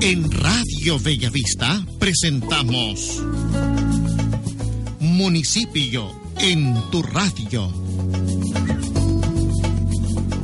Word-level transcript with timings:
En 0.00 0.30
Radio 0.30 0.98
Bellavista 0.98 1.86
presentamos 1.98 3.22
Municipio 4.98 6.10
en 6.38 6.74
tu 6.90 7.02
radio. 7.02 7.68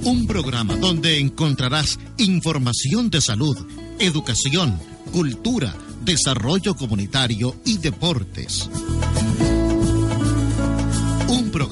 Un 0.04 0.26
programa 0.28 0.76
donde 0.76 1.18
encontrarás 1.18 1.98
información 2.18 3.10
de 3.10 3.20
salud, 3.20 3.56
educación, 3.98 4.78
cultura, 5.12 5.74
desarrollo 6.04 6.76
comunitario 6.76 7.56
y 7.64 7.78
deportes. 7.78 8.70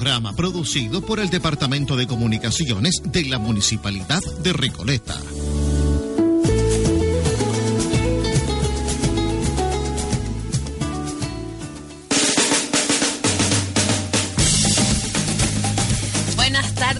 Programa 0.07 0.31
producido 0.31 1.01
por 1.01 1.19
el 1.19 1.29
Departamento 1.29 1.97
de 1.97 2.07
Comunicaciones 2.07 3.01
de 3.03 3.25
la 3.25 3.39
Municipalidad 3.39 4.21
de 4.41 4.53
Recoleta. 4.53 5.19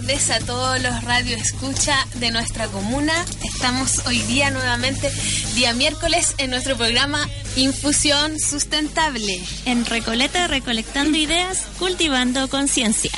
Tardes 0.08 0.30
a 0.30 0.38
todos 0.40 0.80
los 0.80 1.04
radio 1.04 1.36
escucha 1.36 1.94
de 2.14 2.30
nuestra 2.30 2.66
comuna. 2.68 3.12
Estamos 3.44 4.06
hoy 4.06 4.18
día 4.22 4.50
nuevamente, 4.50 5.12
día 5.54 5.74
miércoles, 5.74 6.34
en 6.38 6.50
nuestro 6.50 6.76
programa 6.76 7.28
Infusión 7.56 8.38
Sustentable. 8.40 9.38
En 9.66 9.84
Recoleta, 9.84 10.46
recolectando 10.46 11.18
ideas, 11.18 11.66
cultivando 11.78 12.48
conciencia. 12.48 13.10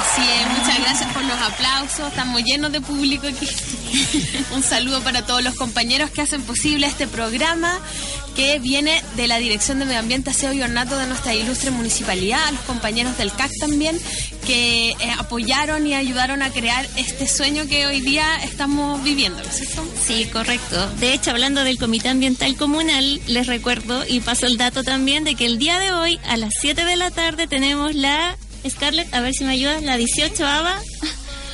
Así 0.00 0.22
es, 0.22 0.58
muchas 0.58 0.80
gracias 0.80 1.12
por 1.12 1.24
los 1.24 1.40
aplausos, 1.40 2.08
estamos 2.08 2.42
llenos 2.42 2.72
de 2.72 2.80
público 2.80 3.28
aquí. 3.28 3.48
Un 4.52 4.64
saludo 4.64 5.00
para 5.02 5.24
todos 5.24 5.44
los 5.44 5.54
compañeros 5.54 6.10
que 6.10 6.22
hacen 6.22 6.42
posible 6.42 6.88
este 6.88 7.06
programa 7.06 7.78
que 8.34 8.58
viene 8.58 9.02
de 9.16 9.28
la 9.28 9.38
Dirección 9.38 9.78
de 9.78 9.84
Medio 9.84 10.00
Ambiente, 10.00 10.30
Aseo 10.30 10.52
y 10.52 10.62
Ornato 10.62 10.98
de 10.98 11.06
nuestra 11.06 11.34
ilustre 11.34 11.70
municipalidad, 11.70 12.44
a 12.46 12.52
los 12.52 12.60
compañeros 12.62 13.16
del 13.16 13.32
CAC 13.32 13.50
también, 13.60 13.98
que 14.46 14.90
eh, 14.90 14.96
apoyaron 15.18 15.86
y 15.86 15.94
ayudaron 15.94 16.42
a 16.42 16.50
crear 16.50 16.86
este 16.96 17.26
sueño 17.26 17.66
que 17.66 17.86
hoy 17.86 18.00
día 18.00 18.26
estamos 18.42 19.02
viviendo, 19.02 19.42
¿no 19.42 19.48
es 19.48 19.56
cierto? 19.56 19.86
Sí, 20.06 20.26
correcto. 20.32 20.90
De 21.00 21.14
hecho, 21.14 21.30
hablando 21.30 21.64
del 21.64 21.78
Comité 21.78 22.08
Ambiental 22.08 22.56
Comunal, 22.56 23.20
les 23.26 23.46
recuerdo 23.46 24.04
y 24.06 24.20
paso 24.20 24.46
el 24.46 24.56
dato 24.56 24.84
también 24.84 25.24
de 25.24 25.34
que 25.34 25.46
el 25.46 25.58
día 25.58 25.78
de 25.78 25.92
hoy, 25.92 26.18
a 26.26 26.36
las 26.36 26.54
7 26.60 26.84
de 26.84 26.96
la 26.96 27.10
tarde, 27.10 27.46
tenemos 27.46 27.94
la, 27.94 28.36
Scarlett, 28.68 29.12
a 29.14 29.20
ver 29.20 29.34
si 29.34 29.44
me 29.44 29.52
ayudas, 29.52 29.82
la 29.82 29.96
18 29.96 30.46
ABA 30.46 30.80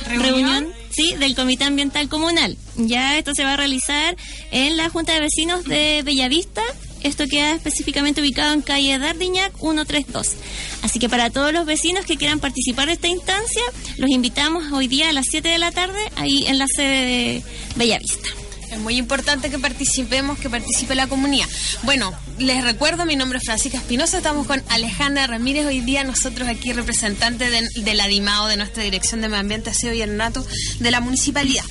¿Reunión? 0.07 0.80
Sí, 0.91 1.15
del 1.17 1.35
Comité 1.35 1.63
Ambiental 1.63 2.09
Comunal. 2.09 2.57
Ya 2.75 3.17
esto 3.17 3.33
se 3.33 3.43
va 3.43 3.53
a 3.53 3.57
realizar 3.57 4.15
en 4.51 4.77
la 4.77 4.89
Junta 4.89 5.13
de 5.13 5.21
Vecinos 5.21 5.63
de 5.65 6.01
Bellavista. 6.03 6.61
Esto 7.03 7.25
queda 7.27 7.53
específicamente 7.53 8.21
ubicado 8.21 8.53
en 8.53 8.61
calle 8.61 8.99
Dardiñac 8.99 9.57
132. 9.57 10.35
Así 10.83 10.99
que 10.99 11.09
para 11.09 11.29
todos 11.29 11.51
los 11.51 11.65
vecinos 11.65 12.05
que 12.05 12.17
quieran 12.17 12.39
participar 12.39 12.87
de 12.87 12.93
esta 12.93 13.07
instancia, 13.07 13.63
los 13.97 14.09
invitamos 14.09 14.71
hoy 14.71 14.87
día 14.87 15.09
a 15.09 15.13
las 15.13 15.25
7 15.29 15.47
de 15.47 15.57
la 15.57 15.71
tarde 15.71 15.99
ahí 16.15 16.45
en 16.47 16.59
la 16.59 16.67
sede 16.67 17.05
de 17.05 17.43
Bellavista. 17.75 18.29
Es 18.71 18.79
muy 18.79 18.95
importante 18.97 19.49
que 19.49 19.59
participemos, 19.59 20.39
que 20.39 20.49
participe 20.49 20.95
la 20.95 21.07
comunidad. 21.07 21.45
Bueno, 21.83 22.13
les 22.37 22.63
recuerdo, 22.63 23.05
mi 23.05 23.17
nombre 23.17 23.37
es 23.37 23.43
Francisca 23.43 23.77
Espinosa, 23.77 24.17
estamos 24.17 24.47
con 24.47 24.63
Alejandra 24.69 25.27
Ramírez, 25.27 25.65
hoy 25.65 25.81
día 25.81 26.05
nosotros 26.05 26.47
aquí 26.47 26.71
representante 26.71 27.49
de, 27.49 27.67
de 27.75 27.93
la 27.95 28.07
DIMAO, 28.07 28.47
de 28.47 28.55
nuestra 28.55 28.81
Dirección 28.83 29.19
de 29.19 29.27
Medio 29.27 29.41
Ambiente, 29.41 29.69
Aseo 29.71 29.93
y 29.93 30.01
Ornato 30.01 30.45
de 30.79 30.89
la 30.89 31.01
Municipalidad. 31.01 31.65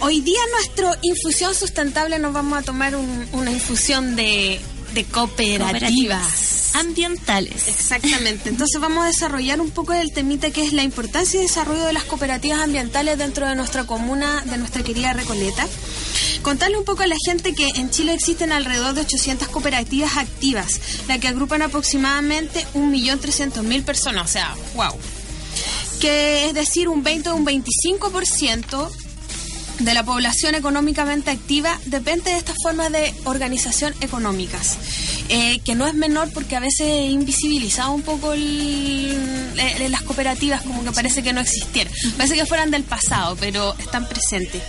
Hoy 0.00 0.22
día 0.22 0.40
nuestro 0.58 0.90
infusión 1.02 1.54
sustentable 1.54 2.18
nos 2.18 2.32
vamos 2.32 2.58
a 2.58 2.62
tomar 2.62 2.96
un- 2.96 3.26
una 3.32 3.50
infusión 3.50 4.16
de, 4.16 4.58
de 4.94 5.04
cooperativas. 5.04 6.74
Ambientales. 6.74 7.68
Exactamente. 7.68 8.48
Entonces 8.48 8.80
vamos 8.80 9.04
a 9.04 9.08
desarrollar 9.08 9.60
un 9.60 9.70
poco 9.70 9.92
el 9.92 10.12
temita 10.12 10.50
que 10.50 10.62
es 10.62 10.72
la 10.72 10.82
importancia 10.82 11.38
y 11.38 11.42
desarrollo 11.42 11.84
de 11.84 11.92
las 11.92 12.04
cooperativas 12.04 12.60
ambientales 12.60 13.18
dentro 13.18 13.46
de 13.46 13.54
nuestra 13.54 13.84
comuna, 13.84 14.42
de 14.46 14.56
nuestra 14.56 14.82
querida 14.82 15.12
Recoleta. 15.12 15.66
Contarle 16.42 16.78
un 16.78 16.84
poco 16.84 17.02
a 17.02 17.06
la 17.06 17.16
gente 17.24 17.54
que 17.54 17.68
en 17.68 17.90
Chile 17.90 18.14
existen 18.14 18.52
alrededor 18.52 18.94
de 18.94 19.02
800 19.02 19.48
cooperativas 19.48 20.16
activas, 20.16 20.80
la 21.08 21.18
que 21.18 21.28
agrupan 21.28 21.62
aproximadamente 21.62 22.66
1.300.000 22.74 23.84
personas, 23.84 24.24
o 24.24 24.32
sea, 24.32 24.54
wow. 24.74 24.96
Que 26.00 26.46
es 26.46 26.54
decir, 26.54 26.88
un 26.88 27.02
20 27.02 27.30
o 27.30 27.36
un 27.36 27.46
25% 27.46 28.90
de 29.82 29.94
la 29.94 30.04
población 30.04 30.54
económicamente 30.54 31.30
activa 31.30 31.78
depende 31.86 32.30
de 32.30 32.38
estas 32.38 32.56
formas 32.62 32.90
de 32.92 33.12
organización 33.24 33.94
económicas, 34.00 34.76
eh, 35.28 35.60
que 35.64 35.74
no 35.74 35.86
es 35.86 35.94
menor 35.94 36.30
porque 36.32 36.56
a 36.56 36.60
veces 36.60 36.80
he 36.86 37.06
invisibilizado 37.10 37.92
un 37.92 38.02
poco 38.02 38.32
el- 38.32 39.52
eh, 39.58 39.88
las 39.88 40.02
cooperativas, 40.02 40.62
como 40.62 40.84
que 40.84 40.92
parece 40.92 41.22
que 41.22 41.32
no 41.32 41.40
existieran. 41.40 41.92
Parece 42.16 42.34
que 42.36 42.46
fueran 42.46 42.70
del 42.70 42.84
pasado, 42.84 43.36
pero 43.38 43.74
están 43.78 44.06
presentes. 44.08 44.62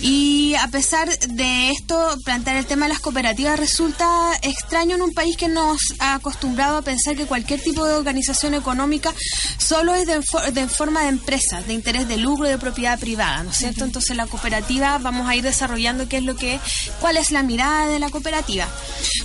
Y 0.00 0.54
a 0.56 0.68
pesar 0.68 1.08
de 1.18 1.70
esto, 1.70 2.16
plantear 2.24 2.56
el 2.56 2.66
tema 2.66 2.86
de 2.86 2.90
las 2.92 3.00
cooperativas 3.00 3.58
resulta 3.58 4.06
extraño 4.42 4.96
en 4.96 5.02
un 5.02 5.12
país 5.12 5.36
que 5.36 5.48
nos 5.48 5.78
ha 5.98 6.14
acostumbrado 6.14 6.76
a 6.78 6.82
pensar 6.82 7.16
que 7.16 7.24
cualquier 7.26 7.60
tipo 7.60 7.84
de 7.86 7.94
organización 7.94 8.54
económica 8.54 9.12
solo 9.58 9.94
es 9.94 10.06
de, 10.06 10.20
de 10.52 10.68
forma 10.68 11.02
de 11.02 11.08
empresa, 11.08 11.62
de 11.62 11.72
interés 11.74 12.06
de 12.08 12.18
lucro, 12.18 12.46
de 12.48 12.58
propiedad 12.58 12.98
privada, 12.98 13.42
¿no 13.42 13.50
es 13.50 13.56
cierto? 13.56 13.84
Entonces 13.84 14.16
la 14.16 14.26
cooperativa 14.34 14.98
vamos 14.98 15.28
a 15.28 15.36
ir 15.36 15.44
desarrollando 15.44 16.08
qué 16.08 16.16
es 16.16 16.24
lo 16.24 16.34
que, 16.34 16.58
cuál 17.00 17.16
es 17.16 17.30
la 17.30 17.44
mirada 17.44 17.88
de 17.88 18.00
la 18.00 18.10
cooperativa. 18.10 18.66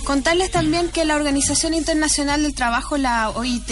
Contarles 0.04 0.52
también 0.52 0.88
que 0.88 1.04
la 1.04 1.16
Organización 1.16 1.74
Internacional 1.74 2.44
del 2.44 2.54
Trabajo, 2.54 2.96
la 2.96 3.30
OIT, 3.30 3.66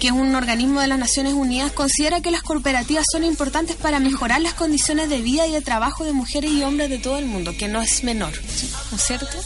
que 0.00 0.06
es 0.08 0.12
un 0.12 0.34
organismo 0.34 0.80
de 0.80 0.88
las 0.88 0.98
Naciones 0.98 1.34
Unidas, 1.34 1.70
considera 1.70 2.20
que 2.20 2.32
las 2.32 2.42
cooperativas 2.42 3.04
son 3.10 3.22
importantes 3.22 3.76
para 3.76 4.00
mejorar 4.00 4.40
las 4.40 4.54
condiciones 4.54 5.08
de 5.08 5.20
vida 5.20 5.46
y 5.46 5.52
de 5.52 5.60
trabajo 5.60 6.04
de 6.04 6.12
mujeres 6.12 6.50
y 6.50 6.64
hombres 6.64 6.90
de 6.90 6.98
todo 6.98 7.18
el 7.18 7.26
mundo, 7.26 7.54
que 7.56 7.68
no 7.68 7.80
es 7.80 8.02
menor, 8.02 8.32
¿no 8.90 8.96
es 8.96 9.04
cierto? 9.04 9.38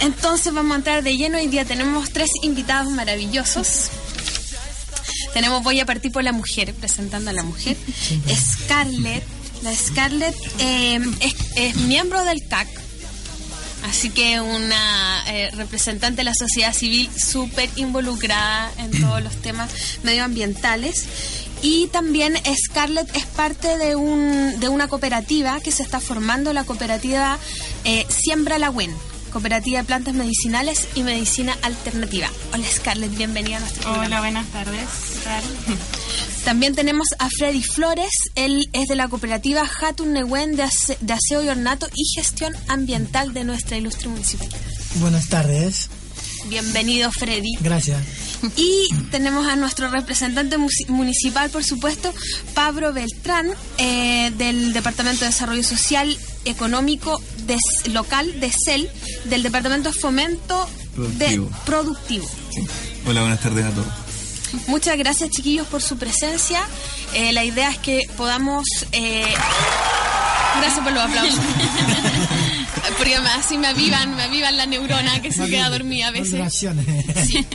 Entonces 0.00 0.52
vamos 0.52 0.72
a 0.72 0.76
entrar 0.76 1.02
de 1.02 1.16
lleno. 1.16 1.38
Hoy 1.38 1.46
día 1.46 1.64
tenemos 1.64 2.10
tres 2.10 2.30
invitados 2.42 2.92
maravillosos. 2.92 3.90
Tenemos, 5.32 5.62
voy 5.62 5.80
a 5.80 5.86
partir 5.86 6.10
por 6.12 6.24
la 6.24 6.32
mujer, 6.32 6.72
presentando 6.74 7.30
a 7.30 7.32
la 7.32 7.42
mujer. 7.42 7.76
Scarlett. 8.34 9.35
Scarlett 9.74 10.36
eh, 10.58 10.98
es, 11.56 11.76
miembro 11.76 12.24
del 12.24 12.46
CAC. 12.46 12.68
Así 13.88 14.10
que 14.10 14.40
una 14.40 15.24
eh, 15.28 15.50
representante 15.52 16.18
de 16.18 16.24
la 16.24 16.34
sociedad 16.34 16.72
civil 16.72 17.08
súper 17.16 17.70
involucrada 17.76 18.70
en 18.78 18.90
todos 19.00 19.22
los 19.22 19.36
temas 19.36 19.70
medioambientales. 20.02 21.06
Y 21.62 21.86
también 21.88 22.36
Scarlett 22.66 23.14
es 23.16 23.26
parte 23.26 23.78
de, 23.78 23.96
un, 23.96 24.58
de 24.60 24.68
una 24.68 24.88
cooperativa 24.88 25.60
que 25.60 25.72
se 25.72 25.82
está 25.82 26.00
formando, 26.00 26.52
la 26.52 26.64
cooperativa 26.64 27.38
eh, 27.84 28.04
Siembra 28.08 28.58
la 28.58 28.70
WEN, 28.70 28.92
Cooperativa 29.40 29.80
de 29.80 29.84
Plantas 29.84 30.14
Medicinales 30.14 30.88
y 30.94 31.02
Medicina 31.02 31.54
Alternativa. 31.60 32.26
Hola 32.54 32.64
Scarlett, 32.74 33.14
bienvenida 33.18 33.58
a 33.58 33.60
nuestro 33.60 33.82
programa. 33.82 34.06
Hola, 34.06 34.20
buenas 34.20 34.46
tardes. 34.46 34.88
También 36.46 36.74
tenemos 36.74 37.06
a 37.18 37.28
Freddy 37.28 37.62
Flores, 37.62 38.08
él 38.34 38.66
es 38.72 38.86
de 38.88 38.96
la 38.96 39.08
cooperativa 39.08 39.62
Hatun 39.82 40.14
Nehuen 40.14 40.56
de, 40.56 40.62
ase- 40.62 40.96
de 41.02 41.12
Aseo 41.12 41.44
y 41.44 41.50
Ornato 41.50 41.86
y 41.94 42.04
Gestión 42.18 42.54
Ambiental 42.68 43.34
de 43.34 43.44
nuestra 43.44 43.76
ilustre 43.76 44.08
municipalidad. 44.08 44.56
Buenas 45.00 45.28
tardes, 45.28 45.90
Bienvenido 46.48 47.10
Freddy. 47.12 47.56
gracias. 47.60 47.98
Y 48.56 48.88
tenemos 49.10 49.46
a 49.46 49.56
nuestro 49.56 49.88
representante 49.88 50.56
municipal, 50.88 51.50
por 51.50 51.64
supuesto, 51.64 52.12
Pablo 52.54 52.92
Beltrán, 52.92 53.50
eh, 53.78 54.32
del 54.36 54.72
Departamento 54.72 55.20
de 55.20 55.26
Desarrollo 55.26 55.62
Social 55.62 56.16
Económico 56.44 57.20
de 57.46 57.56
Local 57.90 58.40
de 58.40 58.50
CEL, 58.52 58.90
del 59.24 59.42
Departamento 59.42 59.90
de 59.90 59.98
Fomento 59.98 60.68
de 60.96 61.26
Productivo. 61.26 61.50
Productivo. 61.64 62.28
Hola, 63.06 63.20
buenas 63.20 63.40
tardes 63.40 63.64
a 63.64 63.70
todos. 63.70 63.86
Muchas 64.68 64.96
gracias 64.96 65.30
chiquillos 65.30 65.66
por 65.66 65.82
su 65.82 65.96
presencia. 65.98 66.60
Eh, 67.14 67.32
la 67.32 67.44
idea 67.44 67.70
es 67.70 67.78
que 67.78 68.08
podamos... 68.16 68.64
Eh... 68.92 69.34
Gracias 70.58 70.82
por 70.82 70.92
los 70.92 71.02
aplausos. 71.02 71.38
Porque 72.96 73.16
así 73.16 73.58
me 73.58 73.68
avivan, 73.68 74.16
me 74.16 74.22
avivan 74.22 74.56
la 74.56 74.66
neurona 74.66 75.20
que 75.20 75.32
se 75.32 75.46
queda 75.48 75.68
dormida 75.70 76.08
a 76.08 76.10
veces. 76.10 76.54
Sí. 77.26 77.46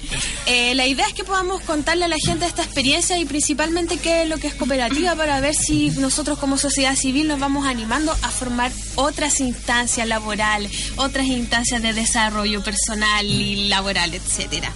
Eh, 0.48 0.76
la 0.76 0.88
idea 0.88 1.06
es 1.08 1.14
que 1.14 1.24
podamos 1.24 1.62
contarle 1.62 2.06
a 2.06 2.08
la 2.08 2.18
gente 2.18 2.46
esta 2.46 2.64
experiencia 2.64 3.18
y 3.18 3.26
principalmente 3.26 3.98
qué 3.98 4.24
es 4.24 4.30
lo 4.30 4.38
que 4.38 4.48
es 4.48 4.54
cooperativa 4.56 5.16
para 5.16 5.40
ver 5.40 5.56
si 5.56 5.92
nosotros 5.92 6.40
como 6.40 6.58
sociedad 6.58 6.96
civil 6.96 7.28
nos 7.28 7.40
vamos 7.40 7.66
animando 7.66 8.12
a 8.12 8.30
formar 8.30 8.72
otras 8.96 9.40
instancias 9.40 10.08
laborales, 10.08 10.72
otras 10.98 11.28
instancias 11.28 11.82
de 11.82 11.94
desarrollo 11.94 12.64
personal 12.64 13.26
y 13.26 13.70
laboral, 13.70 14.14
etcétera. 14.14 14.74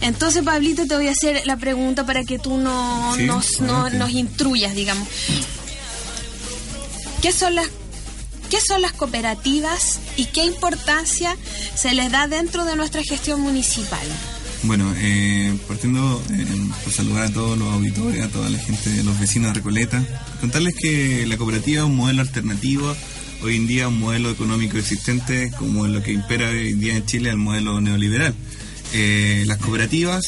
Entonces, 0.00 0.42
Pablito, 0.44 0.86
te 0.86 0.94
voy 0.94 1.08
a 1.08 1.12
hacer 1.12 1.42
la 1.46 1.56
pregunta 1.56 2.06
para 2.06 2.24
que 2.24 2.38
tú 2.38 2.56
no, 2.58 3.16
nos, 3.16 3.60
no, 3.60 3.90
nos 3.90 4.10
instruyas, 4.10 4.74
digamos. 4.74 5.08
¿Qué 7.22 7.32
son 7.32 7.54
las 7.56 7.68
¿Qué 8.50 8.58
son 8.66 8.80
las 8.80 8.92
cooperativas 8.92 10.00
y 10.16 10.26
qué 10.26 10.44
importancia 10.44 11.36
se 11.74 11.94
les 11.94 12.10
da 12.10 12.28
dentro 12.28 12.64
de 12.64 12.76
nuestra 12.76 13.02
gestión 13.02 13.42
municipal? 13.42 14.06
Bueno, 14.62 14.92
eh, 14.96 15.56
partiendo 15.68 16.22
eh, 16.30 16.46
por 16.82 16.92
saludar 16.92 17.24
a 17.24 17.30
todos 17.30 17.58
los 17.58 17.72
auditores, 17.72 18.24
a 18.24 18.28
toda 18.28 18.48
la 18.48 18.58
gente, 18.58 19.02
los 19.04 19.18
vecinos 19.20 19.50
de 19.50 19.54
Recoleta, 19.54 20.02
contarles 20.40 20.74
que 20.74 21.26
la 21.26 21.36
cooperativa 21.36 21.82
es 21.82 21.86
un 21.86 21.96
modelo 21.96 22.22
alternativo, 22.22 22.94
hoy 23.42 23.56
en 23.56 23.66
día 23.66 23.88
un 23.88 24.00
modelo 24.00 24.30
económico 24.30 24.78
existente 24.78 25.52
como 25.56 25.86
lo 25.86 26.02
que 26.02 26.12
impera 26.12 26.48
hoy 26.48 26.70
en 26.70 26.80
día 26.80 26.96
en 26.96 27.06
Chile, 27.06 27.30
el 27.30 27.36
modelo 27.36 27.80
neoliberal. 27.80 28.34
Eh, 28.94 29.44
las 29.46 29.58
cooperativas 29.58 30.24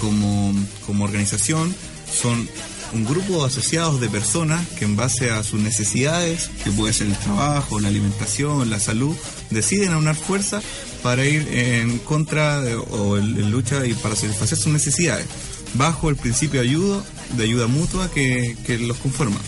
como, 0.00 0.54
como 0.86 1.04
organización 1.04 1.74
son 2.10 2.48
un 2.92 3.04
grupo 3.04 3.40
de 3.40 3.46
asociados 3.46 4.00
de 4.00 4.08
personas 4.08 4.66
que 4.78 4.84
en 4.84 4.96
base 4.96 5.30
a 5.30 5.42
sus 5.42 5.60
necesidades, 5.60 6.50
que 6.62 6.70
puede 6.70 6.92
ser 6.92 7.08
el 7.08 7.16
trabajo, 7.16 7.80
la 7.80 7.88
alimentación, 7.88 8.70
la 8.70 8.78
salud, 8.78 9.16
deciden 9.50 9.92
aunar 9.92 10.16
fuerza 10.16 10.60
para 11.02 11.24
ir 11.24 11.46
en 11.50 11.98
contra 11.98 12.60
o 12.90 13.16
en, 13.18 13.50
lucha 13.50 13.86
y 13.86 13.94
para 13.94 14.16
satisfacer 14.16 14.58
sus 14.58 14.72
necesidades, 14.72 15.26
bajo 15.74 16.08
el 16.08 16.16
principio 16.16 16.60
de 16.60 16.68
ayuda, 16.68 17.04
de 17.36 17.44
ayuda 17.44 17.66
mutua 17.66 18.10
que, 18.10 18.56
los 18.80 18.96
conforma. 18.98 19.38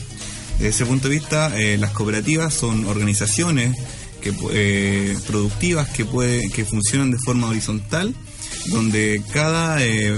Desde 0.58 0.68
ese 0.68 0.86
punto 0.86 1.08
de 1.08 1.14
vista, 1.14 1.56
eh, 1.58 1.76
las 1.78 1.92
cooperativas 1.92 2.54
son 2.54 2.86
organizaciones 2.86 3.76
que, 4.20 4.34
eh, 4.52 5.16
productivas 5.26 5.88
que, 5.90 6.04
puede, 6.04 6.50
que 6.50 6.64
funcionan 6.64 7.10
de 7.10 7.18
forma 7.18 7.48
horizontal, 7.48 8.14
donde 8.66 9.22
cada 9.32 9.84
eh, 9.84 10.14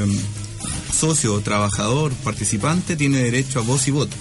socio, 0.92 1.40
trabajador, 1.40 2.12
participante 2.24 2.96
tiene 2.96 3.18
derecho 3.18 3.60
a 3.60 3.62
voz 3.62 3.88
y 3.88 3.90
voto. 3.90 4.16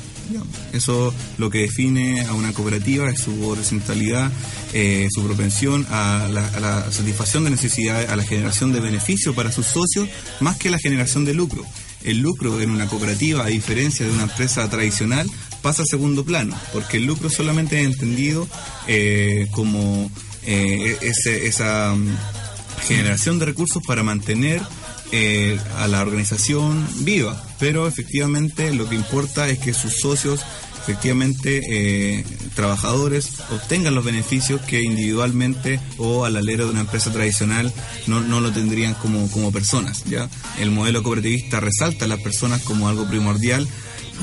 Eso 0.73 1.13
lo 1.37 1.49
que 1.49 1.59
define 1.59 2.21
a 2.21 2.33
una 2.33 2.51
cooperativa 2.53 3.09
es 3.09 3.21
su 3.21 3.47
horizontalidad, 3.47 4.31
eh, 4.73 5.07
su 5.09 5.23
propensión 5.23 5.85
a 5.89 6.27
la, 6.29 6.91
satisfacción 6.91 7.45
de 7.45 7.51
necesidades, 7.51 8.09
a 8.09 8.15
la 8.15 8.23
generación 8.23 8.73
de 8.73 8.79
beneficio 8.79 9.33
para 9.33 9.51
sus 9.51 9.67
socios, 9.67 10.09
más 10.39 10.57
que 10.57 10.69
la 10.69 10.79
generación 10.79 11.25
de 11.25 11.33
lucro. 11.33 11.63
El 12.03 12.19
lucro 12.19 12.61
en 12.61 12.71
una 12.71 12.87
cooperativa, 12.87 13.43
a 13.43 13.47
diferencia 13.47 14.05
de 14.05 14.11
una 14.11 14.23
empresa 14.23 14.69
tradicional, 14.69 15.29
pasa 15.61 15.83
a 15.83 15.85
segundo 15.85 16.23
plano, 16.23 16.55
porque 16.73 16.97
el 16.97 17.05
lucro 17.05 17.29
solamente 17.29 17.79
es 17.79 17.85
entendido 17.85 18.47
eh, 18.87 19.47
como 19.51 20.11
eh, 20.45 20.97
esa 21.01 21.95
mm, 21.95 22.17
generación 22.87 23.39
de 23.39 23.45
recursos 23.45 23.81
para 23.85 24.03
mantener 24.03 24.61
eh, 25.11 25.57
a 25.77 25.87
la 25.87 26.01
organización 26.01 26.85
viva, 26.99 27.41
pero 27.59 27.87
efectivamente 27.87 28.73
lo 28.73 28.89
que 28.89 28.95
importa 28.95 29.49
es 29.49 29.59
que 29.59 29.73
sus 29.73 29.97
socios, 29.97 30.41
efectivamente 30.81 31.61
eh, 31.69 32.25
trabajadores, 32.55 33.29
obtengan 33.51 33.95
los 33.95 34.03
beneficios 34.03 34.59
que 34.61 34.83
individualmente 34.83 35.79
o 35.97 36.25
al 36.25 36.35
alero 36.35 36.65
de 36.65 36.71
una 36.71 36.81
empresa 36.81 37.11
tradicional 37.11 37.71
no, 38.05 38.21
no 38.21 38.41
lo 38.41 38.51
tendrían 38.51 38.95
como, 38.95 39.29
como 39.31 39.51
personas. 39.51 40.03
¿ya? 40.05 40.29
El 40.59 40.71
modelo 40.71 41.03
cooperativista 41.03 41.59
resalta 41.59 42.05
a 42.05 42.07
las 42.09 42.19
personas 42.19 42.61
como 42.63 42.89
algo 42.89 43.07
primordial 43.07 43.67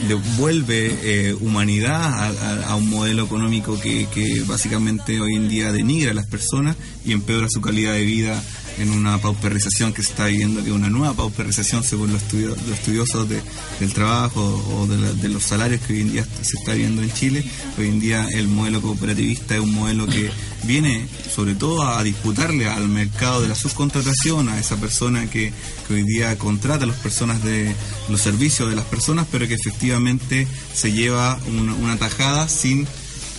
devuelve 0.09 0.99
eh, 1.03 1.35
humanidad 1.35 2.65
a, 2.69 2.75
un 2.75 2.91
modelo 2.91 3.25
económico 3.25 3.81
que, 3.81 4.07
que, 4.13 4.43
básicamente 4.47 5.21
hoy 5.21 5.37
en 5.37 5.49
día 5.49 5.73
denigra 5.73 6.11
a 6.11 6.15
las 6.15 6.27
personas 6.27 6.77
y 7.05 7.13
empeora 7.13 7.47
su 7.49 7.61
calidad 7.61 7.93
de 7.93 8.05
vida 8.05 8.43
en 8.79 8.91
una 8.91 9.19
pauperización 9.19 9.93
que 9.93 10.03
se 10.03 10.11
está 10.11 10.27
viviendo, 10.27 10.63
que 10.63 10.71
es 10.71 10.75
una 10.75 10.91
nueva 10.91 11.15
pauperización 11.15 11.85
según 11.85 12.13
los, 12.13 12.23
los 12.33 12.69
estudiosos 12.69 13.29
del 13.29 13.93
trabajo 13.93 14.43
o 14.43 14.87
de, 14.87 15.29
los 15.29 15.43
salarios 15.43 15.81
que 15.83 15.95
hoy 15.95 16.01
en 16.01 16.13
día 16.13 16.27
se 16.43 16.57
está 16.59 16.75
viendo 16.75 17.03
en 17.03 17.13
Chile. 17.13 17.45
Hoy 17.79 17.89
en 17.89 18.01
día 18.01 18.27
el 18.33 18.49
modelo 18.49 18.81
cooperativista 18.81 19.55
es 19.55 19.61
un 19.61 19.75
modelo 19.75 20.07
que 20.07 20.31
viene 20.65 21.07
sobre 21.35 21.55
todo 21.55 21.87
a 21.87 22.03
disputarle 22.03 22.69
al 22.69 22.89
mercado 22.89 23.43
de 23.43 23.49
la 23.49 23.55
subcontratación, 23.55 24.49
a 24.49 24.59
esa 24.59 24.77
persona 24.77 25.29
que, 25.29 25.53
hoy 25.91 26.03
día 26.03 26.37
contrata 26.39 26.87
las 26.87 26.97
personas 26.97 27.43
de 27.43 27.75
los 28.09 28.21
servicios 28.21 28.69
de 28.69 28.77
las 28.77 28.87
personas, 28.87 29.27
pero 29.31 29.47
que 29.47 29.55
efectivamente 29.55 30.47
se 30.75 30.93
lleva 30.93 31.39
una, 31.81 31.97
tajada 31.97 32.49
sin... 32.49 32.87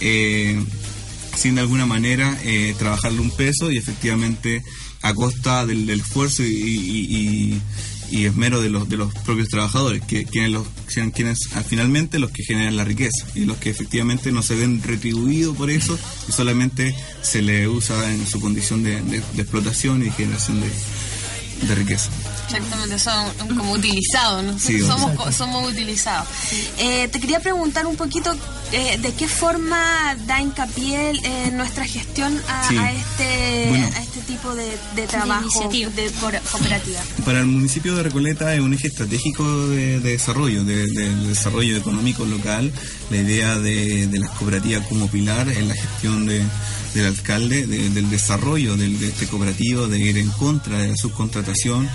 Eh, 0.01 0.61
sin 1.35 1.55
de 1.55 1.61
alguna 1.61 1.85
manera 1.85 2.37
eh, 2.43 2.75
trabajarle 2.77 3.19
un 3.19 3.31
peso 3.31 3.71
y 3.71 3.77
efectivamente 3.77 4.63
a 5.01 5.13
costa 5.13 5.65
del, 5.65 5.89
esfuerzo 5.89 6.43
y, 6.43 7.61
esmero 8.11 8.61
de 8.61 8.69
los, 8.69 8.87
de 8.87 8.97
los 8.97 9.13
propios 9.13 9.49
trabajadores, 9.49 10.01
que 10.03 10.25
quienes, 10.25 10.51
los, 10.51 10.65
sean 10.87 11.11
quienes 11.11 11.39
finalmente 11.67 12.17
los 12.17 12.31
que 12.31 12.43
generan 12.43 12.77
la 12.77 12.85
riqueza 12.85 13.27
y 13.35 13.45
los 13.45 13.57
que 13.57 13.69
efectivamente 13.69 14.31
no 14.31 14.41
se 14.41 14.55
ven 14.55 14.81
retribuidos 14.81 15.55
por 15.55 15.69
eso 15.69 15.99
y 16.27 16.31
solamente 16.31 16.95
se 17.21 17.41
le 17.41 17.67
usa 17.67 18.13
en 18.13 18.25
su 18.25 18.39
condición 18.39 18.83
de, 18.83 18.97
explotación 19.37 20.05
y 20.05 20.11
generación 20.11 20.61
de 20.61 21.75
riqueza. 21.75 22.09
Exactamente, 22.55 22.99
son 22.99 23.57
como 23.57 23.71
utilizados, 23.73 24.43
¿no? 24.43 24.59
somos, 24.59 25.35
somos 25.35 25.71
utilizados. 25.71 26.27
Eh, 26.77 27.07
te 27.11 27.19
quería 27.19 27.39
preguntar 27.39 27.85
un 27.85 27.95
poquito 27.95 28.33
eh, 28.71 28.97
de 28.99 29.13
qué 29.13 29.27
forma 29.27 30.15
da 30.25 30.41
hincapié 30.41 31.11
eh, 31.11 31.51
nuestra 31.53 31.85
gestión 31.85 32.41
a, 32.47 32.91
este, 32.91 33.69
a 33.95 34.01
este 34.01 34.21
tipo 34.21 34.55
de, 34.55 35.07
trabajo 35.07 35.69
de, 35.69 36.11
cooperativa. 36.51 36.99
Para 37.25 37.39
el 37.39 37.45
municipio 37.45 37.95
de 37.95 38.03
Recoleta 38.03 38.53
es 38.53 38.59
un 38.59 38.73
eje 38.73 38.87
estratégico 38.87 39.67
de, 39.67 39.99
desarrollo, 39.99 40.63
de, 40.63 40.87
desarrollo 41.27 41.77
económico 41.77 42.25
local, 42.25 42.71
la 43.09 43.17
idea 43.17 43.59
de, 43.59 44.09
las 44.13 44.31
cooperativas 44.31 44.87
como 44.87 45.07
pilar 45.07 45.47
en 45.49 45.67
la 45.67 45.75
gestión 45.75 46.25
de 46.25 46.43
del 46.95 47.07
alcalde 47.07 47.67
del 47.67 48.09
desarrollo 48.09 48.77
del, 48.77 48.97
de 48.97 49.09
este 49.09 49.27
cooperativo, 49.27 49.87
de 49.87 49.99
ir 49.99 50.17
en 50.17 50.29
contra 50.31 50.79
de 50.79 50.87
la 50.87 50.95
subcontratación. 50.95 51.85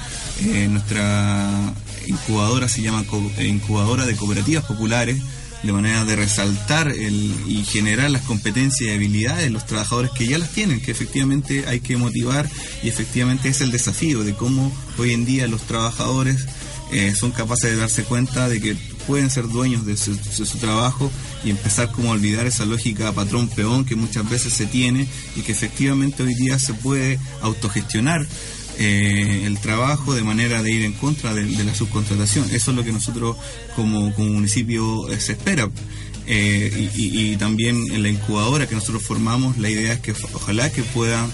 Eh, 0.42 0.49
nuestra 0.68 1.74
incubadora 2.06 2.68
se 2.68 2.82
llama 2.82 3.04
eh, 3.38 3.46
Incubadora 3.46 4.06
de 4.06 4.16
Cooperativas 4.16 4.64
Populares, 4.64 5.20
de 5.62 5.72
manera 5.72 6.04
de 6.04 6.16
resaltar 6.16 6.88
el, 6.88 7.34
y 7.46 7.64
generar 7.64 8.10
las 8.10 8.22
competencias 8.22 8.88
y 8.88 8.92
habilidades 8.92 9.44
de 9.44 9.50
los 9.50 9.66
trabajadores 9.66 10.10
que 10.12 10.26
ya 10.26 10.38
las 10.38 10.50
tienen, 10.50 10.80
que 10.80 10.90
efectivamente 10.90 11.64
hay 11.66 11.80
que 11.80 11.96
motivar 11.96 12.48
y 12.82 12.88
efectivamente 12.88 13.48
es 13.48 13.60
el 13.60 13.70
desafío 13.70 14.24
de 14.24 14.34
cómo 14.34 14.72
hoy 14.98 15.12
en 15.12 15.24
día 15.26 15.46
los 15.48 15.62
trabajadores 15.62 16.46
eh, 16.92 17.14
son 17.14 17.30
capaces 17.30 17.70
de 17.70 17.76
darse 17.76 18.02
cuenta 18.04 18.48
de 18.48 18.60
que 18.60 18.76
pueden 19.06 19.30
ser 19.30 19.48
dueños 19.48 19.86
de 19.86 19.96
su, 19.96 20.16
trabajo 20.58 21.10
y 21.44 21.50
empezar 21.50 21.90
como 21.92 22.10
a 22.10 22.14
olvidar 22.14 22.46
esa 22.46 22.64
lógica 22.64 23.12
patrón-peón 23.12 23.84
que 23.84 23.96
muchas 23.96 24.28
veces 24.28 24.52
se 24.52 24.66
tiene 24.66 25.06
y 25.36 25.42
que 25.42 25.52
efectivamente 25.52 26.22
hoy 26.22 26.34
día 26.34 26.58
se 26.58 26.74
puede 26.74 27.18
autogestionar 27.42 28.26
eh, 28.82 29.42
el 29.44 29.58
trabajo 29.58 30.14
de 30.14 30.22
manera 30.22 30.62
de 30.62 30.72
ir 30.72 30.86
en 30.86 30.94
contra 30.94 31.34
de, 31.34 31.44
la 31.64 31.74
subcontratación. 31.74 32.46
Eso 32.50 32.70
es 32.70 32.76
lo 32.78 32.82
que 32.82 32.92
nosotros 32.92 33.36
como, 33.76 34.10
municipio 34.16 35.06
eh, 35.10 35.20
se 35.20 35.32
espera. 35.32 35.68
Eh, 36.26 36.90
y, 36.94 37.36
también 37.36 37.76
en 37.92 38.02
la 38.02 38.08
incubadora 38.08 38.66
que 38.66 38.74
nosotros 38.74 39.02
formamos, 39.02 39.58
la 39.58 39.68
idea 39.68 39.92
es 39.92 40.00
que 40.00 40.12
ojalá 40.32 40.70
que 40.70 40.82
puedan 40.82 41.30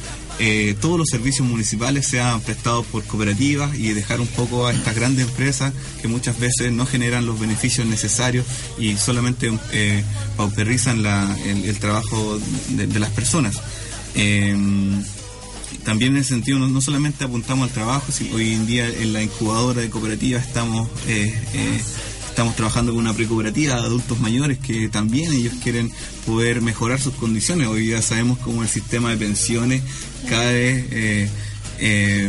todos 0.80 0.98
los 0.98 1.08
servicios 1.08 1.48
municipales 1.48 2.08
sean 2.08 2.40
prestados 2.42 2.84
por 2.86 3.02
cooperativas 3.04 3.74
y 3.78 3.94
dejar 3.94 4.20
un 4.20 4.26
poco 4.26 4.66
a 4.66 4.72
estas 4.72 4.94
grandes 4.94 5.26
empresas 5.26 5.72
que 6.02 6.08
muchas 6.08 6.38
veces 6.38 6.72
no 6.72 6.84
generan 6.84 7.24
los 7.24 7.40
beneficios 7.40 7.86
necesarios 7.86 8.44
y 8.76 8.96
solamente 8.96 9.50
pauperizan 10.36 11.06
el, 11.46 11.78
trabajo 11.78 12.38
de, 12.70 13.00
las 13.00 13.10
personas. 13.10 13.56
También 15.84 16.14
en 16.14 16.22
ese 16.22 16.30
sentido 16.30 16.58
no, 16.58 16.80
solamente 16.80 17.24
apuntamos 17.24 17.68
al 17.68 17.74
trabajo, 17.74 18.12
sino 18.12 18.36
hoy 18.36 18.54
en 18.54 18.66
día 18.66 18.88
en 18.88 19.12
la 19.12 19.22
incubadora 19.22 19.80
de 19.80 19.90
cooperativas 19.90 20.46
estamos 20.46 20.88
eh, 21.06 21.32
eh 21.54 21.80
Estamos 22.36 22.54
trabajando 22.54 22.92
con 22.92 23.00
una 23.00 23.14
precooperativa 23.14 23.76
de 23.76 23.80
adultos 23.80 24.20
mayores 24.20 24.58
que 24.58 24.90
también 24.90 25.32
ellos 25.32 25.54
quieren 25.62 25.90
poder 26.26 26.60
mejorar 26.60 27.00
sus 27.00 27.14
condiciones. 27.14 27.66
Hoy 27.66 27.86
día 27.86 28.02
sabemos 28.02 28.36
cómo 28.40 28.62
el 28.62 28.68
sistema 28.68 29.08
de 29.08 29.16
pensiones 29.16 29.82
cada 30.28 30.52
vez 30.52 30.86
eh, 30.90 31.30
eh, 31.78 32.28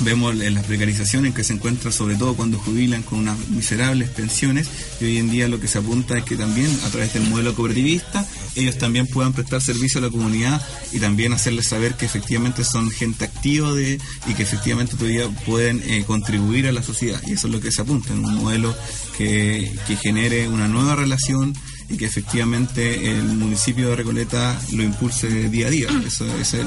vemos 0.00 0.34
la 0.34 0.62
precarización 0.62 1.26
en 1.26 1.32
que 1.32 1.44
se 1.44 1.54
encuentra 1.54 1.90
sobre 1.90 2.16
todo 2.16 2.34
cuando 2.34 2.58
jubilan 2.58 3.02
con 3.02 3.20
unas 3.20 3.38
miserables 3.48 4.10
pensiones 4.10 4.68
y 5.00 5.04
hoy 5.04 5.18
en 5.18 5.30
día 5.30 5.48
lo 5.48 5.60
que 5.60 5.68
se 5.68 5.78
apunta 5.78 6.18
es 6.18 6.24
que 6.24 6.36
también 6.36 6.68
a 6.84 6.90
través 6.90 7.14
del 7.14 7.24
modelo 7.24 7.54
cooperativista 7.54 8.26
ellos 8.54 8.78
también 8.78 9.06
puedan 9.06 9.32
prestar 9.32 9.60
servicio 9.60 9.98
a 9.98 10.02
la 10.02 10.10
comunidad 10.10 10.60
y 10.92 10.98
también 10.98 11.32
hacerles 11.32 11.68
saber 11.68 11.94
que 11.94 12.06
efectivamente 12.06 12.64
son 12.64 12.90
gente 12.90 13.24
activa 13.24 13.72
de, 13.72 13.98
y 14.26 14.34
que 14.34 14.42
efectivamente 14.42 14.96
todavía 14.96 15.28
pueden 15.44 15.82
eh, 15.86 16.04
contribuir 16.06 16.66
a 16.66 16.72
la 16.72 16.82
sociedad 16.82 17.20
y 17.26 17.32
eso 17.32 17.46
es 17.46 17.52
lo 17.52 17.60
que 17.60 17.72
se 17.72 17.82
apunta 17.82 18.12
en 18.12 18.24
un 18.24 18.34
modelo 18.34 18.74
que, 19.16 19.72
que 19.86 19.96
genere 19.96 20.48
una 20.48 20.68
nueva 20.68 20.96
relación 20.96 21.54
y 21.88 21.96
que 21.96 22.06
efectivamente 22.06 23.12
el 23.12 23.24
municipio 23.24 23.90
de 23.90 23.96
Recoleta 23.96 24.58
lo 24.72 24.82
impulse 24.82 25.48
día 25.50 25.68
a 25.68 25.70
día. 25.70 25.88
Eso, 26.04 26.26
eso 26.38 26.58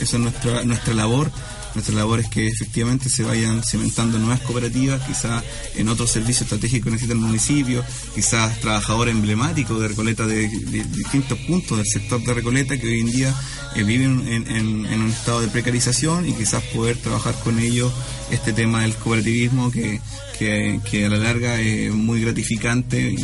es 0.00 0.14
nuestra, 0.14 0.64
nuestra 0.64 0.92
labor 0.92 1.32
nuestra 1.76 1.94
labor 1.94 2.20
es 2.20 2.28
que 2.28 2.46
efectivamente 2.46 3.10
se 3.10 3.22
vayan 3.22 3.62
cimentando 3.62 4.18
nuevas 4.18 4.40
cooperativas, 4.40 5.06
quizás 5.06 5.44
en 5.74 5.90
otros 5.90 6.10
servicios 6.10 6.42
estratégicos 6.42 6.86
que 6.86 6.90
necesita 6.92 7.12
el 7.12 7.20
municipio, 7.20 7.84
quizás 8.14 8.58
trabajadores 8.60 9.14
emblemáticos 9.14 9.78
de 9.78 9.88
Recoleta 9.88 10.26
de, 10.26 10.48
distintos 10.48 11.38
puntos 11.40 11.76
del 11.76 11.86
sector 11.86 12.22
de 12.22 12.32
Recoleta 12.32 12.78
que 12.78 12.86
hoy 12.86 13.00
en 13.00 13.12
día 13.12 13.34
eh, 13.74 13.82
viven 13.82 14.26
en, 14.26 14.86
un 14.86 15.10
estado 15.10 15.42
de 15.42 15.48
precarización 15.48 16.26
y 16.26 16.32
quizás 16.32 16.62
poder 16.64 16.96
trabajar 16.96 17.34
con 17.44 17.58
ellos 17.58 17.92
este 18.30 18.54
tema 18.54 18.80
del 18.80 18.94
cooperativismo 18.94 19.70
que, 19.70 20.00
que, 20.38 21.04
a 21.04 21.08
la 21.10 21.18
larga 21.18 21.60
es 21.60 21.92
muy 21.92 22.22
gratificante 22.22 23.14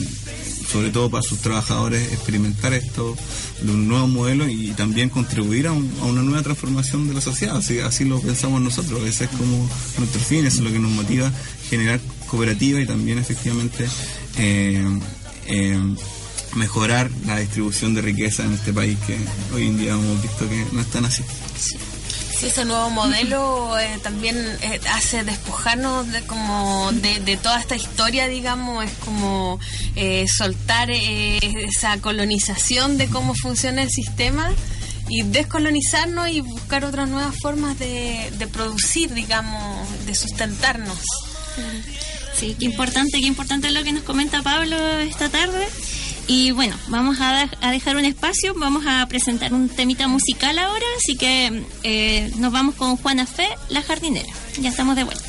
sobre 0.72 0.90
todo 0.90 1.10
para 1.10 1.22
sus 1.22 1.40
trabajadores, 1.40 2.12
experimentar 2.12 2.72
esto 2.72 3.14
de 3.60 3.70
un 3.70 3.88
nuevo 3.88 4.08
modelo 4.08 4.48
y 4.48 4.68
también 4.70 5.10
contribuir 5.10 5.66
a, 5.66 5.72
una 5.72 6.22
nueva 6.22 6.42
transformación 6.42 7.08
de 7.08 7.14
la 7.14 7.20
sociedad. 7.20 7.56
Así, 7.56 7.80
así 7.80 8.04
lo 8.04 8.20
pensamos 8.20 8.62
nosotros, 8.62 9.02
ese 9.06 9.24
es 9.24 9.30
como 9.30 9.68
nuestro 9.98 10.20
fin, 10.20 10.46
eso 10.46 10.58
es 10.58 10.64
lo 10.64 10.72
que 10.72 10.78
nos 10.78 10.90
motiva 10.90 11.30
generar 11.68 12.00
cooperativa 12.26 12.80
y 12.80 12.86
también 12.86 13.18
efectivamente 13.18 13.86
eh, 14.38 14.82
eh, 15.46 15.78
mejorar 16.56 17.10
la 17.26 17.38
distribución 17.38 17.94
de 17.94 18.00
riqueza 18.00 18.44
en 18.44 18.52
este 18.54 18.72
país 18.72 18.98
que 19.06 19.18
hoy 19.54 19.66
en 19.66 19.78
día 19.78 19.92
hemos 19.92 20.22
visto 20.22 20.48
que 20.48 20.64
no 20.72 20.80
es 20.80 20.86
tan 20.86 21.04
así 21.04 21.22
ese 22.42 22.64
nuevo 22.64 22.90
modelo 22.90 23.78
eh, 23.78 23.98
también 24.02 24.36
eh, 24.62 24.80
hace 24.90 25.22
despojarnos 25.22 26.10
de 26.10 26.22
como 26.22 26.90
de, 26.92 27.36
toda 27.36 27.60
esta 27.60 27.76
historia, 27.76 28.26
digamos, 28.28 28.84
es 28.84 28.92
como 29.04 29.60
eh, 29.96 30.26
soltar 30.28 30.90
esa 30.90 31.98
colonización 32.00 32.98
de 32.98 33.08
cómo 33.08 33.34
funciona 33.34 33.82
el 33.82 33.90
sistema 33.90 34.50
y 35.08 35.22
descolonizarnos 35.22 36.28
y 36.30 36.40
buscar 36.40 36.84
otras 36.84 37.08
nuevas 37.08 37.34
formas 37.40 37.78
de, 37.78 38.32
de 38.38 38.46
producir, 38.46 39.12
digamos, 39.14 39.86
de 40.06 40.14
sustentarnos. 40.14 40.98
Sí, 42.34 42.56
qué 42.58 42.64
importante, 42.64 43.20
qué 43.20 43.26
importante 43.26 43.68
es 43.68 43.72
lo 43.74 43.84
que 43.84 43.92
nos 43.92 44.02
comenta 44.02 44.42
Pablo 44.42 44.76
esta 45.00 45.28
tarde. 45.28 45.68
Y 46.34 46.50
bueno, 46.50 46.74
vamos 46.88 47.18
a, 47.20 47.46
dejar 47.70 47.94
un 47.96 48.06
espacio, 48.06 48.54
vamos 48.56 48.84
a 48.86 49.06
presentar 49.06 49.52
un 49.52 49.68
temita 49.68 50.08
musical 50.08 50.58
ahora, 50.58 50.86
así 50.96 51.14
que 51.14 51.62
eh, 51.82 52.32
nos 52.38 52.50
vamos 52.50 52.74
con 52.74 52.96
Juana 52.96 53.26
Fe, 53.26 53.48
la 53.68 53.82
jardinera. 53.82 54.32
Ya 54.58 54.70
estamos 54.70 54.96
de 54.96 55.04
vuelta. 55.04 55.26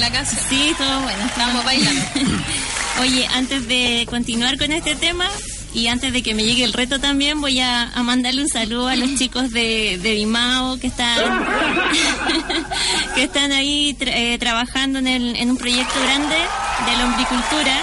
La 0.00 0.10
casa. 0.10 0.36
Sí, 0.48 0.74
todo 0.76 1.00
bueno. 1.02 1.24
Estamos 1.24 1.64
bailando. 1.64 2.02
Oye, 3.00 3.26
antes 3.34 3.68
de 3.68 4.06
continuar 4.08 4.58
con 4.58 4.72
este 4.72 4.94
tema, 4.94 5.26
y 5.72 5.86
antes 5.86 6.12
de 6.12 6.22
que 6.22 6.34
me 6.34 6.44
llegue 6.44 6.64
el 6.64 6.72
reto 6.72 6.98
también, 6.98 7.40
voy 7.40 7.60
a, 7.60 7.92
mandarle 8.02 8.42
un 8.42 8.48
saludo 8.48 8.88
a 8.88 8.96
los 8.96 9.14
chicos 9.14 9.52
de, 9.52 9.98
de 10.02 10.10
Dimao 10.12 10.78
que 10.78 10.88
están, 10.88 11.18
que 13.14 13.22
están 13.22 13.52
ahí 13.52 13.96
eh, 14.00 14.36
trabajando 14.38 14.98
en, 14.98 15.06
el, 15.06 15.36
en 15.36 15.50
un 15.50 15.56
proyecto 15.56 15.94
grande 16.02 16.34
de 16.34 16.96
la 16.96 17.04
hombricultura. 17.04 17.76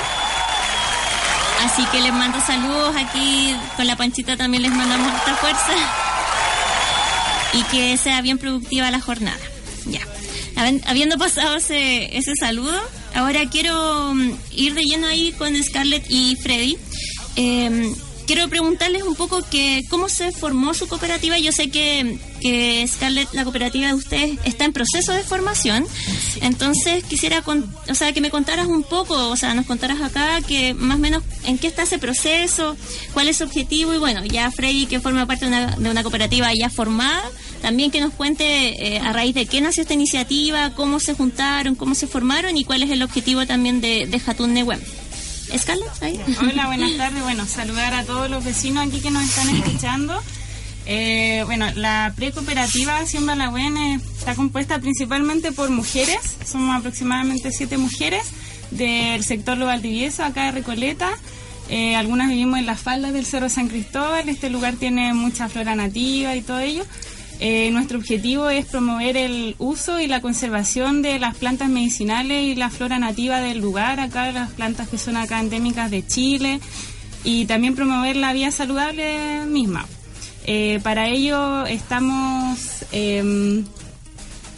Así 1.64 1.84
que 1.86 2.02
les 2.02 2.14
mando 2.14 2.40
saludos 2.42 2.96
aquí, 2.96 3.56
con 3.76 3.88
la 3.88 3.96
panchita 3.96 4.38
también 4.38 4.64
les 4.64 4.72
mandamos 4.72 5.12
esta 5.14 5.36
fuerza 5.36 5.74
y 7.54 7.64
que 7.64 7.98
sea 7.98 8.22
bien 8.22 8.38
productiva 8.38 8.92
la 8.92 9.00
jornada. 9.00 9.40
Ya. 9.86 10.02
Habiendo 10.86 11.18
pasado 11.18 11.58
ese, 11.58 12.18
ese 12.18 12.34
saludo, 12.40 12.80
ahora 13.14 13.48
quiero 13.50 14.14
mm, 14.14 14.32
ir 14.54 14.74
de 14.74 14.82
lleno 14.82 15.08
ahí 15.08 15.32
con 15.34 15.56
Scarlett 15.64 16.06
y 16.10 16.36
Freddy 16.36 16.78
eh, 17.36 17.94
quiero 18.28 18.48
preguntarles 18.50 19.04
un 19.04 19.16
poco 19.16 19.42
que 19.50 19.84
cómo 19.90 20.10
se 20.10 20.32
formó 20.32 20.74
su 20.74 20.88
cooperativa. 20.88 21.40
Yo 21.40 21.52
sé 21.52 21.70
que, 21.70 22.20
que 22.42 22.86
Scarlett, 22.88 23.34
la 23.34 23.44
cooperativa 23.44 23.88
de 23.88 23.94
ustedes, 23.94 24.38
está 24.44 24.66
en 24.66 24.74
proceso 24.74 25.14
de 25.14 25.24
formación. 25.24 25.86
Entonces 26.42 27.04
quisiera 27.06 27.44
o 27.48 27.96
sea, 27.96 28.12
que 28.14 28.22
me 28.22 28.30
contaras 28.30 28.68
un 28.68 28.84
poco, 28.84 29.30
o 29.30 29.36
sea, 29.36 29.54
nos 29.54 29.66
contaras 29.66 30.02
acá 30.02 30.42
que 30.42 30.74
más 30.74 30.98
o 30.98 31.00
menos 31.00 31.24
en 31.46 31.58
qué 31.58 31.68
está 31.68 31.84
ese 31.84 31.98
proceso, 31.98 32.76
cuál 33.14 33.30
es 33.30 33.38
su 33.38 33.46
objetivo 33.46 33.94
y 33.94 33.98
bueno, 33.98 34.24
ya 34.26 34.52
Freddy 34.52 34.86
que 34.86 35.00
forma 35.00 35.26
parte 35.26 35.46
de 35.46 35.52
una, 35.52 35.76
de 35.78 35.90
una 35.90 36.04
cooperativa 36.04 36.52
ya 36.54 36.70
formada, 36.70 37.24
también 37.62 37.92
que 37.92 38.02
nos 38.02 38.14
cuente 38.14 38.96
eh, 38.96 39.00
a 39.00 39.14
raíz 39.14 39.36
de 39.36 39.46
qué 39.46 39.62
nació 39.62 39.82
esta 39.82 39.94
iniciativa, 39.94 40.72
cómo 40.76 41.00
se 41.00 41.14
juntaron, 41.14 41.76
cómo 41.76 41.96
se 41.96 42.08
formaron 42.08 42.58
y 42.58 42.64
cuál 42.64 42.84
es 42.84 42.92
el 42.92 43.04
objetivo 43.04 43.46
también 43.46 43.82
de, 43.82 44.08
de 44.08 44.22
Hatun 44.26 44.54
Newem. 44.54 44.80
Hola, 46.40 46.68
buenas 46.68 46.98
tardes. 46.98 47.24
Bueno, 47.24 47.46
saludar 47.46 47.94
a 47.94 48.04
todos 48.04 48.30
los 48.30 48.44
vecinos 48.44 48.88
aquí 48.88 49.00
que 49.00 49.12
nos 49.12 49.24
están 49.24 49.50
escuchando. 49.50 50.22
Eh, 50.86 51.44
bueno, 51.46 51.68
la 51.76 52.14
precooperativa 52.16 53.06
Siembra 53.06 53.36
la 53.36 53.50
Buena 53.50 53.96
está 53.96 54.36
compuesta 54.36 54.80
principalmente 54.80 55.52
por 55.52 55.70
mujeres, 55.70 56.38
somos 56.46 56.78
aproximadamente 56.78 57.52
siete 57.52 57.78
mujeres 57.78 58.24
del 58.72 59.22
sector 59.26 59.58
Lo 59.58 59.66
Valdivieso, 59.66 60.24
acá 60.24 60.46
de 60.46 60.52
Recoleta. 60.52 61.12
Eh, 61.70 61.98
algunas 61.98 62.30
vivimos 62.30 62.60
en 62.60 62.66
las 62.66 62.80
faldas 62.80 63.12
del 63.12 63.26
Cerro 63.26 63.50
San 63.50 63.68
Cristóbal, 63.68 64.30
este 64.30 64.50
lugar 64.50 64.76
tiene 64.76 65.14
mucha 65.14 65.50
flora 65.50 65.76
nativa 65.76 66.36
y 66.36 66.42
todo 66.42 66.60
ello. 66.60 66.86
Eh, 67.40 67.70
nuestro 67.72 68.00
objetivo 68.00 68.50
es 68.50 68.66
promover 68.66 69.16
el 69.16 69.56
uso 69.60 70.00
y 70.00 70.08
la 70.08 70.22
conservación 70.22 71.02
de 71.02 71.20
las 71.20 71.36
plantas 71.36 71.70
medicinales 71.70 72.44
y 72.44 72.56
la 72.56 72.70
flora 72.70 72.98
nativa 72.98 73.42
del 73.42 73.60
lugar, 73.60 74.00
acá 74.00 74.32
las 74.32 74.52
plantas 74.52 74.88
que 74.90 74.98
son 74.98 75.18
acá 75.18 75.40
endémicas 75.40 75.92
de 75.92 76.06
Chile, 76.06 76.60
y 77.24 77.46
también 77.46 77.76
promover 77.76 78.16
la 78.16 78.34
vía 78.34 78.52
saludable 78.52 79.46
misma. 79.46 79.86
Eh, 80.46 80.80
para 80.82 81.10
ello 81.10 81.66
estamos... 81.66 82.86
Em, 82.92 83.66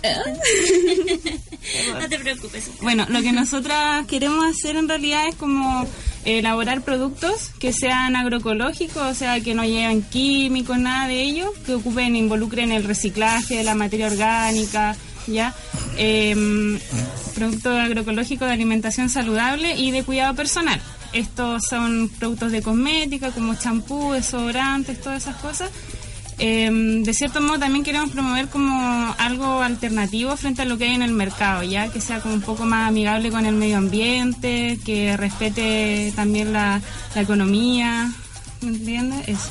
no 2.00 2.10
te 2.10 2.20
preocupes. 2.20 2.70
Bueno, 2.82 3.06
lo 3.10 3.22
que 3.22 3.32
nosotras 3.32 4.06
queremos 4.08 4.46
hacer 4.46 4.76
en 4.76 4.88
realidad 4.88 5.28
es 5.28 5.36
como 5.36 5.86
elaborar 6.26 6.82
productos 6.82 7.52
que 7.60 7.74
sean 7.74 8.16
agroecológicos, 8.16 9.04
o 9.04 9.14
sea, 9.14 9.40
que 9.42 9.54
no 9.54 9.64
lleven 9.64 10.02
químicos, 10.02 10.78
nada 10.78 11.08
de 11.08 11.22
ello, 11.22 11.54
que 11.66 11.76
ocupen, 11.76 12.16
involucren 12.16 12.72
el 12.72 12.84
reciclaje 12.84 13.58
de 13.58 13.64
la 13.64 13.76
materia 13.76 14.08
orgánica, 14.08 14.96
¿ya? 15.28 15.54
Eh, 15.98 16.80
productos 17.36 17.80
agroecológicos 17.80 18.48
de 18.48 18.54
alimentación 18.54 19.10
saludable 19.10 19.76
y 19.76 19.92
de 19.92 20.04
cuidado 20.04 20.36
personal. 20.36 20.82
Estos 21.12 21.64
son 21.68 22.10
productos 22.20 22.52
de 22.52 22.62
cosmética 22.62 23.32
como 23.32 23.56
champú, 23.56 24.14
desodorantes, 24.14 25.02
todas 25.02 25.24
esas 25.24 25.38
cosas 25.38 25.72
Em, 26.40 27.04
de 27.04 27.14
cierto 27.14 27.42
modo 27.42 27.60
también 27.60 27.84
queremos 27.84 28.12
promover 28.12 28.48
como 28.48 29.14
algo 29.18 29.62
alternativo 29.62 30.38
frente 30.38 30.62
a 30.62 30.66
lo 30.66 30.78
que 30.78 30.86
hay 30.86 30.96
en 30.96 31.02
el 31.02 31.12
mercado, 31.12 31.64
ya 31.64 31.90
que 31.90 32.00
sea 32.00 32.22
como 32.22 32.34
un 32.34 32.42
poco 32.42 32.64
más 32.64 32.88
amigable 32.88 33.30
con 33.30 33.46
el 33.46 33.56
medio 33.56 33.78
ambiente, 33.78 34.80
que 34.86 35.18
respete 35.18 36.14
también 36.16 36.54
la, 36.54 36.82
economía, 37.16 38.10
¿me 38.62 38.70
entiendes? 38.70 39.28
Eso. 39.28 39.50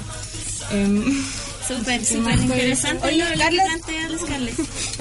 Em, 0.71 1.05
súper, 1.69 2.03
súper 2.03 2.39
interesante. 2.39 3.07
Oye, 3.07 3.25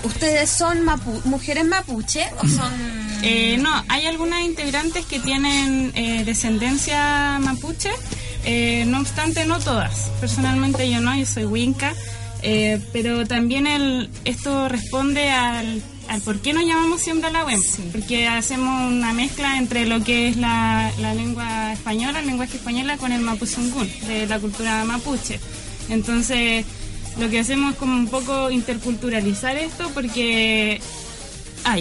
¿ustedes 0.03 0.49
son 0.49 0.79
mujeres 1.23 1.65
mapuche 1.65 2.25
o 2.37 2.47
son...? 2.47 3.07
Eh, 3.23 3.57
no, 3.59 3.83
hay 3.87 4.05
algunas 4.05 4.41
integrantes 4.41 5.05
que 5.05 5.19
tienen 5.19 5.93
eh, 5.95 6.23
descendencia 6.25 7.39
mapuche, 7.39 7.91
eh, 8.47 8.85
no 8.87 9.01
obstante, 9.01 9.45
no 9.45 9.59
todas. 9.59 10.09
Personalmente 10.21 10.89
yo 10.89 11.01
no, 11.01 11.15
yo 11.15 11.25
soy 11.25 11.43
Winca. 11.43 11.93
Eh, 12.43 12.79
pero 12.93 13.25
también 13.25 13.67
el, 13.67 14.09
esto 14.23 14.69
responde 14.69 15.31
al, 15.31 15.81
al 16.07 16.21
por 16.21 16.39
qué 16.39 16.53
nos 16.53 16.63
llamamos 16.63 17.01
Siembra 17.01 17.29
la 17.29 17.45
Web. 17.45 17.59
Porque 17.91 18.25
hacemos 18.25 18.89
una 18.89 19.11
mezcla 19.11 19.57
entre 19.57 19.85
lo 19.85 20.01
que 20.03 20.29
es 20.29 20.37
la, 20.37 20.91
la 20.99 21.13
lengua 21.13 21.73
española, 21.73 22.21
el 22.21 22.27
lenguaje 22.27 22.55
española, 22.55 22.97
con 22.97 23.11
el 23.11 23.21
mapuzungún, 23.21 23.89
de 24.07 24.27
la 24.27 24.39
cultura 24.39 24.85
mapuche. 24.85 25.41
Entonces, 25.89 26.65
lo 27.19 27.29
que 27.29 27.39
hacemos 27.39 27.73
es 27.73 27.77
como 27.77 27.95
un 27.95 28.07
poco 28.07 28.49
interculturalizar 28.49 29.57
esto 29.57 29.91
porque... 29.93 30.79
Ah, 31.65 31.77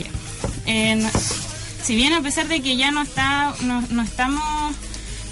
si 1.83 1.95
bien 1.95 2.13
a 2.13 2.21
pesar 2.23 2.49
de 2.49 2.61
que 2.61 2.77
ya 2.77 2.91
no, 2.91 3.03
está, 3.03 3.55
no, 3.63 3.81
no 3.91 4.03
estamos 4.03 4.75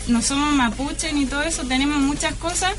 no 0.09 0.23
somos 0.23 0.55
mapuche 0.55 1.13
ni 1.13 1.27
todo 1.27 1.43
eso, 1.43 1.65
tenemos 1.65 1.99
muchas 2.01 2.35
cosas, 2.35 2.73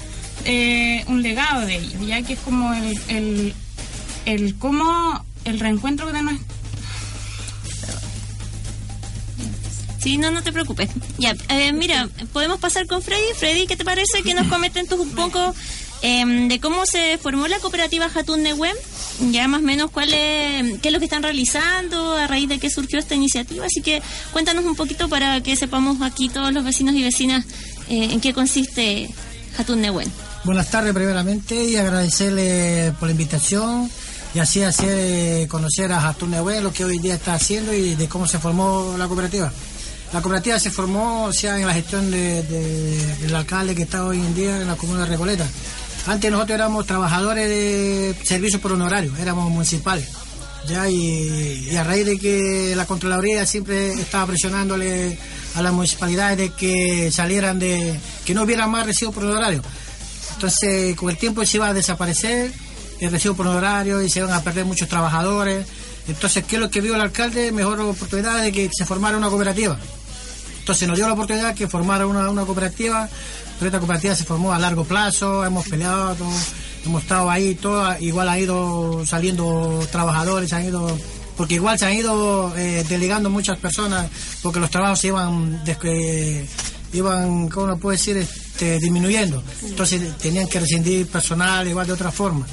eh, 0.46 1.04
un 1.08 1.22
legado 1.22 1.66
de 1.66 1.76
ellos, 1.76 2.06
ya 2.06 2.22
que 2.22 2.34
es 2.34 2.40
como 2.40 2.74
el, 2.74 3.00
el, 3.08 3.54
el 4.26 4.56
cómo 4.56 5.26
el 5.46 5.60
reencuentro 5.60 6.12
de 6.12 6.22
nuestro... 6.22 6.56
Sí, 10.00 10.20
no, 10.20 10.30
no 10.30 10.44
te 10.44 10.52
preocupes. 10.52 10.92
Ya, 11.18 11.36
eh, 11.50 11.74
mira, 11.74 12.08
podemos 12.32 12.60
pasar 12.60 12.86
con 12.86 13.02
Freddy. 13.02 13.34
Freddy, 13.36 13.66
¿qué 13.66 13.76
te 13.76 13.84
parece 13.84 14.22
que 14.22 14.36
nos 14.36 14.48
comenten 14.50 14.88
tú 14.88 15.02
un 15.02 15.10
poco 15.10 15.56
Em, 16.08 16.48
de 16.50 16.60
cómo 16.60 16.86
se 16.86 17.18
formó 17.18 17.48
la 17.48 17.58
cooperativa 17.58 18.08
Jatun 18.08 18.44
Nehuen, 18.44 18.76
ya 19.32 19.48
más 19.48 19.62
o 19.62 19.64
menos 19.64 19.90
cuál 19.90 20.14
es, 20.14 20.80
qué 20.80 20.90
es 20.90 20.94
lo 20.94 21.00
que 21.00 21.06
están 21.06 21.24
realizando, 21.24 22.16
a 22.16 22.28
raíz 22.28 22.48
de 22.48 22.60
qué 22.60 22.70
surgió 22.70 23.00
esta 23.00 23.16
iniciativa. 23.16 23.66
Así 23.66 23.82
que 23.82 24.04
cuéntanos 24.32 24.66
un 24.66 24.76
poquito 24.76 25.10
para 25.10 25.42
que 25.42 25.56
sepamos 25.56 26.04
aquí 26.04 26.30
todos 26.30 26.54
los 26.54 26.64
vecinos 26.64 26.94
y 26.94 27.02
vecinas 27.02 27.44
eh, 27.90 28.10
en 28.12 28.22
qué 28.22 28.36
consiste 28.36 29.10
Jatun 29.58 29.82
Nehuen. 29.82 30.12
Buenas 30.44 30.70
tardes 30.70 30.94
primeramente 30.94 31.66
y 31.66 31.76
agradecerle 31.76 32.94
por 33.00 33.08
la 33.08 33.14
invitación 33.14 33.90
y 34.36 34.38
así 34.38 34.62
hacer 34.62 35.48
conocer 35.48 35.92
a 35.92 36.02
Jatun 36.02 36.30
Nehuen, 36.30 36.62
lo 36.62 36.72
que 36.72 36.86
hoy 36.86 37.00
día 37.00 37.16
está 37.16 37.34
haciendo 37.34 37.74
y 37.74 37.96
de 37.96 38.08
cómo 38.08 38.28
se 38.28 38.38
formó 38.38 38.94
la 38.96 39.08
cooperativa. 39.08 39.52
La 40.14 40.22
cooperativa 40.22 40.60
se 40.60 40.70
formó 40.70 41.24
o 41.24 41.34
sea, 41.34 41.60
en 41.60 41.66
la 41.66 41.74
gestión 41.74 42.12
del 42.12 43.36
alcalde 43.36 43.74
que 43.74 43.82
está 43.82 44.06
hoy 44.06 44.20
en 44.20 44.36
día 44.36 44.62
en 44.62 44.68
la 44.68 44.76
comuna 44.76 45.00
de 45.00 45.08
Recoleta. 45.08 45.48
Antes 46.08 46.32
nosotros 46.32 46.56
éramos 46.56 46.86
trabajadores 46.86 47.50
de 47.50 48.16
servicios 48.24 48.62
por 48.62 48.74
honorario, 48.74 49.12
éramos 49.18 49.50
municipales. 49.50 50.08
Ya 50.68 50.90
y, 50.90 51.76
a 51.76 51.84
raíz 51.84 52.06
de 52.06 52.20
que 52.20 52.74
la 52.76 52.86
Contraloría 52.86 53.46
siempre 53.46 53.94
estaba 53.94 54.28
presionándole 54.28 55.18
a 55.56 55.62
las 55.62 55.74
municipalidades 55.74 56.38
de 56.38 56.50
que 56.50 57.12
salieran 57.12 57.60
de, 57.60 58.00
que 58.24 58.34
no 58.34 58.44
hubiera 58.44 58.68
más 58.68 58.86
recibo 58.86 59.12
por 59.12 59.24
honorario. 59.24 59.62
Entonces 60.34 60.96
con 60.96 61.10
el 61.10 61.18
tiempo 61.18 61.46
se 61.46 61.58
iba 61.58 61.70
a 61.70 61.74
desaparecer 61.74 62.52
el 63.00 63.12
recibo 63.12 63.36
por 63.36 63.48
honorario 63.48 64.02
y 64.02 64.10
se 64.10 64.20
iban 64.20 64.32
a 64.34 64.42
perder 64.42 64.66
muchos 64.66 64.88
trabajadores. 64.88 65.66
Entonces, 66.08 66.44
¿qué 66.46 66.58
es 66.58 66.62
lo 66.62 66.70
que 66.70 66.82
vio 66.82 66.96
el 66.96 67.02
alcalde? 67.02 67.52
Mejor 67.52 67.80
oportunidad 67.82 68.44
de 68.44 68.52
que 68.52 68.70
se 68.72 68.86
formara 68.86 69.18
una 69.18 69.30
cooperativa. 69.30 69.78
Entonces 70.60 70.88
nos 70.88 70.98
dio 70.98 71.08
la 71.08 71.14
oportunidad 71.14 71.50
de 71.50 71.56
que 71.56 71.68
formara 71.68 72.08
una, 72.08 72.30
una 72.30 72.44
cooperativa 72.44 73.10
pero 73.58 73.68
esta 73.68 73.80
cooperativa 73.80 74.16
se 74.16 74.24
formó 74.24 74.54
a 74.54 74.60
largo 74.60 74.84
plazo, 74.84 75.46
hemos 75.46 75.68
peleado, 75.68 76.16
hemos 76.86 77.02
estado 77.02 77.30
ahí, 77.30 77.56
todo, 77.56 77.98
igual 78.00 78.30
ha 78.30 78.40
ido 78.40 79.06
saliendo 79.06 79.86
trabajadores, 79.92 80.52
han 80.54 80.66
ido, 80.66 80.98
porque 81.38 81.56
igual 81.56 81.80
se 81.80 81.86
han 81.86 81.94
ido 81.94 82.54
eh, 82.58 82.84
delegando 82.88 83.30
muchas 83.30 83.58
personas, 83.58 84.10
porque 84.42 84.60
los 84.60 84.70
trabajos 84.70 85.00
se 85.00 85.08
iban, 85.08 85.62
iban 86.94 87.50
¿cómo 87.50 87.68
lo 87.68 87.78
puedo 87.78 87.92
decir?, 87.92 88.18
este, 88.18 88.80
disminuyendo. 88.80 89.44
Entonces 89.64 90.18
tenían 90.18 90.48
que 90.48 90.60
rescindir 90.60 91.08
personal 91.08 91.68
igual 91.68 91.88
de 91.88 91.94
otra 91.94 92.12
forma. 92.12 92.46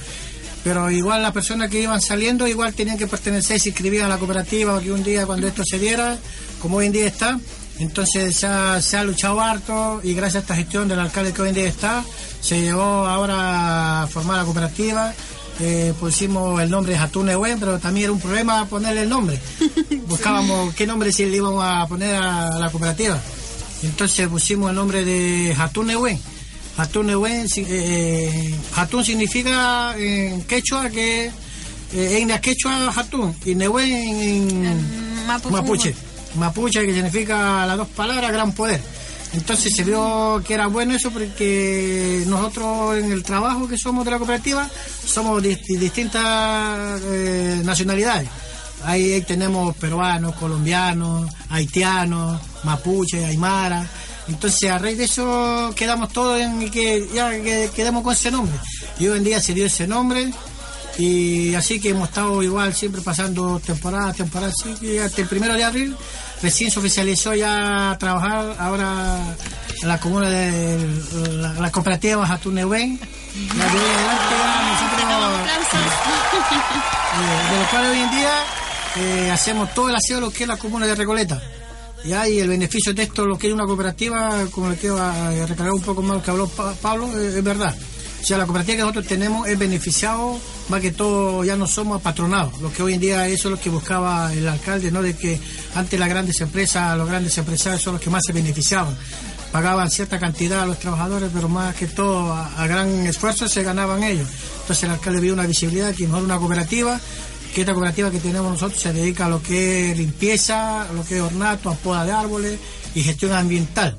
Pero 0.64 0.90
igual 0.90 1.22
las 1.22 1.32
personas 1.32 1.70
que 1.70 1.80
iban 1.80 2.00
saliendo 2.00 2.46
igual 2.46 2.72
tenían 2.72 2.96
que 2.96 3.08
pertenecer, 3.08 3.58
se 3.58 3.70
inscribían 3.70 4.06
a 4.06 4.08
la 4.08 4.18
cooperativa, 4.18 4.80
que 4.80 4.92
un 4.92 5.02
día 5.02 5.26
cuando 5.26 5.48
esto 5.48 5.64
se 5.64 5.78
diera, 5.78 6.18
como 6.60 6.76
hoy 6.76 6.86
en 6.86 6.92
día 6.92 7.06
está, 7.06 7.38
entonces 7.78 8.37
se 8.37 8.46
ha, 8.46 9.04
luchado 9.04 9.40
harto 9.40 10.00
y 10.04 10.14
gracias 10.14 10.37
a 10.37 10.44
esta 10.44 10.56
gestión 10.56 10.88
del 10.88 11.00
alcalde 11.00 11.32
que 11.32 11.42
hoy 11.42 11.48
en 11.48 11.54
día 11.54 11.68
está, 11.68 12.04
se 12.40 12.61
llegó 12.61 12.82
ahora 12.82 14.02
a 14.02 14.06
formar 14.06 14.37
la 14.38 14.44
cooperativa 14.44 15.12
eh, 15.61 15.92
pusimos 16.00 16.61
el 16.62 16.70
nombre 16.70 16.96
Hatun 16.96 17.26
Newen, 17.26 17.61
pero 17.61 17.78
también 17.78 18.04
era 18.04 18.12
un 18.12 18.20
problema 18.20 18.64
ponerle 18.66 19.02
el 19.02 19.08
nombre. 19.08 19.38
Buscábamos 20.08 20.74
qué 20.74 20.87
nombre 20.87 21.12
si 21.12 21.26
le 21.26 21.37
íbamos 21.37 21.62
a 21.64 21.87
poner 21.87 22.16
a 22.16 22.58
la 22.58 22.70
cooperativa. 22.70 23.20
Entonces 23.82 24.26
pusimos 24.28 24.70
el 24.70 24.76
nombre 24.76 25.04
de 25.04 25.54
Hatun 25.56 25.88
Newen. 25.88 26.18
Hatun 26.78 27.06
Newen, 27.06 27.48
si- 27.50 27.66
eh, 27.68 28.54
Hatun 28.76 29.04
significa 29.04 29.94
en 29.98 30.42
quechua 30.44 30.88
que 30.88 31.26
eh, 31.26 32.18
en 32.18 32.28
la 32.28 32.40
quechua 32.40 32.90
Hatun 32.96 33.37
y 33.44 33.54
Newen 33.54 33.92
en 33.92 35.26
Mapu- 35.28 35.50
mapuche. 35.50 35.94
Mapuche 36.36 36.86
que 36.86 36.94
significa 36.94 37.66
las 37.66 37.76
dos 37.76 37.88
palabras 37.88 38.32
gran 38.32 38.52
poder. 38.52 38.80
Entonces 39.34 39.72
se 39.74 39.84
vio 39.84 40.42
que 40.46 40.54
era 40.54 40.66
bueno 40.66 40.94
eso 40.94 41.10
porque 41.10 42.22
nosotros 42.26 42.98
en 42.98 43.12
el 43.12 43.22
trabajo 43.22 43.66
que 43.66 43.78
somos 43.78 44.04
de 44.04 44.10
la 44.10 44.18
cooperativa 44.18 44.68
somos 45.04 45.42
de 45.42 45.56
distintas 45.78 47.00
eh, 47.04 47.60
nacionalidades. 47.64 48.28
Ahí, 48.84 49.22
tenemos 49.22 49.76
peruanos, 49.76 50.34
colombianos, 50.34 51.30
haitianos, 51.50 52.40
mapuche, 52.64 53.24
aymara. 53.24 53.86
Entonces 54.28 54.70
a 54.70 54.78
raíz 54.78 54.98
de 54.98 55.04
eso 55.04 55.72
quedamos 55.74 56.12
todos 56.12 56.40
en 56.40 56.70
que 56.70 57.08
ya 57.14 57.30
que 57.30 57.70
quedamos 57.74 58.02
con 58.02 58.12
ese 58.12 58.30
nombre. 58.30 58.56
Y 58.98 59.06
hoy 59.06 59.18
en 59.18 59.24
día 59.24 59.40
se 59.40 59.54
dio 59.54 59.66
ese 59.66 59.86
nombre 59.86 60.32
y 60.98 61.54
así 61.54 61.80
que 61.80 61.90
hemos 61.90 62.08
estado 62.08 62.42
igual 62.42 62.74
siempre 62.74 63.00
pasando 63.00 63.58
temporada, 63.60 64.12
temporada, 64.12 64.52
así 64.52 64.74
que 64.74 65.00
hasta 65.00 65.22
el 65.22 65.28
primero 65.28 65.54
de 65.54 65.64
abril 65.64 65.96
recién 66.42 66.70
se 66.70 66.78
oficializó 66.78 67.35
ya 67.35 67.96
trabajar 67.98 68.57
ahora 68.59 69.16
en 69.83 69.88
la 69.88 69.98
comuna 70.00 70.28
de 70.28 70.88
la, 71.33 71.52
la 71.55 71.70
cooperativa 71.70 72.26
Jatunehuen. 72.26 72.98
Ya 72.98 73.64
de 73.64 73.78
nosotros, 74.09 75.83
eh, 77.14 77.52
de 77.52 77.59
lo 77.62 77.70
cual 77.70 77.87
hoy 77.87 77.98
en 78.00 78.11
día 78.11 78.33
eh, 78.96 79.31
hacemos 79.31 79.72
todo 79.74 79.88
el 79.88 79.94
aseo 79.96 80.16
de 80.16 80.20
lo 80.22 80.31
que 80.31 80.44
es 80.44 80.48
la 80.48 80.57
comuna 80.57 80.87
de 80.87 80.94
Recoleta. 80.94 81.40
Ya, 82.05 82.26
y 82.28 82.40
el 82.40 82.48
beneficio 82.48 82.92
de 82.92 83.05
esto, 83.05 83.24
lo 83.24 83.38
que 83.38 83.46
es 83.46 83.52
una 83.55 83.64
cooperativa, 83.64 84.44
como 84.50 84.70
le 84.70 84.76
quiero 84.76 85.00
a- 85.00 85.28
a 85.28 85.46
recargar 85.46 85.72
un 85.72 85.83
poco 85.83 86.02
más 86.02 86.16
lo 86.16 86.22
que 86.22 86.31
habló 86.33 86.48
Pa- 86.48 86.74
Pablo, 86.74 87.07
eh, 87.16 87.38
es 87.38 87.44
verdad. 87.44 87.74
O 88.22 88.24
sea, 88.24 88.38
la 88.38 88.44
cooperativa 88.44 88.76
que 88.76 88.82
nosotros 88.82 89.06
tenemos 89.06 89.48
es 89.48 89.58
beneficiado, 89.58 90.38
más 90.68 90.80
que 90.80 90.92
todo 90.92 91.42
ya 91.42 91.56
no 91.56 91.66
somos 91.66 92.00
apatronados, 92.00 92.61
lo 92.61 92.72
que 92.72 92.85
hoy 92.85 92.94
en 92.94 93.00
día 93.00 93.26
eso 93.26 93.48
es 93.48 93.56
lo 93.56 93.61
que 93.61 93.68
buscaba 93.68 94.32
el 94.32 94.46
alcalde, 94.46 94.92
¿no? 94.92 95.02
De 95.02 95.16
que 95.16 95.40
antes 95.74 95.98
las 95.98 96.08
grandes 96.08 96.40
empresas, 96.40 96.96
los 96.96 97.08
grandes 97.08 97.37
empresarios 97.37 97.82
son 97.82 97.94
los 97.94 98.02
que 98.02 98.11
más 98.11 98.22
se 98.24 98.32
beneficiaban. 98.32 98.96
Pagaban 99.50 99.90
cierta 99.90 100.20
cantidad 100.20 100.62
a 100.62 100.66
los 100.66 100.78
trabajadores, 100.78 101.30
pero 101.35 101.48
más 101.48 101.74
que 101.74 101.88
todo 101.88 102.32
a, 102.32 102.66
gran 102.68 103.06
esfuerzo 103.06 103.48
se 103.48 103.64
ganaban 103.64 104.04
ellos. 104.04 104.28
Entonces 104.61 104.85
el 104.85 104.90
alcalde 104.90 105.20
vio 105.20 105.35
una 105.35 105.46
visibilidad 105.46 105.92
que 105.92 106.06
mejor 106.06 106.22
una 106.22 106.38
cooperativa 106.38 107.00
que 107.52 107.61
esta 107.61 107.74
cooperativa 107.74 108.11
que 108.11 108.18
tenemos 108.18 108.50
nosotros 108.50 108.80
se 108.80 108.94
dedica 108.94 109.26
a 109.26 109.28
lo 109.28 109.42
que 109.42 109.90
es 109.90 109.98
limpieza, 109.98 110.87
lo 110.94 111.04
que 111.04 111.16
es 111.16 111.22
ornato, 111.22 111.68
a 111.68 111.74
poda 111.74 112.06
de 112.06 112.12
árboles 112.12 112.58
y 112.94 113.02
gestión 113.02 113.32
ambiental. 113.32 113.94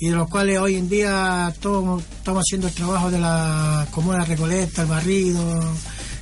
Y 0.00 0.10
de 0.10 0.16
los 0.16 0.28
cuales 0.28 0.58
hoy 0.58 0.76
en 0.76 0.88
día 0.88 1.52
todos 1.60 2.02
estamos 2.18 2.42
haciendo 2.46 2.68
el 2.68 2.74
trabajo 2.74 3.10
de 3.10 3.18
la 3.18 3.86
comuna 3.90 4.24
Recoleta, 4.24 4.82
el 4.82 4.88
barrido, 4.88 5.42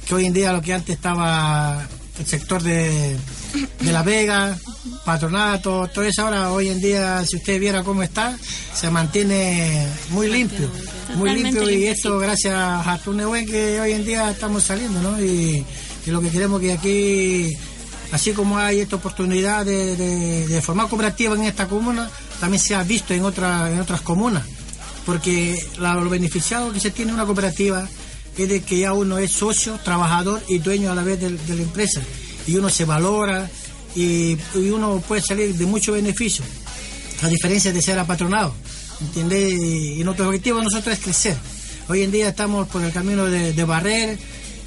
que 0.07 0.15
hoy 0.15 0.25
en 0.27 0.33
día 0.33 0.53
lo 0.53 0.63
que 0.63 0.73
antes 0.73 0.97
estaba 0.97 1.87
el 2.19 2.27
sector 2.27 2.63
de, 2.63 3.17
de 3.81 3.93
La 3.93 4.03
Vega, 4.03 4.57
patronato, 5.05 5.87
todo 5.93 6.05
eso 6.05 6.23
ahora 6.23 6.51
hoy 6.53 6.69
en 6.69 6.81
día, 6.81 7.23
si 7.27 7.37
usted 7.37 7.61
viera 7.61 7.85
cómo 7.85 8.03
está, 8.03 8.35
se 8.75 8.91
mantiene 8.91 9.87
muy 10.09 10.29
limpio, 10.31 10.71
muy 11.17 11.29
limpio 11.35 11.69
y 11.69 11.85
esto 11.87 12.19
gracias 12.19 12.55
a 12.57 12.99
Tunehuen 13.05 13.45
que 13.45 13.79
hoy 13.79 13.93
en 13.93 14.07
día 14.07 14.31
estamos 14.31 14.63
saliendo, 14.65 15.03
¿no? 15.03 15.21
Y, 15.23 15.67
y 16.07 16.11
lo 16.11 16.23
que 16.23 16.31
queremos 16.31 16.61
que 16.63 16.73
aquí, 16.73 17.53
así 18.11 18.33
como 18.33 18.57
hay 18.57 18.81
esta 18.81 18.97
oportunidad 18.97 19.67
de, 19.67 19.97
de- 19.97 20.47
de 20.47 20.63
formar 20.63 20.89
cooperativa 20.89 21.35
en 21.35 21.43
esta 21.45 21.69
comuna, 21.69 22.09
también 22.41 22.63
se 22.63 22.75
ha 22.75 22.83
visto 22.83 23.15
en, 23.15 23.25
otra, 23.25 23.71
en 23.71 23.81
otras 23.81 24.01
comunas, 24.01 24.45
porque 25.05 25.59
la- 25.79 25.95
lo 25.95 26.11
beneficiado 26.11 26.73
que 26.73 26.81
se 26.81 26.91
tiene 26.91 27.13
una 27.13 27.25
cooperativa 27.25 27.89
es 28.37 28.49
de 28.49 28.63
que 28.63 28.79
ya 28.81 28.93
uno 28.93 29.19
es 29.19 29.33
socio, 29.33 29.79
trabajador 29.85 30.43
y 30.49 30.59
dueño 30.59 30.93
a 30.93 30.95
la 30.95 31.03
vez 31.03 31.21
de, 31.21 31.31
de 31.31 31.55
la 31.55 31.63
empresa, 31.63 32.01
y 32.47 32.57
uno 32.57 32.69
se 32.69 32.85
valora 32.85 33.49
y, 33.95 34.37
uno 34.55 35.03
puede 35.09 35.23
salir 35.23 35.55
de 35.55 35.65
mucho 35.67 35.93
beneficio, 35.93 36.45
a 37.23 37.29
diferencia 37.29 37.73
de 37.73 37.81
ser 37.81 37.99
apatronado, 37.99 38.55
¿entiendes? 39.01 39.53
Y, 39.55 40.05
nuestro 40.05 40.27
objetivo 40.27 40.63
nosotros 40.63 40.99
es 40.99 41.03
crecer. 41.03 41.37
Hoy 41.89 42.03
en 42.03 42.11
día 42.11 42.29
estamos 42.29 42.69
por 42.69 42.83
el 42.83 42.93
camino 42.93 43.25
de, 43.27 43.53
de 43.55 43.65
barrer 43.65 44.19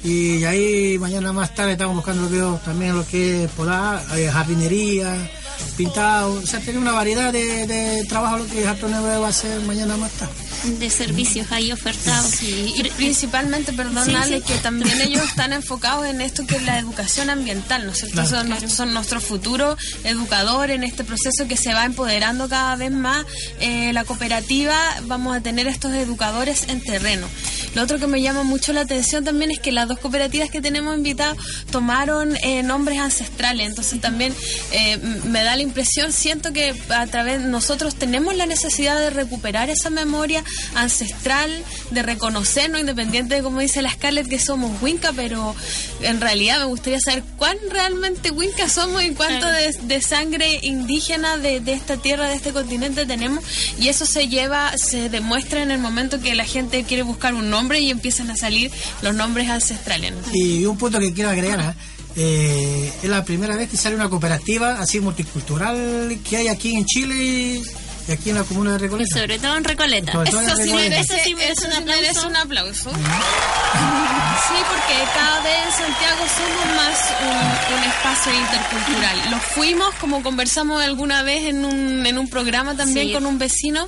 y 0.02 0.42
ahí 0.44 0.98
mañana 0.98 1.32
más 1.32 1.54
tarde 1.54 1.72
estamos 1.72 1.94
buscando 1.94 2.22
lo 2.22 2.28
que- 2.58 2.64
también 2.64 2.96
lo 2.96 3.06
que 3.06 3.44
es 3.44 3.50
podar, 3.52 4.02
eh, 4.18 4.28
jardinería, 4.32 5.30
pintado, 5.76 6.32
o 6.32 6.46
sea, 6.46 6.60
tener 6.60 6.78
una 6.78 6.92
variedad 6.92 7.32
de, 7.32 7.66
de 7.66 8.04
trabajo 8.04 8.38
lo 8.38 8.46
que 8.46 8.64
Jardín 8.64 8.92
va 8.92 9.26
a 9.26 9.28
hacer 9.28 9.60
mañana 9.62 9.96
más 9.96 10.10
tarde. 10.12 10.49
De 10.64 10.90
servicios 10.90 11.50
ahí 11.52 11.72
ofertados. 11.72 12.42
Y 12.42 12.82
principalmente, 12.96 13.72
perdón, 13.72 14.04
Sí, 14.06 14.14
Ale, 14.14 14.38
sí. 14.38 14.44
que 14.46 14.54
también 14.58 15.00
ellos 15.02 15.22
están 15.28 15.52
enfocados 15.52 16.06
en 16.06 16.20
esto 16.20 16.46
que 16.46 16.56
es 16.56 16.62
la 16.62 16.78
educación 16.78 17.30
ambiental, 17.30 17.86
¿no 17.86 17.92
es 17.92 17.98
cierto? 17.98 18.14
Claro. 18.14 18.28
Son, 18.30 18.48
nuestro- 18.48 18.68
son 18.70 18.94
nuestro 18.94 19.20
futuro 19.20 19.76
educador 20.04 20.70
en 20.70 20.84
este 20.84 21.04
proceso 21.04 21.46
que 21.48 21.56
se 21.56 21.74
va 21.74 21.84
empoderando 21.84 22.48
cada 22.48 22.76
vez 22.76 22.90
más. 22.92 23.24
Eh, 23.60 23.92
la 23.92 24.04
cooperativa, 24.04 24.76
vamos 25.04 25.36
a 25.36 25.40
tener 25.40 25.66
estos 25.66 25.92
educadores 25.92 26.64
en 26.68 26.80
terreno. 26.82 27.26
Lo 27.74 27.82
otro 27.82 27.98
que 27.98 28.06
me 28.06 28.20
llama 28.20 28.42
mucho 28.42 28.72
la 28.72 28.80
atención 28.82 29.24
también 29.24 29.50
es 29.50 29.60
que 29.60 29.70
las 29.72 29.86
dos 29.88 29.98
cooperativas 29.98 30.50
que 30.50 30.60
tenemos 30.60 30.96
invitadas 30.96 31.36
tomaron 31.70 32.36
eh, 32.42 32.62
nombres 32.62 32.98
ancestrales, 32.98 33.68
entonces 33.68 34.00
también 34.00 34.34
eh, 34.72 34.96
me 35.24 35.42
da 35.44 35.54
la 35.56 35.62
impresión, 35.62 36.12
siento 36.12 36.52
que 36.52 36.74
a 36.88 37.06
través 37.06 37.40
nosotros 37.42 37.94
tenemos 37.94 38.34
la 38.34 38.46
necesidad 38.46 38.98
de 38.98 39.10
recuperar 39.10 39.70
esa 39.70 39.88
memoria 39.90 40.42
ancestral, 40.74 41.50
de 41.90 42.02
reconocernos, 42.02 42.80
independiente 42.80 43.36
de 43.36 43.42
como 43.42 43.60
dice 43.60 43.82
la 43.82 43.90
Scarlett, 43.90 44.28
que 44.28 44.38
somos 44.38 44.80
Winca, 44.82 45.12
pero 45.14 45.54
en 46.02 46.20
realidad 46.20 46.58
me 46.58 46.64
gustaría 46.64 47.00
saber 47.00 47.22
cuán 47.36 47.56
realmente 47.70 48.30
Winca 48.30 48.68
somos 48.68 49.02
y 49.02 49.10
cuánto 49.10 49.46
de, 49.46 49.72
de 49.82 50.02
sangre 50.02 50.60
indígena 50.62 51.36
de, 51.36 51.60
de 51.60 51.72
esta 51.72 51.96
tierra, 51.96 52.28
de 52.28 52.34
este 52.34 52.52
continente 52.52 53.06
tenemos, 53.06 53.44
y 53.78 53.88
eso 53.88 54.06
se 54.06 54.28
lleva, 54.28 54.76
se 54.76 55.08
demuestra 55.08 55.62
en 55.62 55.70
el 55.70 55.78
momento 55.78 56.20
que 56.20 56.34
la 56.34 56.44
gente 56.44 56.84
quiere 56.84 57.02
buscar 57.02 57.34
un 57.34 57.50
nombre 57.50 57.80
y 57.80 57.90
empiezan 57.90 58.30
a 58.30 58.36
salir 58.36 58.70
los 59.02 59.14
nombres 59.14 59.48
ancestrales. 59.48 60.12
¿no? 60.12 60.18
Y 60.32 60.66
un 60.66 60.76
punto 60.76 60.98
que 60.98 61.12
quiero 61.12 61.30
agregar. 61.30 61.74
Eh, 62.16 62.92
es 63.02 63.08
la 63.08 63.24
primera 63.24 63.54
vez 63.54 63.70
que 63.70 63.76
sale 63.76 63.94
una 63.94 64.08
cooperativa 64.08 64.80
así 64.80 64.98
multicultural 64.98 66.18
que 66.28 66.38
hay 66.38 66.48
aquí 66.48 66.74
en 66.74 66.84
Chile 66.84 67.62
y, 68.10 68.12
y 68.12 68.14
aquí 68.14 68.30
en 68.30 68.36
la 68.36 68.44
comuna 68.44 68.70
de 68.72 68.76
Y 68.76 68.80
Recoleta. 68.80 69.18
sobre 69.18 69.38
todo 69.38 69.56
en 69.56 69.64
Recoleta. 69.64 70.12
Sobre 70.12 70.30
todo 70.30 70.40
en 70.40 70.46
Eso 70.48 70.56
sí 70.56 70.62
Recoleta. 70.64 70.88
merece, 70.90 71.14
Eso 71.14 71.24
sí 71.24 71.34
merece 71.34 71.52
eso 71.68 71.78
un 71.78 71.84
merece 71.84 72.26
un 72.26 72.36
aplauso. 72.36 72.90
Sí, 72.90 74.56
porque 74.68 74.94
cada 75.14 75.40
vez 75.42 75.54
en 75.64 75.72
Santiago 75.72 76.24
somos 76.36 76.76
más 76.76 76.98
un, 77.20 77.76
un 77.76 77.84
espacio 77.84 78.32
intercultural. 78.34 79.30
Lo 79.30 79.38
fuimos, 79.38 79.94
como 79.96 80.22
conversamos 80.22 80.82
alguna 80.82 81.22
vez 81.22 81.44
en 81.44 81.64
un, 81.64 82.04
en 82.06 82.18
un 82.18 82.28
programa 82.28 82.74
también 82.76 83.08
Sí. 83.08 83.12
con 83.12 83.26
un 83.26 83.38
vecino, 83.38 83.86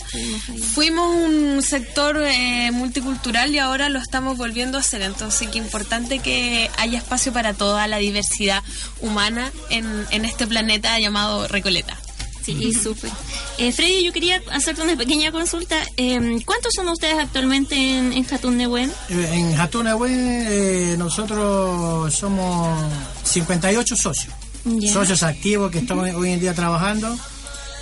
fuimos 0.74 1.08
un 1.14 1.62
sector 1.62 2.22
eh, 2.22 2.70
multicultural 2.72 3.52
y 3.52 3.58
ahora 3.58 3.88
lo 3.88 3.98
estamos 3.98 4.37
volviendo 4.37 4.78
a 4.78 4.80
hacer. 4.82 5.02
Entonces, 5.02 5.48
qué 5.48 5.58
importante 5.58 6.20
que 6.20 6.70
haya 6.78 6.98
espacio 6.98 7.32
para 7.32 7.54
toda 7.54 7.87
la 7.88 7.96
diversidad 7.98 8.62
humana 9.00 9.50
en, 9.70 10.06
en 10.11 10.24
este 10.24 10.46
planeta 10.46 10.96
llamado 11.00 11.48
Recoleta. 11.48 11.96
Sí, 12.44 12.72
súper. 12.74 13.11
Eh, 13.59 13.72
Freddy, 13.72 14.05
yo 14.05 14.12
quería 14.12 14.40
hacerte 14.50 14.83
una 14.83 14.96
pequeña 14.96 15.31
consulta. 15.33 15.76
Eh, 15.96 16.40
¿Cuántos 16.44 16.72
son 16.74 16.88
ustedes 16.88 17.16
actualmente 17.18 17.74
en, 17.76 18.12
en 18.12 18.24
Jatún 18.24 18.57
Nehuen? 18.57 18.90
Eh, 19.09 19.28
En 19.33 19.55
Jatunehuen 19.57 20.46
eh, 20.48 20.94
nosotros 20.98 22.12
somos 22.14 22.78
58 23.24 23.96
socios. 23.96 24.35
Ya. 24.64 24.92
Socios 24.92 25.22
activos 25.22 25.70
que 25.70 25.78
estamos 25.78 26.09
hoy 26.14 26.31
en 26.33 26.40
día 26.40 26.55
trabajando 26.55 27.16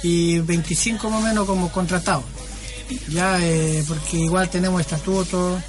y 0.03 0.39
25 0.41 1.11
más 1.11 1.23
o 1.23 1.27
menos 1.27 1.47
como 1.47 1.71
contratados. 1.71 2.25
Ya, 3.09 3.39
eh, 3.41 3.85
porque 3.87 4.19
igual 4.19 4.49
tenemos 4.51 4.81
estatutos 4.81 5.63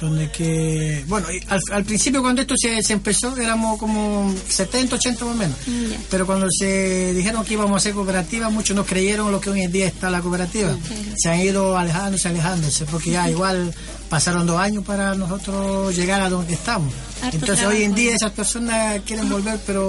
donde 0.00 0.30
que... 0.30 1.04
Bueno, 1.08 1.26
al, 1.48 1.60
al 1.72 1.84
principio 1.84 2.22
cuando 2.22 2.40
esto 2.42 2.54
se, 2.56 2.82
se 2.82 2.92
empezó 2.92 3.36
éramos 3.36 3.78
como 3.78 4.32
70, 4.48 4.94
80 4.94 5.24
más 5.24 5.34
o 5.34 5.38
menos. 5.38 5.56
Ya. 5.66 5.98
Pero 6.10 6.24
cuando 6.26 6.46
se 6.50 7.12
dijeron 7.14 7.44
que 7.44 7.54
íbamos 7.54 7.72
a 7.74 7.76
hacer 7.78 7.94
cooperativa, 7.94 8.48
muchos 8.48 8.76
no 8.76 8.84
creyeron 8.84 9.32
lo 9.32 9.40
que 9.40 9.50
hoy 9.50 9.62
en 9.62 9.72
día 9.72 9.86
está 9.86 10.08
la 10.10 10.20
cooperativa. 10.20 10.76
Se 11.16 11.28
han 11.30 11.40
ido 11.40 11.76
alejándose, 11.76 12.28
alejándose, 12.28 12.84
porque 12.84 13.10
ya 13.10 13.28
igual 13.28 13.74
pasaron 14.08 14.46
dos 14.46 14.58
años 14.60 14.84
para 14.84 15.14
nosotros 15.14 15.94
llegar 15.96 16.20
a 16.22 16.30
donde 16.30 16.54
estamos. 16.54 16.94
Harto 17.22 17.36
entonces 17.36 17.66
hoy 17.66 17.82
en 17.82 17.94
día 17.94 18.14
esas 18.14 18.30
personas 18.32 19.00
quieren 19.04 19.28
volver, 19.28 19.58
pero 19.66 19.88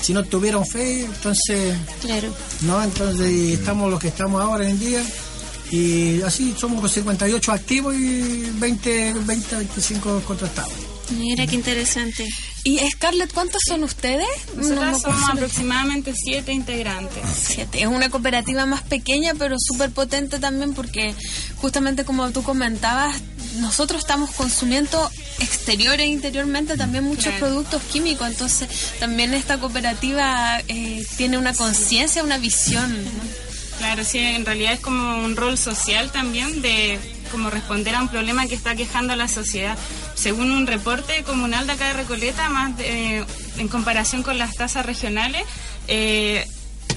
si 0.00 0.12
no 0.12 0.24
tuvieron 0.24 0.64
fe, 0.66 1.04
entonces, 1.04 1.76
Claro. 2.00 2.28
no, 2.62 2.82
entonces 2.82 3.30
y 3.30 3.52
estamos 3.54 3.90
los 3.90 4.00
que 4.00 4.08
estamos 4.08 4.40
ahora 4.40 4.68
en 4.68 4.78
día. 4.78 5.02
Y 5.72 6.20
así 6.22 6.54
somos 6.56 6.82
los 6.82 6.92
58 6.92 7.52
activos 7.52 7.94
y 7.96 8.50
20, 8.58 9.14
20 9.14 9.56
25 9.56 10.20
contratados. 10.20 10.72
Mira 11.18 11.46
qué 11.46 11.56
interesante. 11.56 12.28
Y 12.64 12.78
Scarlett, 12.90 13.32
¿cuántos 13.32 13.62
son 13.66 13.82
ustedes? 13.82 14.26
Nosotros 14.54 15.02
somos 15.02 15.30
aproximadamente 15.30 16.12
siete 16.14 16.52
integrantes. 16.52 17.22
Siete. 17.34 17.80
Es 17.80 17.86
una 17.86 18.08
cooperativa 18.08 18.66
más 18.66 18.82
pequeña, 18.82 19.34
pero 19.34 19.56
súper 19.58 19.90
potente 19.90 20.38
también 20.38 20.74
porque 20.74 21.14
justamente 21.56 22.04
como 22.04 22.30
tú 22.30 22.42
comentabas, 22.42 23.20
nosotros 23.58 24.02
estamos 24.02 24.30
consumiendo 24.30 25.10
exterior 25.40 25.98
e 26.00 26.06
interiormente 26.06 26.76
también 26.76 27.04
muchos 27.04 27.34
productos 27.34 27.82
químicos, 27.90 28.28
entonces 28.28 28.68
también 29.00 29.34
esta 29.34 29.58
cooperativa 29.58 30.60
eh, 30.68 31.04
tiene 31.16 31.38
una 31.38 31.54
conciencia, 31.54 32.22
una 32.22 32.38
visión. 32.38 32.96
Claro, 33.82 34.04
sí, 34.04 34.20
en 34.20 34.46
realidad 34.46 34.74
es 34.74 34.80
como 34.80 35.24
un 35.24 35.34
rol 35.34 35.58
social 35.58 36.12
también 36.12 36.62
de 36.62 37.00
como 37.32 37.50
responder 37.50 37.96
a 37.96 38.00
un 38.00 38.06
problema 38.06 38.46
que 38.46 38.54
está 38.54 38.76
quejando 38.76 39.12
a 39.12 39.16
la 39.16 39.26
sociedad. 39.26 39.76
Según 40.14 40.52
un 40.52 40.68
reporte 40.68 41.24
comunal 41.24 41.66
de 41.66 41.72
acá 41.72 41.88
de 41.88 41.94
Recoleta, 41.94 42.48
más 42.48 42.74
en 42.78 43.66
comparación 43.66 44.22
con 44.22 44.38
las 44.38 44.54
tasas 44.54 44.86
regionales, 44.86 45.42
eh, 45.88 46.46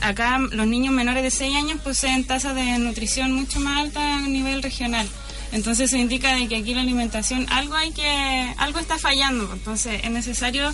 acá 0.01 0.37
los 0.37 0.67
niños 0.67 0.93
menores 0.93 1.23
de 1.23 1.31
6 1.31 1.55
años 1.55 1.81
poseen 1.81 2.23
tasas 2.23 2.53
de 2.53 2.77
nutrición 2.77 3.31
mucho 3.31 3.59
más 3.59 3.79
altas 3.79 4.03
a 4.03 4.27
nivel 4.27 4.61
regional. 4.61 5.09
Entonces 5.53 5.89
eso 5.89 5.97
indica 5.97 6.35
de 6.35 6.47
que 6.47 6.57
aquí 6.57 6.75
la 6.75 6.81
alimentación 6.81 7.47
algo 7.49 7.73
hay 7.73 7.91
que 7.93 8.53
algo 8.57 8.77
está 8.77 8.99
fallando. 8.99 9.49
Entonces 9.51 10.01
es 10.03 10.11
necesario 10.11 10.71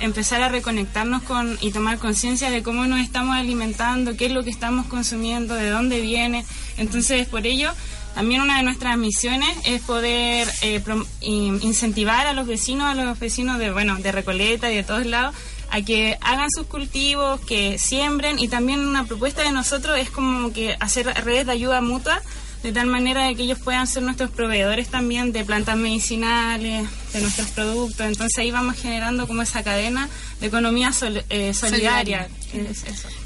empezar 0.00 0.42
a 0.42 0.48
reconectarnos 0.48 1.22
con 1.22 1.58
y 1.60 1.70
tomar 1.70 1.98
conciencia 1.98 2.50
de 2.50 2.62
cómo 2.62 2.86
nos 2.86 3.00
estamos 3.00 3.36
alimentando, 3.36 4.16
qué 4.16 4.26
es 4.26 4.32
lo 4.32 4.44
que 4.44 4.50
estamos 4.50 4.86
consumiendo, 4.86 5.54
de 5.54 5.70
dónde 5.70 6.00
viene. 6.00 6.44
Entonces 6.76 7.26
por 7.26 7.46
ello 7.46 7.72
también 8.14 8.42
una 8.42 8.58
de 8.58 8.62
nuestras 8.62 8.96
misiones 8.96 9.50
es 9.64 9.82
poder 9.82 10.48
eh, 10.62 10.80
incentivar 11.20 12.28
a 12.28 12.32
los 12.32 12.46
vecinos, 12.46 12.86
a 12.86 12.94
los 12.94 13.18
vecinos 13.18 13.58
de, 13.58 13.72
bueno, 13.72 13.96
de 13.96 14.12
Recoleta 14.12 14.70
y 14.70 14.76
de 14.76 14.84
todos 14.84 15.04
lados, 15.04 15.34
a 15.70 15.82
que 15.82 16.16
hagan 16.20 16.48
sus 16.50 16.66
cultivos, 16.66 17.40
que 17.40 17.76
siembren 17.78 18.38
y 18.38 18.46
también 18.46 18.86
una 18.86 19.04
propuesta 19.04 19.42
de 19.42 19.50
nosotros 19.50 19.98
es 19.98 20.10
como 20.10 20.52
que 20.52 20.76
hacer 20.78 21.06
redes 21.24 21.46
de 21.46 21.52
ayuda 21.52 21.80
mutua 21.80 22.22
de 22.62 22.72
tal 22.72 22.86
manera 22.86 23.26
de 23.26 23.34
que 23.34 23.42
ellos 23.42 23.58
puedan 23.58 23.86
ser 23.86 24.04
nuestros 24.04 24.30
proveedores 24.30 24.88
también 24.88 25.32
de 25.32 25.44
plantas 25.44 25.76
medicinales, 25.76 26.88
de 27.14 27.20
nuestros 27.22 27.48
productos. 27.48 28.06
Entonces 28.06 28.36
ahí 28.38 28.50
vamos 28.50 28.76
generando 28.76 29.26
como 29.26 29.42
esa 29.42 29.62
cadena 29.62 30.08
de 30.40 30.46
economía 30.46 30.90
eh, 31.30 31.54
solidaria. 31.54 32.28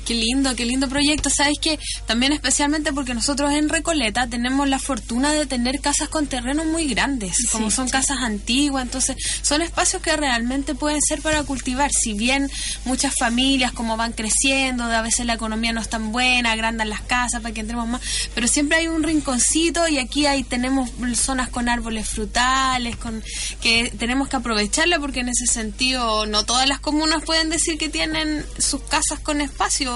Qué 0.06 0.14
lindo, 0.14 0.56
qué 0.56 0.64
lindo 0.64 0.88
proyecto. 0.88 1.28
Sabes 1.28 1.58
que 1.60 1.78
también 2.06 2.32
especialmente 2.32 2.92
porque 2.92 3.14
nosotros 3.14 3.52
en 3.52 3.68
Recoleta 3.68 4.26
tenemos 4.26 4.68
la 4.68 4.78
fortuna 4.78 5.32
de 5.32 5.46
tener 5.46 5.80
casas 5.80 6.08
con 6.08 6.26
terrenos 6.26 6.66
muy 6.66 6.86
grandes, 6.86 7.36
como 7.52 7.70
son 7.70 7.88
casas 7.88 8.18
antiguas, 8.20 8.84
entonces 8.84 9.16
son 9.42 9.60
espacios 9.60 10.00
que 10.00 10.16
realmente 10.16 10.74
pueden 10.74 11.00
ser 11.02 11.20
para 11.20 11.42
cultivar. 11.42 11.90
Si 11.92 12.14
bien 12.14 12.50
muchas 12.84 13.14
familias 13.18 13.72
como 13.72 13.96
van 13.96 14.12
creciendo, 14.12 14.84
a 14.84 15.02
veces 15.02 15.26
la 15.26 15.34
economía 15.34 15.72
no 15.72 15.80
es 15.80 15.90
tan 15.90 16.10
buena, 16.10 16.52
agrandan 16.52 16.88
las 16.88 17.02
casas 17.02 17.42
para 17.42 17.52
que 17.52 17.60
entremos 17.60 17.86
más, 17.86 18.00
pero 18.34 18.48
siempre 18.48 18.78
hay 18.78 18.88
un 18.88 19.02
rinconcito 19.02 19.88
y 19.88 19.98
aquí 19.98 20.26
hay 20.26 20.42
tenemos 20.42 20.90
zonas 21.14 21.48
con 21.48 21.68
árboles 21.68 22.08
frutales, 22.08 22.96
con 22.96 23.22
que 23.60 23.92
tenemos 23.98 24.28
que 24.28 24.36
aprovecharla 24.36 24.98
porque 24.98 25.20
en 25.20 25.28
ese 25.28 25.46
sentido 25.46 26.26
no 26.26 26.44
todas 26.44 26.66
las 26.66 26.80
comunas 26.80 27.22
pueden 27.24 27.50
decir 27.50 27.76
que 27.78 27.88
tienen 27.88 28.44
sus 28.58 28.80
casas 28.82 29.17
con 29.20 29.40
espacio. 29.40 29.90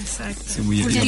Exacto. 0.00 0.62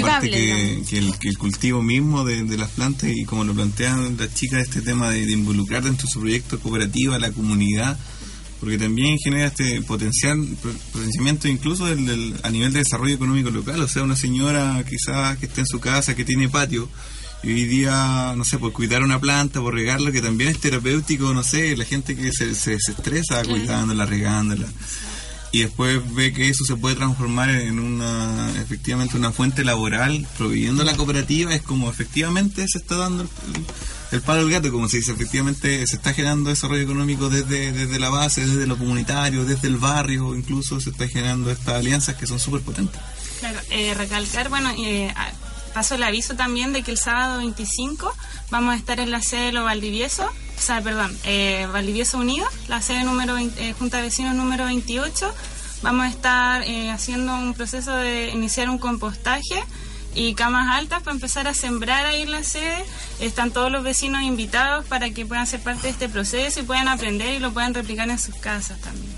aparte 0.04 0.31
que, 0.31 0.83
que, 0.88 0.98
el, 0.98 1.18
que, 1.18 1.28
el, 1.28 1.38
cultivo 1.38 1.83
mismo 1.83 2.24
de, 2.24 2.57
las 2.57 2.70
plantas 2.70 3.11
y 3.14 3.24
como 3.24 3.44
lo 3.44 3.54
plantean 3.54 4.16
las 4.16 4.35
chicas, 4.35 4.62
este 4.62 4.83
tema 4.83 5.11
de, 5.11 5.31
involucrar 5.31 5.83
dentro 5.83 6.07
de 6.07 6.12
su 6.12 6.20
proyecto 6.20 6.59
cooperativa 6.59 7.16
a 7.16 7.18
la 7.18 7.31
comunidad, 7.31 7.98
porque 8.61 8.78
también 8.78 9.18
genera 9.18 9.46
este 9.46 9.83
potencial, 9.83 10.38
potenciamiento 10.92 11.48
incluso 11.48 11.87
del, 11.87 12.35
a 12.42 12.50
nivel 12.50 12.72
de 12.72 12.81
desarrollo 12.81 13.14
económico 13.14 13.50
local, 13.50 13.81
o 13.81 13.88
sea, 13.88 14.02
una 14.02 14.16
señora 14.16 14.85
quizás 14.88 15.38
que 15.38 15.46
esté 15.46 15.61
en 15.61 15.66
su 15.66 15.81
casa, 15.81 16.14
que 16.14 16.24
tiene 16.24 16.48
patio, 16.48 16.88
y 17.42 17.52
hoy 17.52 17.64
día, 17.66 18.35
no 18.37 18.44
sé, 18.44 18.59
por 18.59 18.72
cuidar 18.72 19.02
una 19.04 19.20
planta, 19.20 19.61
por 19.61 19.72
regarla, 19.72 20.11
que 20.11 20.20
también 20.20 20.50
es 20.50 20.59
terapéutico, 20.59 21.33
no 21.33 21.44
sé, 21.44 21.76
la 21.76 21.85
gente 21.85 22.16
que 22.16 22.33
se, 22.33 22.52
se, 22.54 22.74
estresa 22.74 23.44
cuidándola, 23.44 24.07
regándola 24.07 24.66
y 25.50 25.61
después 25.61 26.14
ve 26.14 26.32
que 26.32 26.48
eso 26.48 26.64
se 26.64 26.76
puede 26.76 26.96
transformar 26.96 27.50
en 27.50 27.78
una 27.78 28.50
efectivamente 28.61 29.16
una 29.16 29.32
fuente 29.32 29.64
laboral 29.64 30.26
proveyendo 30.37 30.84
la 30.84 30.94
cooperativa 30.96 31.54
es 31.54 31.62
como 31.62 31.88
efectivamente 31.88 32.66
se 32.68 32.78
está 32.78 32.96
dando 32.96 33.26
el, 34.12 34.20
palo 34.22 34.40
del 34.40 34.50
gato 34.50 34.70
como 34.70 34.88
se 34.88 34.98
dice 34.98 35.12
efectivamente 35.12 35.87
se 35.87 35.96
está 35.96 36.12
generando 36.12 36.50
desarrollo 36.50 36.82
económico 36.82 37.30
desde, 37.30 37.72
desde 37.72 37.98
la 37.98 38.11
base 38.11 38.46
desde 38.46 38.66
lo 38.66 38.76
comunitario 38.76 39.44
desde 39.44 39.68
el 39.68 39.78
barrio 39.78 40.34
incluso 40.34 40.80
se 40.80 40.90
está 40.90 41.08
generando 41.08 41.50
estas 41.50 41.76
alianzas 41.76 42.16
que 42.16 42.26
son 42.26 42.38
súper 42.38 42.61
potentes 42.61 43.00
claro 43.40 43.58
eh, 43.70 43.94
recalcar 43.94 44.50
bueno 44.50 44.70
eh, 44.78 45.12
paso 45.72 45.94
el 45.94 46.02
aviso 46.02 46.34
también 46.34 46.72
de 46.72 46.82
que 46.82 46.90
el 46.90 46.98
sábado 46.98 47.38
25 47.38 48.14
vamos 48.50 48.74
a 48.74 48.76
estar 48.76 49.00
en 49.00 49.11
la 49.11 49.22
sede 49.22 49.46
de 49.46 49.52
Lo 49.52 49.64
Valdivieso 49.64 50.28
o 50.58 50.60
sea, 50.60 50.80
perdón, 50.82 51.16
eh, 51.24 51.68
Valdivieso 51.72 52.18
Unido, 52.18 52.46
la 52.66 52.82
sede 52.82 53.04
número 53.04 53.38
eh, 53.38 53.74
Junta 53.78 53.98
de 53.98 54.04
Vecinos 54.04 54.34
número 54.34 54.64
28. 54.64 55.32
Vamos 55.82 56.06
a 56.06 56.08
estar 56.08 56.62
eh, 56.64 56.90
haciendo 56.90 57.32
un 57.34 57.54
proceso 57.54 57.94
de 57.94 58.30
iniciar 58.30 58.68
un 58.68 58.78
compostaje 58.78 59.62
y 60.14 60.34
camas 60.34 60.74
altas 60.74 61.02
para 61.02 61.14
empezar 61.14 61.46
a 61.46 61.54
sembrar 61.54 62.06
ahí 62.06 62.22
en 62.22 62.32
la 62.32 62.42
sede. 62.42 62.84
Están 63.20 63.52
todos 63.52 63.70
los 63.70 63.84
vecinos 63.84 64.22
invitados 64.22 64.84
para 64.86 65.10
que 65.10 65.24
puedan 65.24 65.46
ser 65.46 65.60
parte 65.60 65.82
de 65.82 65.90
este 65.90 66.08
proceso 66.08 66.58
y 66.58 66.64
puedan 66.64 66.88
aprender 66.88 67.34
y 67.34 67.38
lo 67.38 67.52
puedan 67.52 67.72
replicar 67.72 68.10
en 68.10 68.18
sus 68.18 68.34
casas 68.34 68.80
también. 68.80 69.12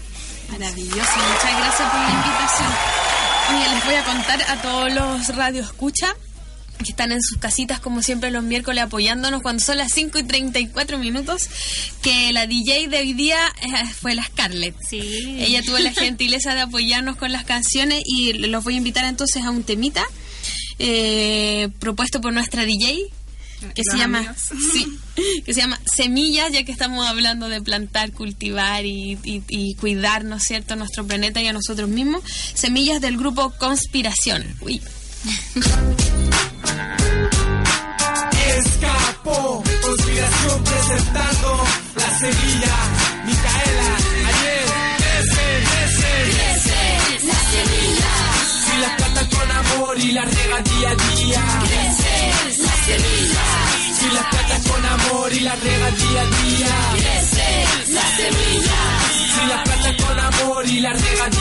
Maravilloso, 0.51 0.99
muchas 0.99 1.59
gracias 1.59 1.91
por 1.91 2.01
la 2.01 2.11
invitación. 2.11 2.69
Y 3.51 3.75
les 3.75 3.85
voy 3.85 3.95
a 3.95 4.05
contar 4.05 4.43
a 4.43 4.63
todos 4.63 4.93
los 4.93 5.37
radios 5.37 5.67
escucha 5.67 6.15
que 6.83 6.91
están 6.91 7.13
en 7.13 7.23
sus 7.23 7.39
casitas 7.39 7.81
como 7.81 8.03
siempre 8.03 8.31
los 8.31 8.43
miércoles 8.43 8.85
apoyándonos 8.85 9.43
cuando 9.43 9.63
son 9.63 9.79
las 9.79 9.93
5 9.93 10.19
y 10.19 10.23
34 10.25 10.99
minutos, 10.99 11.49
que 12.03 12.33
la 12.33 12.47
DJ 12.47 12.89
de 12.89 12.99
hoy 12.99 13.13
día 13.13 13.39
eh, 13.63 13.87
fue 14.01 14.15
la 14.15 14.25
Scarlett. 14.25 14.77
Sí. 14.89 15.37
Ella 15.39 15.63
tuvo 15.63 15.79
la 15.79 15.93
gentileza 15.93 16.55
de 16.55 16.63
apoyarnos 16.63 17.17
con 17.17 17.33
las 17.33 17.45
canciones 17.45 18.03
y 18.07 18.33
los 18.35 18.65
voy 18.65 18.75
a 18.75 18.79
invitar 18.79 19.05
entonces 19.05 19.45
a 19.45 19.51
un 19.51 19.63
temita 19.63 20.05
eh, 20.79 21.69
propuesto 21.79 22.21
por 22.21 22.33
nuestra 22.33 22.65
DJ 22.65 23.11
que 23.75 23.83
se 23.85 23.99
llama 23.99 24.35
sí, 24.73 24.87
que 25.45 25.53
se 25.53 25.61
llama 25.61 25.79
semillas 25.85 26.51
ya 26.51 26.63
que 26.63 26.73
estamos 26.73 27.07
hablando 27.07 27.51
de 27.51 27.61
plantar 27.61 28.13
cultivar 28.13 28.87
y, 28.87 29.19
y, 29.23 29.43
y, 29.49 29.75
cuidar 29.75 30.25
no 30.25 30.37
es 30.37 30.45
cierto 30.45 30.77
nuestro 30.77 31.07
planeta 31.07 31.43
y 31.43 31.49
a 31.49 31.53
nosotros 31.53 31.91
mismos 31.91 32.23
semillas 32.55 33.03
del 33.03 33.19
grupo 33.19 33.53
conspiración 33.59 34.47
Uy. 34.63 34.81
Escapo, 38.57 39.63
conspiración 39.83 40.65
presentando 40.65 41.63
la 41.97 42.19
semilla, 42.19 42.75
Micaela, 43.27 43.97
ayer, 44.29 44.65
ese, 45.21 45.45
ese, 45.85 46.73
la 47.27 47.35
semilla. 47.53 48.13
Si 48.65 48.75
la 48.81 48.97
plata 48.97 49.23
con 49.29 49.51
amor 49.51 49.99
y 49.99 50.13
la 50.13 50.25
rega 50.25 50.59
día 50.63 50.89
a 50.89 50.95
día, 50.95 51.45
ese, 51.85 52.17
la 52.63 52.73
semilla. 52.87 53.47
Si 53.99 54.07
la 54.15 54.25
plata 54.31 54.57
con 54.71 54.87
amor 54.87 55.33
y 55.35 55.41
la 55.41 55.55
rega 55.55 55.91
día 55.91 56.23
a 56.23 56.25
día, 56.25 56.75
ese, 57.21 57.49
la 57.93 58.07
semilla. 58.17 58.81
Si 59.35 59.43
la 59.49 59.63
plata 59.65 59.91
con 60.03 60.19
amor 60.19 60.67
y 60.67 60.81
la 60.81 60.93
rega 60.95 61.05
día 61.05 61.25
a 61.25 61.29
día, 61.29 61.40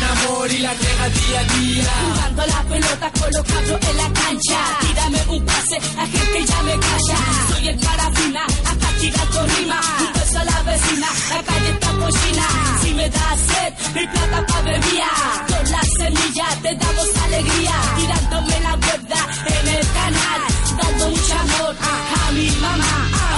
con 0.00 0.18
amor 0.18 0.52
y 0.52 0.58
la 0.58 0.72
rega 0.72 1.08
día 1.08 1.40
a 1.40 1.44
día. 1.44 1.92
Jugando 2.08 2.46
la 2.46 2.62
pelota 2.62 3.12
colocado 3.12 3.78
en 3.90 3.96
la 3.96 4.12
cancha. 4.20 4.58
Tírame 4.80 5.20
un 5.28 5.44
pase, 5.44 5.78
la 5.96 6.06
gente 6.06 6.44
ya 6.46 6.62
me 6.62 6.78
calla. 6.78 7.18
Soy 7.48 7.68
el 7.68 7.80
carabina, 7.80 8.44
acá 8.64 8.88
tirando 9.00 9.46
rima. 9.46 9.80
Un 10.00 10.12
beso 10.12 10.38
a 10.38 10.44
la 10.44 10.62
vecina, 10.62 11.08
la 11.30 11.42
calle 11.42 11.70
está 11.70 11.90
cochina. 11.92 12.46
Si 12.82 12.94
me 12.94 13.08
da 13.10 13.36
sed, 13.48 13.72
mi 13.94 14.06
plata 14.06 14.46
pa' 14.46 14.62
bebía. 14.62 15.10
Con 15.48 15.70
la 15.70 15.82
semilla 15.98 16.46
te 16.62 16.74
damos 16.74 17.08
alegría. 17.24 17.76
Tirándome 17.96 18.60
la 18.60 18.76
cuerda 18.84 19.20
en 19.46 19.68
el 19.68 19.86
canal. 19.98 20.40
Dando 20.78 21.10
mucho 21.10 21.34
amor 21.34 21.76
a 21.80 22.32
mi 22.32 22.50
mamá. 22.62 22.92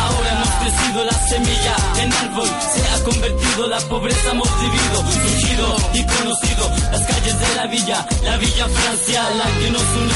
Ahora 0.04 0.30
hemos 0.32 0.48
crecido 0.60 1.04
la 1.04 1.28
semilla 1.28 1.76
en 2.02 2.12
árbol. 2.12 2.48
Se 2.74 2.88
ha 2.88 3.04
convertido 3.04 3.66
la 3.68 3.80
pobreza, 3.80 4.30
hemos 4.30 4.60
vivido, 4.60 5.04
y 5.94 6.04
conocido 6.04 6.70
las 6.90 7.02
calles 7.02 7.40
de 7.40 7.54
la 7.56 7.66
villa, 7.66 8.06
la 8.24 8.36
villa 8.36 8.66
Francia, 8.68 9.22
la 9.36 9.46
que 9.58 9.70
nos 9.70 9.82
une. 9.82 10.14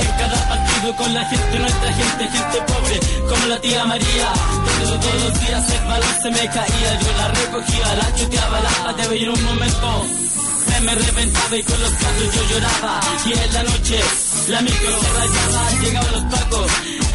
En 0.00 0.08
cada 0.18 0.48
partido 0.48 0.96
con 0.96 1.14
la 1.14 1.24
gente, 1.24 1.58
nuestra 1.58 1.92
gente, 1.92 2.28
gente 2.28 2.58
pobre, 2.72 3.00
como 3.28 3.46
la 3.46 3.60
tía 3.60 3.84
María. 3.84 4.28
Donde 4.80 5.06
todos 5.06 5.22
los 5.24 5.40
días 5.40 5.70
el 5.70 5.84
balón 5.86 6.14
se 6.22 6.30
me 6.30 6.48
caía, 6.48 7.00
yo 7.00 7.12
la 7.16 7.28
recogía, 7.28 7.94
la 7.96 8.14
chuteaba, 8.14 8.60
la 8.60 8.70
pateaba 8.84 9.14
y 9.14 9.24
en 9.24 9.30
un 9.30 9.44
momento 9.44 10.06
se 10.66 10.80
me 10.80 10.94
reventaba 10.94 11.56
y 11.56 11.62
con 11.62 11.80
los 11.80 11.92
casos 11.92 12.34
yo 12.34 12.42
lloraba. 12.50 13.00
Y 13.26 13.32
en 13.32 13.54
la 13.54 13.62
noche 13.62 14.00
la 14.48 14.60
micro 14.60 15.00
se 15.00 15.08
rayaba, 15.18 15.70
llegaban 15.82 16.12
los 16.12 16.24
pacos 16.34 16.70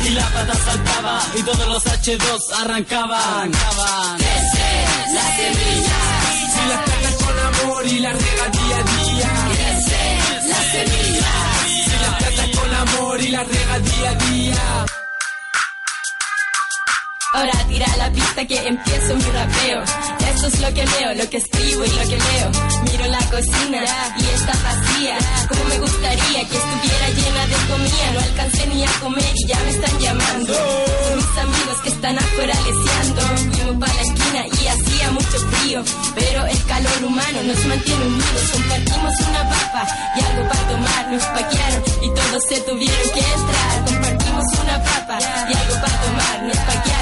y 0.05 0.09
la 0.09 0.27
pata 0.29 0.55
saltaba 0.55 1.21
y 1.37 1.41
todos 1.43 1.67
los 1.67 1.85
H2 1.85 2.39
arrancaban. 2.61 3.51
Semilla. 5.35 6.10
Y 7.83 7.97
las 7.97 8.13
regas 8.13 8.51
día 8.51 8.77
a 8.77 8.83
día. 8.83 9.29
Crece 9.53 10.49
la 10.49 10.61
semilla. 10.71 11.31
Si 11.67 11.91
las 11.99 12.17
tratas 12.19 12.49
con 12.57 12.73
amor 12.73 13.21
y 13.21 13.27
las 13.29 13.47
regas 13.47 13.83
día 13.83 14.09
a 14.09 14.15
día. 14.15 14.90
Ahora 17.33 17.53
tira 17.69 17.87
la 17.97 18.11
pista 18.11 18.45
que 18.45 18.57
empiezo 18.67 19.15
mi 19.15 19.23
rapeo. 19.23 19.83
Esto 20.33 20.47
es 20.47 20.59
lo 20.59 20.67
que 20.73 20.85
leo, 20.85 21.13
lo 21.15 21.29
que 21.29 21.37
escribo 21.37 21.85
y 21.85 21.89
lo 21.89 22.01
que 22.09 22.17
leo. 22.17 22.51
Miro 22.91 23.07
la 23.07 23.19
cocina 23.29 23.81
y 24.19 24.23
está 24.35 24.53
vacía. 24.61 25.17
Como 25.47 25.63
me 25.63 25.79
gustaría 25.79 26.39
que 26.49 26.57
estuviera 26.57 27.07
llena 27.15 27.47
de 27.47 27.55
comida. 27.71 28.11
No 28.13 28.19
alcancé 28.19 28.67
ni 28.67 28.83
a 28.83 28.91
comer 28.99 29.31
y 29.33 29.47
ya 29.47 29.59
me 29.63 29.69
están 29.69 29.99
llamando. 29.99 30.53
Son 30.53 31.15
mis 31.15 31.37
amigos 31.37 31.77
que 31.83 31.89
están 31.89 32.19
afuera 32.19 32.53
leseando. 32.53 33.21
Fuimos 33.55 33.77
para 33.79 33.93
la 33.93 34.01
esquina 34.01 34.45
y 34.47 34.67
hacía 34.67 35.11
mucho 35.11 35.37
frío. 35.51 35.83
Pero 36.15 36.45
el 36.45 36.63
calor 36.65 37.03
humano 37.05 37.43
nos 37.43 37.65
mantiene 37.65 38.05
unidos. 38.07 38.51
Compartimos 38.51 39.13
una 39.29 39.49
papa 39.49 39.87
y 40.17 40.23
algo 40.25 40.49
para 40.49 40.67
tomar. 40.67 41.11
Nos 41.11 41.23
paquearon 41.23 41.83
y 42.01 42.07
todos 42.09 42.43
se 42.49 42.59
tuvieron 42.61 43.09
que 43.13 43.19
entrar. 43.19 43.85
Compartimos 43.85 44.45
una 44.63 44.83
papa 44.83 45.19
y 45.49 45.53
algo 45.55 45.75
para 45.75 46.01
tomar. 46.01 46.43
Nos 46.43 46.57
paquearon 46.57 47.00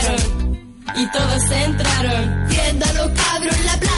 y 0.95 1.05
todos 1.11 1.51
entraron. 1.51 2.47
Viendo 2.47 2.85
a 2.85 2.93
los 2.93 3.09
cabros 3.09 3.65
la 3.65 3.79
plaza. 3.79 3.88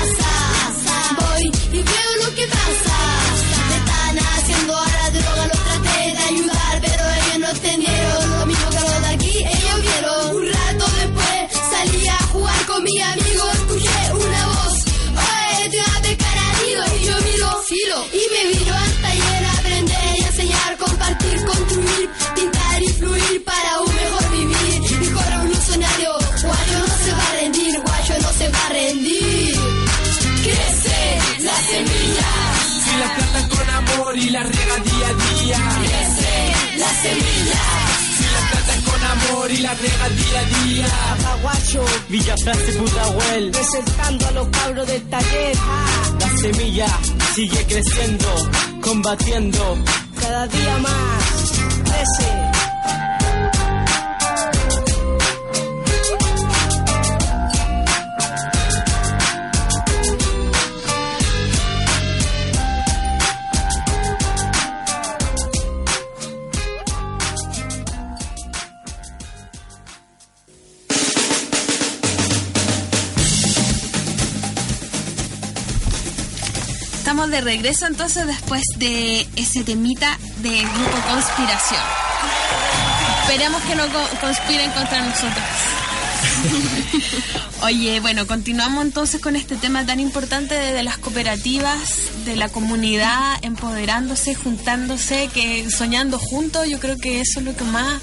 Villa 42.11 42.35
Frase 42.43 42.73
Pudahuel, 42.73 43.51
Presentando 43.51 44.27
a 44.27 44.31
los 44.31 44.47
cabros 44.49 44.85
del 44.85 45.01
taller. 45.09 45.55
la 46.19 46.37
semilla 46.39 46.85
sigue 47.33 47.65
creciendo, 47.65 48.27
combatiendo. 48.81 49.77
Cada 50.19 50.45
día 50.47 50.77
más. 50.79 51.51
Crece. 51.85 52.50
De 77.31 77.39
regreso 77.41 77.87
entonces 77.87 78.27
después 78.27 78.61
de 78.75 79.25
ese 79.37 79.63
temita 79.63 80.17
de 80.41 80.49
grupo 80.61 80.97
conspiración. 81.09 81.81
Esperemos 83.23 83.61
que 83.63 83.75
no 83.75 83.87
co- 83.87 84.09
conspiren 84.19 84.69
contra 84.71 84.99
nosotros. 85.01 85.45
Oye, 87.63 87.99
bueno, 87.99 88.27
continuamos 88.27 88.83
entonces 88.83 89.21
con 89.21 89.35
este 89.35 89.55
tema 89.55 89.85
tan 89.85 89.99
importante 89.99 90.55
de, 90.55 90.73
de 90.73 90.83
las 90.83 90.97
cooperativas, 90.97 91.79
de 92.25 92.35
la 92.35 92.49
comunidad 92.49 93.37
empoderándose, 93.43 94.35
juntándose, 94.35 95.29
que 95.33 95.69
soñando 95.69 96.19
juntos. 96.19 96.67
Yo 96.67 96.79
creo 96.79 96.97
que 96.97 97.21
eso 97.21 97.39
es 97.39 97.45
lo 97.45 97.55
que 97.55 97.63
más 97.63 98.01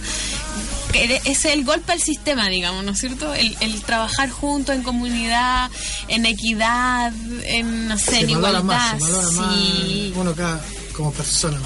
es 0.94 1.44
el 1.44 1.64
golpe 1.64 1.92
al 1.92 2.00
sistema, 2.00 2.48
digamos, 2.48 2.84
¿no 2.84 2.92
es 2.92 2.98
cierto? 2.98 3.34
El, 3.34 3.56
el 3.60 3.82
trabajar 3.82 4.30
juntos 4.30 4.74
en 4.74 4.82
comunidad, 4.82 5.70
en 6.08 6.26
equidad, 6.26 7.12
en, 7.44 7.88
no 7.88 7.98
sé, 7.98 8.10
Se 8.10 8.20
en 8.20 8.30
igualdad. 8.30 8.62
más, 8.64 9.02
se 9.02 9.22
sí. 9.30 9.36
más 9.36 10.16
uno 10.16 10.30
acá 10.30 10.60
como 10.94 11.12
persona. 11.12 11.58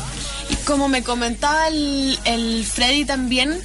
Y 0.50 0.56
como 0.64 0.88
me 0.88 1.02
comentaba 1.02 1.68
el, 1.68 2.18
el 2.24 2.64
Freddy 2.66 3.04
también, 3.04 3.60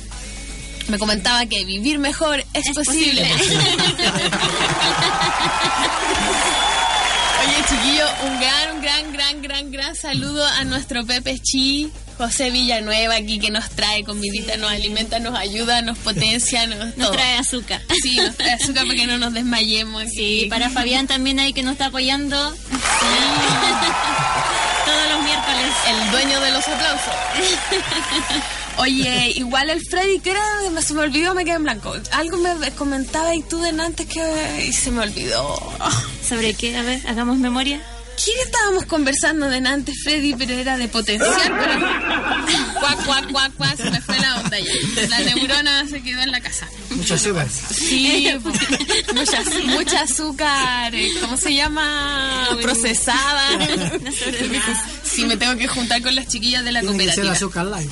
me 0.88 0.98
comentaba 0.98 1.46
que 1.46 1.66
vivir 1.66 2.00
mejor 2.00 2.44
es, 2.54 2.72
posible. 2.74 3.24
Oye, 7.44 7.56
chiquillo, 7.70 8.06
un 8.26 8.40
gran, 8.40 8.76
un 8.76 8.82
gran, 8.82 9.12
gran, 9.14 9.42
gran, 9.42 9.72
gran 9.72 9.96
saludo 9.96 10.46
a 10.46 10.64
nuestro 10.64 11.06
Pepe 11.06 11.40
Chi, 11.40 11.92
José 12.18 12.50
Villanueva 12.50 13.16
aquí 13.16 13.38
que 13.38 13.52
nos 13.52 13.70
trae 13.70 14.04
comidita, 14.04 14.58
nos 14.58 14.72
alimenta, 14.72 15.20
nos 15.20 15.38
ayuda, 15.38 15.84
nos 15.84 16.00
potencia, 16.00 16.66
nos, 16.66 17.12
trae 17.12 17.38
azúcar. 17.38 17.82
Sí, 18.02 18.16
nos 18.16 18.36
trae 18.36 18.54
azúcar 18.54 18.86
para 18.88 18.96
que 18.96 19.06
no 19.06 19.20
nos 19.20 19.34
desmayemos. 19.34 20.02
aquí. 20.02 20.12
Sí, 20.12 20.48
para 20.50 20.70
Fabián 20.72 21.06
también 21.06 21.40
ahí 21.40 21.54
que 21.54 21.62
nos 21.62 21.74
está 21.74 21.88
apoyando. 21.88 22.36
Todos 24.86 25.10
los 25.10 25.24
miércoles. 25.24 25.74
El 25.88 26.12
dueño 26.12 26.42
de 26.42 26.52
los 26.52 26.68
aplausos. 26.68 27.14
Oye, 28.78 29.34
igual 29.36 29.70
el 29.70 29.82
Freddy, 29.86 30.20
que 30.20 30.32
era? 30.32 30.42
Se 30.82 30.94
me 30.94 31.02
olvidó, 31.02 31.34
me 31.34 31.46
quedé 31.46 31.56
en 31.56 31.64
blanco. 31.64 31.94
Algo 32.12 32.38
me 32.38 32.72
comentaba 32.72 33.36
y 33.36 33.42
tú 33.42 33.60
de 33.60 33.70
antes 33.70 34.08
que 34.08 34.66
y 34.68 34.74
se 34.74 34.92
me 34.92 35.02
olvidó. 35.02 35.56
¿Sobre 36.28 36.54
qué? 36.54 36.78
A 36.78 36.84
ver, 36.84 37.02
hagamos 37.08 37.38
memoria. 37.38 37.82
¿Qué 38.24 38.32
estábamos 38.44 38.86
conversando 38.86 39.48
de 39.50 39.58
antes, 39.58 39.96
Freddy? 40.04 40.34
Pero 40.36 40.54
era 40.54 40.78
de 40.78 40.88
potencial, 40.88 41.54
pero... 41.60 41.88
Cuac, 42.80 43.06
cuac, 43.06 43.32
cuac, 43.32 43.54
cuac, 43.56 43.78
se 43.78 43.90
me 43.92 44.02
fue 44.02 44.18
la 44.20 44.36
onda 44.40 44.58
ya. 44.60 45.08
La 45.08 45.20
neurona 45.20 45.88
se 45.88 46.02
quedó 46.02 46.22
en 46.22 46.32
la 46.32 46.40
casa. 46.42 46.68
Mucho 46.92 47.16
azúcar. 47.16 47.48
Sí, 47.50 48.28
mucha, 49.14 49.44
mucha 49.66 50.02
azúcar, 50.02 50.94
¿cómo 51.22 51.38
se 51.38 51.54
llama? 51.54 52.48
Procesada. 52.62 53.50
Sí, 55.04 55.26
me 55.26 55.38
tengo 55.38 55.56
que 55.58 55.68
juntar 55.68 56.02
con 56.02 56.16
las 56.16 56.28
chiquillas 56.28 56.64
de 56.64 56.72
la 56.72 56.82
Tiene 56.82 56.98
que 56.98 57.04
ser 57.06 57.16
cooperativa. 57.24 57.34
azúcar 57.36 57.66
light. 57.66 57.90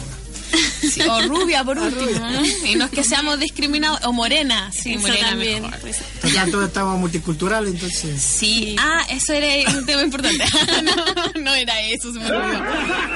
Sí, 0.81 1.01
o 1.01 1.21
rubia, 1.27 1.63
por 1.63 1.77
último. 1.79 2.19
¿no? 2.19 2.45
Y 2.67 2.75
no 2.75 2.85
es 2.85 2.91
que 2.91 3.03
seamos 3.03 3.39
discriminados. 3.39 3.99
O 4.05 4.13
morena. 4.13 4.71
Sí, 4.71 4.93
Eso 4.93 5.01
morena 5.07 5.29
también. 5.29 5.61
mejor. 5.63 5.79
Acá 6.23 6.47
todos 6.51 6.67
estamos 6.67 6.97
multiculturales, 6.99 7.73
entonces. 7.73 8.21
Sí. 8.21 8.75
Ah, 8.79 9.05
eso 9.09 9.33
era 9.33 9.69
un 9.77 9.85
tema 9.85 10.01
importante. 10.03 10.43
no, 10.83 11.41
no 11.41 11.53
era 11.55 11.81
eso, 11.81 12.13
se 12.13 12.19
me 12.19 12.25
olvidó. 12.31 12.63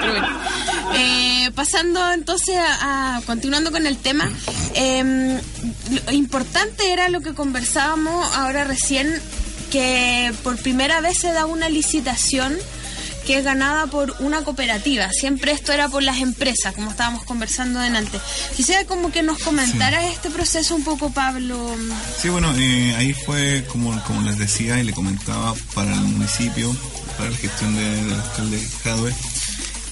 Pero 0.01 0.11
bueno. 0.11 0.39
Eh, 0.95 1.51
pasando 1.55 2.11
entonces 2.11 2.55
a, 2.57 3.17
a- 3.17 3.21
continuando 3.21 3.71
con 3.71 3.85
el 3.87 3.97
tema, 3.97 4.29
eh, 4.75 5.39
lo 6.05 6.11
importante 6.11 6.91
era 6.91 7.09
lo 7.09 7.21
que 7.21 7.33
conversábamos 7.33 8.35
ahora 8.35 8.63
recién, 8.63 9.21
que 9.71 10.33
por 10.43 10.57
primera 10.57 10.99
vez 11.01 11.19
se 11.19 11.31
da 11.31 11.45
una 11.45 11.69
licitación 11.69 12.57
que 13.29 13.37
es 13.37 13.43
ganada 13.43 13.85
por 13.85 14.15
una 14.21 14.41
cooperativa. 14.43 15.07
Siempre 15.11 15.51
esto 15.51 15.71
era 15.71 15.87
por 15.87 16.01
las 16.01 16.17
empresas, 16.17 16.73
como 16.73 16.89
estábamos 16.89 17.23
conversando 17.25 17.79
delante. 17.79 18.19
Quisiera 18.55 18.85
como 18.85 19.11
que 19.11 19.21
nos 19.21 19.37
comentaras 19.37 20.03
este 20.05 20.31
proceso 20.31 20.73
un 20.75 20.83
poco, 20.83 21.11
Pablo. 21.11 21.75
Sí, 22.19 22.29
bueno, 22.29 22.51
eh, 22.57 22.95
ahí 22.97 23.13
fue 23.13 23.63
como, 23.71 24.03
como 24.05 24.23
les 24.23 24.39
decía 24.39 24.79
y 24.79 24.83
le 24.83 24.93
comentaba 24.93 25.53
para 25.75 25.93
el 25.93 25.99
municipio, 25.99 26.75
para 27.19 27.29
la 27.29 27.37
gestión 27.37 27.75
de- 27.75 28.03
del 28.07 28.13
alcalde 28.19 28.67
Jadwe. 28.83 29.13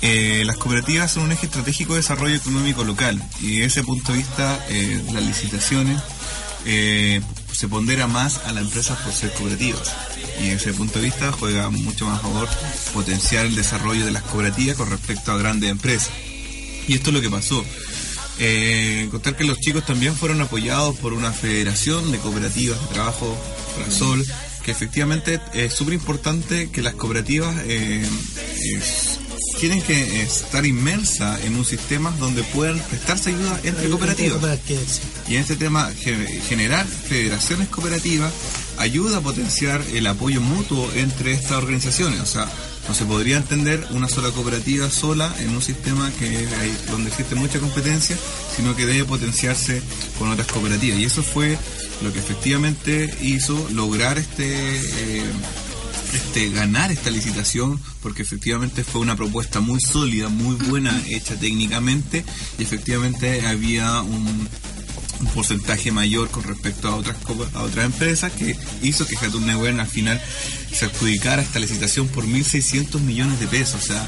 eh, 0.02 0.42
las 0.44 0.58
cooperativas 0.58 1.12
son 1.12 1.24
un 1.26 1.32
eje 1.34 1.46
estratégico 1.46 1.94
de 1.94 2.00
desarrollo 2.02 2.34
económico 2.36 2.84
local 2.84 3.22
y 3.40 3.58
desde 3.58 3.66
ese 3.66 3.84
punto 3.84 4.14
de 4.14 4.18
vista 4.18 4.66
eh, 4.70 5.00
las 5.14 5.22
licitaciones 5.24 6.02
eh, 6.66 7.22
se 7.58 7.68
pondera 7.68 8.06
más 8.06 8.38
a 8.46 8.52
las 8.52 8.66
empresas 8.66 9.00
por 9.00 9.12
ser 9.12 9.34
cooperativas 9.34 9.92
y 10.40 10.50
desde 10.50 10.70
ese 10.70 10.74
punto 10.74 11.00
de 11.00 11.06
vista 11.06 11.32
juega 11.32 11.72
mucho 11.72 12.06
más 12.06 12.20
a 12.20 12.22
favor 12.22 12.48
potenciar 12.94 13.48
el 13.48 13.56
desarrollo 13.56 14.06
de 14.06 14.12
las 14.12 14.22
cooperativas 14.22 14.78
con 14.78 14.92
respecto 14.92 15.32
a 15.32 15.38
grandes 15.38 15.72
empresas. 15.72 16.12
Y 16.88 16.94
esto 16.94 17.10
es 17.10 17.16
lo 17.16 17.22
que 17.22 17.32
pasó. 17.32 17.66
Eh, 18.38 19.08
contar 19.10 19.36
que 19.36 19.44
los 19.44 19.60
chicos 19.60 19.84
también 19.88 20.16
fueron 20.16 20.40
apoyados 20.42 20.98
por 20.98 21.14
una 21.14 21.32
federación 21.32 22.12
de 22.12 22.20
cooperativas 22.20 22.80
de 22.80 22.94
trabajo, 22.94 23.36
Frasol, 23.76 24.24
que 24.64 24.70
efectivamente 24.70 25.42
es 25.56 25.74
súper 25.74 25.96
importante 25.96 26.70
que 26.70 26.84
las 26.84 26.94
cooperativas 26.94 27.56
eh, 27.66 28.06
tienen 29.60 29.82
que 29.82 30.22
estar 30.22 30.66
inmersas 30.66 31.44
en 31.44 31.56
un 31.56 31.66
sistema 31.66 32.12
donde 32.20 32.44
puedan 32.44 32.80
prestarse 32.80 33.30
ayuda 33.30 33.60
entre 33.64 33.84
cooperativas. 33.90 34.42
Y 35.28 35.36
en 35.36 35.42
este 35.42 35.56
tema, 35.56 35.92
ge- 36.00 36.42
generar 36.48 36.86
federaciones 36.86 37.68
cooperativas 37.70 38.32
ayuda 38.78 39.18
a 39.18 39.22
potenciar 39.22 39.82
el 39.94 40.06
apoyo 40.08 40.40
mutuo 40.42 40.90
entre 40.96 41.34
estas 41.34 41.52
organizaciones. 41.54 42.20
O 42.20 42.26
sea, 42.26 42.48
no 42.88 42.94
se 42.94 43.04
podría 43.06 43.38
entender 43.38 43.86
una 43.92 44.08
sola 44.08 44.30
cooperativa 44.32 44.90
sola 44.90 45.34
en 45.40 45.50
un 45.50 45.62
sistema 45.62 46.10
que 46.20 46.28
hay- 46.28 46.78
donde 46.90 47.10
existe 47.10 47.36
mucha 47.36 47.60
competencia, 47.60 48.16
sino 48.56 48.76
que 48.76 48.86
debe 48.86 49.04
potenciarse 49.06 49.82
con 50.20 50.30
otras 50.32 50.48
cooperativas. 50.48 51.00
Y 51.00 51.06
eso 51.06 51.22
fue 51.24 51.58
lo 52.02 52.14
que 52.14 52.20
efectivamente 52.20 53.14
hizo 53.22 53.68
lograr 53.74 54.18
este... 54.18 54.78
eh, 54.78 55.24
este, 56.18 56.50
ganar 56.50 56.92
esta 56.92 57.10
licitación 57.10 57.80
porque 58.02 58.24
efectivamente 58.24 58.84
fue 58.84 59.02
una 59.02 59.16
propuesta 59.16 59.60
muy 59.60 59.80
sólida, 59.80 60.30
muy 60.30 60.56
buena, 60.56 61.00
hecha 61.08 61.36
técnicamente 61.36 62.26
y 62.58 62.64
efectivamente 62.64 63.46
había 63.46 64.02
un, 64.02 64.50
un 65.20 65.28
porcentaje 65.28 65.92
mayor 65.92 66.30
con 66.30 66.44
respecto 66.44 66.88
a 66.88 66.96
otras 66.96 67.18
a 67.54 67.64
otras 67.64 67.86
empresas 67.86 68.32
que 68.32 68.56
hizo 68.82 69.06
que 69.06 69.16
Jatun 69.16 69.46
Neuwen 69.46 69.80
al 69.80 69.88
final 69.88 70.22
se 70.74 70.86
adjudicara 70.86 71.42
esta 71.42 71.60
licitación 71.60 72.08
por 72.08 72.26
1.600 72.26 73.00
millones 73.00 73.40
de 73.40 73.48
pesos, 73.48 73.84
o 73.84 73.86
sea, 73.86 74.08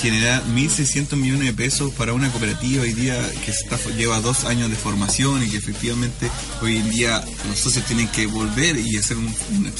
generar 0.00 0.42
1.600 0.46 1.16
millones 1.16 1.46
de 1.46 1.52
pesos 1.52 1.92
para 1.94 2.12
una 2.12 2.30
cooperativa 2.30 2.82
hoy 2.82 2.92
día 2.92 3.18
que 3.44 3.50
está, 3.50 3.76
lleva 3.96 4.20
dos 4.20 4.44
años 4.44 4.70
de 4.70 4.76
formación 4.76 5.42
y 5.42 5.48
que 5.50 5.56
efectivamente 5.56 6.30
hoy 6.62 6.76
en 6.78 6.90
día 6.90 7.24
los 7.48 7.58
socios 7.58 7.84
tienen 7.86 8.08
que 8.08 8.26
volver 8.26 8.76
y 8.78 8.96
hacer 8.96 9.16
un, 9.16 9.26
un- 9.26 9.72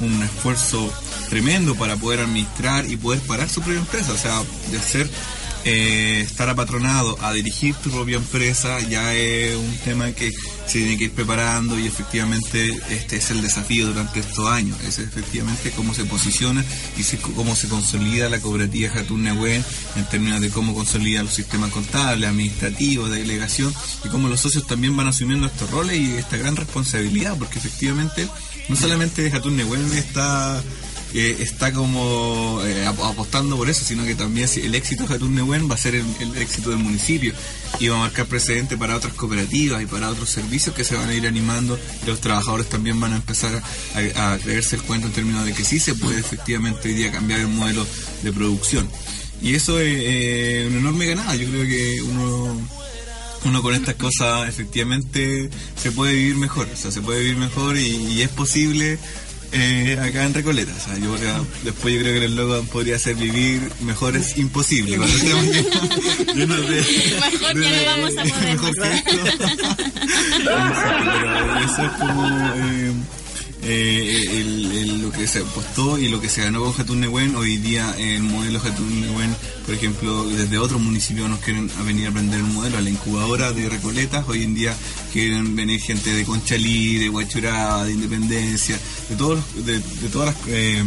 un- 0.00 0.22
esfuerzo 0.22 0.92
tremendo 1.28 1.74
para 1.74 1.96
poder 1.96 2.20
administrar 2.20 2.88
y 2.90 2.96
poder 2.96 3.20
parar 3.20 3.48
su 3.48 3.60
propia 3.60 3.80
empresa, 3.80 4.12
o 4.12 4.16
sea, 4.18 4.40
de 4.70 4.78
ser 4.80 5.08
eh, 5.68 6.20
estar 6.22 6.48
apatronado 6.48 7.18
a 7.20 7.32
dirigir 7.34 7.74
tu 7.74 7.90
propia 7.90 8.16
empresa 8.16 8.80
ya 8.88 9.14
es 9.14 9.54
un 9.54 9.76
tema 9.84 10.12
que 10.12 10.32
se 10.32 10.78
tiene 10.78 10.96
que 10.96 11.04
ir 11.04 11.12
preparando 11.12 11.78
y 11.78 11.86
efectivamente 11.86 12.70
este 12.88 13.16
es 13.16 13.30
el 13.30 13.42
desafío 13.42 13.86
durante 13.86 14.20
estos 14.20 14.48
años, 14.48 14.80
es 14.82 14.98
efectivamente 14.98 15.70
cómo 15.72 15.92
se 15.92 16.06
posiciona 16.06 16.64
y 16.96 17.16
cómo 17.18 17.54
se 17.54 17.68
consolida 17.68 18.30
la 18.30 18.40
cooperativa 18.40 18.90
Jatun 18.90 19.24
Neuwen 19.24 19.62
en 19.96 20.04
términos 20.08 20.40
de 20.40 20.48
cómo 20.48 20.72
consolida 20.72 21.22
los 21.22 21.34
sistemas 21.34 21.70
contables, 21.70 22.30
administrativos, 22.30 23.10
de 23.10 23.18
delegación 23.18 23.74
y 24.04 24.08
cómo 24.08 24.28
los 24.28 24.40
socios 24.40 24.66
también 24.66 24.96
van 24.96 25.08
asumiendo 25.08 25.46
estos 25.46 25.70
roles 25.70 25.98
y 25.98 26.12
esta 26.12 26.38
gran 26.38 26.56
responsabilidad 26.56 27.36
porque 27.38 27.58
efectivamente 27.58 28.26
no 28.70 28.76
solamente 28.76 29.30
Jatun 29.30 29.56
Neuwen 29.56 29.92
está 29.92 30.62
eh, 31.14 31.36
está 31.40 31.72
como 31.72 32.60
eh, 32.64 32.86
ap- 32.86 33.00
apostando 33.02 33.56
por 33.56 33.68
eso, 33.70 33.84
sino 33.84 34.04
que 34.04 34.14
también 34.14 34.48
el 34.56 34.74
éxito 34.74 35.06
de 35.06 35.18
Neuwen 35.28 35.70
va 35.70 35.74
a 35.74 35.78
ser 35.78 35.94
el, 35.94 36.04
éxito 36.36 36.70
del 36.70 36.78
municipio 36.80 37.32
y 37.80 37.88
va 37.88 37.96
a 37.96 38.00
marcar 38.00 38.26
precedente 38.26 38.76
para 38.76 38.96
otras 38.96 39.14
cooperativas 39.14 39.82
y 39.82 39.86
para 39.86 40.10
otros 40.10 40.28
servicios 40.28 40.74
que 40.74 40.84
se 40.84 40.96
van 40.96 41.08
a 41.08 41.14
ir 41.14 41.26
animando. 41.26 41.78
Y 42.04 42.06
los 42.06 42.20
trabajadores 42.20 42.68
también 42.68 43.00
van 43.00 43.12
a 43.12 43.16
empezar 43.16 43.62
a, 44.16 44.32
a 44.32 44.38
creerse 44.38 44.76
el 44.76 44.82
cuento 44.82 45.06
en 45.06 45.12
términos 45.12 45.44
de 45.46 45.54
que 45.54 45.64
sí 45.64 45.78
se 45.78 45.94
puede 45.94 46.18
efectivamente 46.20 46.88
hoy 46.88 46.94
día 46.94 47.10
cambiar 47.10 47.40
el 47.40 47.48
modelo 47.48 47.86
de 48.22 48.32
producción. 48.32 48.88
Y 49.40 49.54
eso 49.54 49.78
es 49.78 49.86
eh, 49.98 50.66
una 50.68 50.80
enorme 50.80 51.06
ganada, 51.06 51.34
yo 51.36 51.48
creo 51.48 51.64
que 51.64 52.02
uno 52.02 52.68
uno 53.44 53.62
con 53.62 53.72
estas 53.72 53.94
cosas 53.94 54.48
efectivamente 54.48 55.48
se 55.80 55.92
puede 55.92 56.12
vivir 56.12 56.34
mejor, 56.34 56.68
o 56.72 56.76
sea, 56.76 56.90
se 56.90 57.00
puede 57.00 57.20
vivir 57.20 57.36
mejor 57.36 57.78
y 57.78 58.20
es 58.20 58.28
posible 58.30 58.98
eh, 59.52 59.98
acá 60.00 60.24
en 60.24 60.34
Recoleta. 60.34 60.72
O 60.76 60.80
sea, 60.84 60.98
yo 60.98 61.14
creo- 61.16 61.46
después 61.64 61.94
yo 61.94 62.00
creo 62.00 62.12
que 62.14 62.24
el 62.24 62.32
eslogan 62.32 62.66
podría 62.66 62.98
ser 62.98 63.14
vivir 63.16 63.60
mejor 63.80 64.16
es 64.16 64.36
imposible. 64.38 64.96
Cuando 64.96 65.16
estemos 65.16 65.44
llenos- 66.34 66.68
de- 66.68 66.84
Mejor 67.20 67.62
ya 67.62 67.70
no 67.70 67.84
vamos 67.86 68.16
a 68.16 68.22
poder 68.22 68.52
mejor 68.52 68.74
que 68.74 68.94
esto. 68.94 69.10
Pero 70.38 71.60
eso 71.64 71.82
es 71.84 71.90
como 71.98 72.26
eh, 72.56 72.92
eh, 73.62 74.24
el- 74.40 74.72
el- 74.72 75.02
lo 75.02 75.10
que 75.12 75.26
se 75.26 75.40
apostó 75.40 75.98
y 75.98 76.08
lo 76.08 76.20
que 76.20 76.28
se 76.28 76.42
ganó 76.42 76.62
con 76.62 76.72
Jatun 76.72 77.00
Neuwen. 77.00 77.34
Hoy 77.36 77.56
día 77.58 77.94
el 77.98 78.22
modelo 78.22 78.60
Jatun 78.60 79.00
Neuwen, 79.00 79.34
por 79.66 79.74
ejemplo, 79.74 80.24
desde 80.28 80.58
otros 80.58 80.80
municipios 80.80 81.28
nos 81.28 81.40
quieren 81.40 81.70
a 81.78 81.82
venir 81.82 82.06
a 82.06 82.10
aprender 82.10 82.40
el 82.40 82.46
modelo. 82.46 82.78
A 82.78 82.80
la 82.80 82.90
incubadora 82.90 83.52
de 83.52 83.68
Recoletas, 83.68 84.24
hoy 84.28 84.42
en 84.42 84.54
día 84.54 84.76
quieren 85.12 85.56
venir 85.56 85.80
gente 85.80 86.12
de 86.14 86.24
Conchalí, 86.24 86.98
de 86.98 87.10
Huachurá, 87.10 87.84
de 87.84 87.92
Independencia, 87.92 88.78
de 89.08 89.16
todos 89.16 89.40
de, 89.64 89.78
de 89.80 90.08
todas 90.12 90.34
las... 90.34 90.48
eh, 90.48 90.84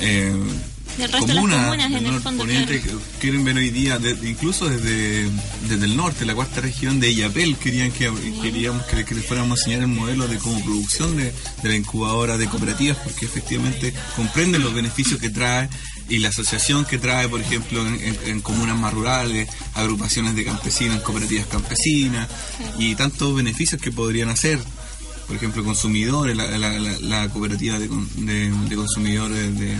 eh, 0.00 0.34
Del 1.00 1.12
resto 1.12 1.26
de 1.26 1.34
las 1.34 1.42
comunas, 1.42 1.86
en 1.86 2.06
el 2.06 2.20
fondo, 2.20 2.42
poniente, 2.44 2.80
que 2.82 2.90
quieren 3.20 3.44
ver 3.44 3.56
hoy 3.56 3.70
día, 3.70 3.98
de- 3.98 4.28
incluso 4.28 4.68
desde, 4.68 5.28
desde 5.68 5.84
el 5.86 5.96
norte, 5.96 6.24
la 6.24 6.34
cuarta 6.34 6.60
región 6.60 7.00
de 7.00 7.10
Illapel, 7.10 7.56
querían 7.56 7.90
que 7.90 8.10
queríamos 8.42 8.84
que, 8.86 9.04
que 9.04 9.14
les 9.14 9.24
fuéramos 9.26 9.58
a 9.58 9.62
enseñar 9.62 9.80
el 9.80 9.88
modelo 9.88 10.28
de 10.28 10.38
como 10.38 10.62
producción 10.62 11.16
de, 11.16 11.32
de 11.62 11.68
la 11.68 11.76
incubadora 11.76 12.36
de 12.38 12.46
cooperativas, 12.46 12.98
porque 12.98 13.24
efectivamente 13.26 13.92
comprenden 14.16 14.62
los 14.62 14.74
beneficios 14.74 15.18
que 15.20 15.30
trae 15.30 15.68
y 16.08 16.18
la 16.18 16.28
asociación 16.30 16.84
que 16.84 16.98
trae, 16.98 17.28
por 17.28 17.40
ejemplo, 17.40 17.86
en, 17.86 17.94
en- 17.94 18.18
en 18.26 18.40
comunas 18.40 18.76
más 18.78 18.92
rurales, 18.92 19.48
agrupaciones 19.74 20.34
de 20.34 20.44
campesinos, 20.44 21.00
cooperativas 21.02 21.46
campesinas 21.46 22.28
y 22.78 22.94
tantos 22.94 23.34
beneficios 23.34 23.80
que 23.80 23.90
podrían 23.92 24.28
hacer. 24.28 24.58
Por 25.26 25.36
ejemplo, 25.36 25.62
consumidores, 25.62 26.36
la, 26.36 26.46
la- 26.58 26.78
la- 26.80 26.98
la 26.98 27.28
cooperativa 27.28 27.78
de- 27.78 27.88
de 27.88 28.74
consumidores 28.76 29.56
de, 29.60 29.76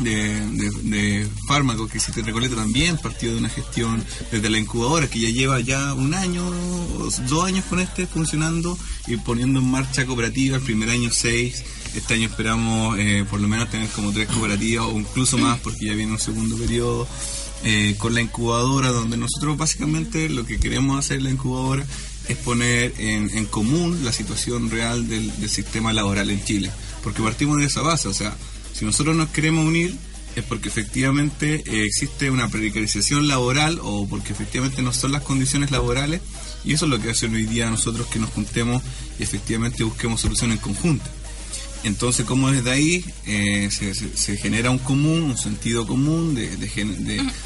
de, 0.00 0.40
de- 0.82 1.28
fármacos 1.46 1.90
que 1.90 1.98
existe 1.98 2.20
en 2.20 2.26
Recoleta 2.26 2.56
también 2.56 2.96
partió 2.96 3.32
de 3.32 3.38
una 3.38 3.48
gestión 3.48 4.04
desde 4.30 4.48
la 4.50 4.58
incubadora 4.58 5.08
que 5.08 5.20
ya 5.20 5.28
lleva 5.30 5.60
ya 5.60 5.94
un 5.94 6.14
año, 6.14 6.42
dos 7.28 7.44
años 7.44 7.64
con 7.66 7.80
este 7.80 8.06
funcionando 8.06 8.78
y 9.06 9.16
poniendo 9.16 9.60
en 9.60 9.70
marcha 9.70 10.06
cooperativas, 10.06 10.60
el 10.60 10.64
primer 10.66 10.90
año 10.90 11.10
seis, 11.12 11.64
este 11.94 12.14
año 12.14 12.28
esperamos 12.28 12.98
eh, 12.98 13.24
por 13.28 13.40
lo 13.40 13.48
menos 13.48 13.70
tener 13.70 13.88
como 13.90 14.12
tres 14.12 14.28
cooperativas 14.28 14.86
o 14.86 14.98
incluso 14.98 15.38
más 15.38 15.58
porque 15.60 15.86
ya 15.86 15.94
viene 15.94 16.12
un 16.12 16.18
segundo 16.20 16.56
periodo 16.56 17.06
eh, 17.64 17.94
con 17.98 18.14
la 18.14 18.20
incubadora, 18.22 18.88
donde 18.88 19.16
nosotros 19.16 19.56
básicamente 19.58 20.28
lo 20.28 20.46
que 20.46 20.58
queremos 20.58 20.98
hacer 20.98 21.18
en 21.18 21.24
la 21.24 21.30
incubadora 21.30 21.84
es 22.28 22.36
poner 22.38 22.94
en, 22.98 23.28
en 23.36 23.44
común 23.46 24.04
la 24.04 24.12
situación 24.12 24.70
real 24.70 25.08
del, 25.08 25.30
del 25.40 25.50
sistema 25.50 25.92
laboral 25.92 26.30
en 26.30 26.42
Chile, 26.44 26.70
porque 27.02 27.22
partimos 27.22 27.58
de 27.58 27.64
esa 27.66 27.82
base, 27.82 28.06
o 28.08 28.14
sea, 28.14 28.36
si 28.80 28.84
nosotros 28.86 29.14
nos 29.14 29.28
queremos 29.28 29.64
unir 29.66 29.94
es 30.36 30.44
porque 30.44 30.68
efectivamente 30.68 31.62
eh, 31.66 31.84
existe 31.84 32.30
una 32.30 32.48
precarización 32.48 33.28
laboral 33.28 33.78
o 33.82 34.08
porque 34.08 34.32
efectivamente 34.32 34.80
no 34.82 34.92
son 34.92 35.12
las 35.12 35.22
condiciones 35.22 35.70
laborales 35.70 36.20
y 36.64 36.72
eso 36.72 36.86
es 36.86 36.90
lo 36.90 37.00
que 37.00 37.10
hace 37.10 37.26
hoy 37.26 37.44
día 37.46 37.68
nosotros 37.70 38.06
que 38.08 38.18
nos 38.18 38.30
juntemos 38.30 38.82
y 39.18 39.22
efectivamente 39.22 39.84
busquemos 39.84 40.20
soluciones 40.20 40.60
conjuntas. 40.60 41.10
Entonces, 41.82 42.26
como 42.26 42.50
desde 42.50 42.70
ahí 42.70 43.04
eh, 43.26 43.68
se, 43.70 43.94
se- 43.94 44.36
genera 44.36 44.70
un 44.70 44.78
común, 44.78 45.22
un 45.22 45.38
sentido 45.38 45.86
común, 45.86 46.34
de, 46.34 46.56
de 46.56 46.68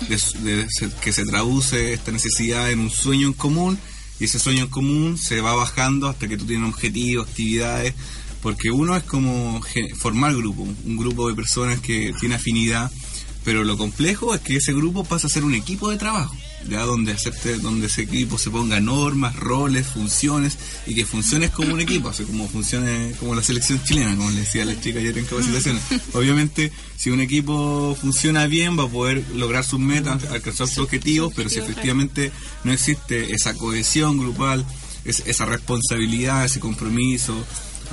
de- 0.09 0.66
que 1.01 1.12
se 1.12 1.24
traduce 1.24 1.93
esta 1.95 2.11
necesidad 2.12 2.70
en 2.70 2.80
un 2.80 2.91
sueño 2.91 3.28
en 3.28 3.32
común, 3.32 3.78
y 4.20 4.24
ese 4.24 4.39
sueño 4.39 4.64
en 4.64 4.70
común 4.70 5.18
se 5.18 5.41
va 5.41 5.55
bajando 5.55 6.09
hasta 6.09 6.26
que 6.28 6.37
tú 6.37 6.45
tienes 6.47 6.68
objetivos, 6.68 7.28
actividades, 7.28 7.95
porque 8.45 8.70
uno 8.70 8.95
es 8.97 9.03
como 9.03 9.61
formar 9.99 10.36
grupo, 10.36 10.62
un 10.62 10.97
grupo 10.97 11.28
de 11.28 11.34
personas 11.34 11.80
que 11.80 12.12
tiene 12.20 12.36
afinidad, 12.36 12.92
pero 13.45 13.64
lo 13.64 13.76
complejo 13.76 14.34
es 14.34 14.40
que 14.40 14.57
ese 14.57 14.72
grupo 14.72 15.03
pasa 15.05 15.26
a 15.26 15.30
ser 15.30 15.45
un 15.45 15.55
equipo 15.55 15.90
de 15.90 15.97
trabajo, 15.99 16.34
ya 16.68 16.82
donde 16.84 17.12
acepte, 17.12 17.57
donde 17.59 17.88
ese 17.88 18.03
equipo 18.03 18.38
se 18.38 18.51
ponga 18.51 18.80
normas, 18.80 19.36
roles, 19.36 19.86
funciones 19.86 20.57
y 20.86 20.95
que 20.95 21.05
funcione 21.05 21.51
como 21.51 21.74
un 21.74 21.80
equipo, 21.80 22.09
así 22.09 22.24
como 22.24 22.49
funcione 22.49 23.12
como 23.20 23.34
la 23.34 23.42
selección 23.42 23.82
chilena, 23.84 24.16
como 24.16 24.30
le 24.30 24.40
decía 24.40 24.64
la 24.64 24.80
chica 24.80 24.99
ayer 24.99 25.18
en 25.18 25.26
capacitación. 25.26 25.78
Obviamente, 26.14 26.72
si 26.97 27.11
un 27.11 27.20
equipo 27.20 27.95
funciona 28.01 28.47
bien, 28.47 28.78
va 28.78 28.84
a 28.84 28.88
poder 28.88 29.22
lograr 29.34 29.62
sus 29.64 29.78
metas, 29.80 30.24
alcanzar 30.30 30.66
sus 30.68 30.78
objetivos, 30.78 31.32
pero 31.36 31.49
si 31.51 31.59
efectivamente 31.59 32.30
no 32.64 32.72
existe 32.72 33.32
esa 33.34 33.53
cohesión 33.55 34.18
grupal, 34.18 34.64
es- 35.05 35.22
esa 35.26 35.45
responsabilidad, 35.45 36.47
ese 36.47 36.61
compromiso 36.61 37.34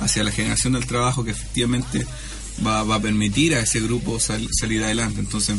hacia 0.00 0.24
la 0.24 0.30
generación 0.30 0.72
del 0.74 0.86
trabajo 0.86 1.24
que 1.24 1.30
efectivamente 1.32 2.06
va, 2.66 2.82
va 2.84 2.96
a 2.96 3.00
permitir 3.02 3.54
a 3.54 3.60
ese 3.60 3.80
grupo 3.80 4.18
sal- 4.20 4.48
salir 4.58 4.82
adelante. 4.84 5.20
Entonces, 5.20 5.56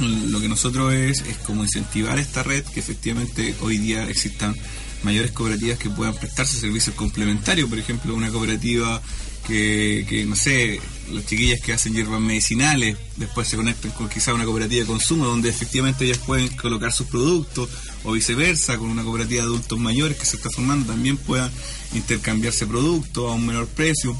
lo 0.00 0.40
que 0.40 0.48
nosotros 0.48 0.92
es, 0.94 1.20
es 1.20 1.36
como 1.38 1.62
incentivar 1.62 2.18
esta 2.18 2.42
red, 2.42 2.64
que 2.64 2.80
efectivamente 2.80 3.54
hoy 3.60 3.78
día 3.78 4.08
existan 4.08 4.54
mayores 5.02 5.30
cooperativas 5.32 5.78
que 5.78 5.90
puedan 5.90 6.14
prestarse 6.14 6.58
servicios 6.58 6.94
complementarios, 6.94 7.68
por 7.68 7.78
ejemplo, 7.78 8.14
una 8.14 8.30
cooperativa 8.30 9.00
que, 9.46 10.06
que, 10.08 10.24
no 10.24 10.36
sé, 10.36 10.80
las 11.12 11.26
chiquillas 11.26 11.60
que 11.60 11.72
hacen 11.72 11.94
hierbas 11.94 12.20
medicinales, 12.20 12.96
después 13.16 13.48
se 13.48 13.56
conectan 13.56 13.90
con 13.92 14.08
quizá 14.08 14.34
una 14.34 14.44
cooperativa 14.44 14.82
de 14.82 14.86
consumo 14.86 15.26
donde 15.26 15.48
efectivamente 15.48 16.04
ellas 16.04 16.18
pueden 16.18 16.48
colocar 16.56 16.92
sus 16.92 17.06
productos, 17.06 17.68
o 18.04 18.12
viceversa, 18.12 18.78
con 18.78 18.90
una 18.90 19.02
cooperativa 19.02 19.42
de 19.42 19.48
adultos 19.48 19.78
mayores 19.78 20.16
que 20.16 20.24
se 20.24 20.36
está 20.36 20.50
formando 20.50 20.92
también 20.92 21.16
puedan 21.16 21.50
intercambiarse 21.94 22.66
productos 22.66 23.30
a 23.30 23.34
un 23.34 23.46
menor 23.46 23.66
precio 23.66 24.16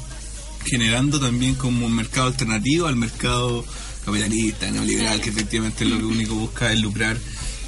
generando 0.65 1.19
también 1.19 1.55
como 1.55 1.85
un 1.85 1.95
mercado 1.95 2.27
alternativo 2.27 2.87
al 2.87 2.95
mercado 2.95 3.65
capitalista, 4.05 4.69
neoliberal, 4.71 5.21
que 5.21 5.29
efectivamente 5.29 5.85
lo 5.85 6.07
único 6.07 6.35
busca 6.35 6.71
es 6.71 6.79
lucrar 6.79 7.17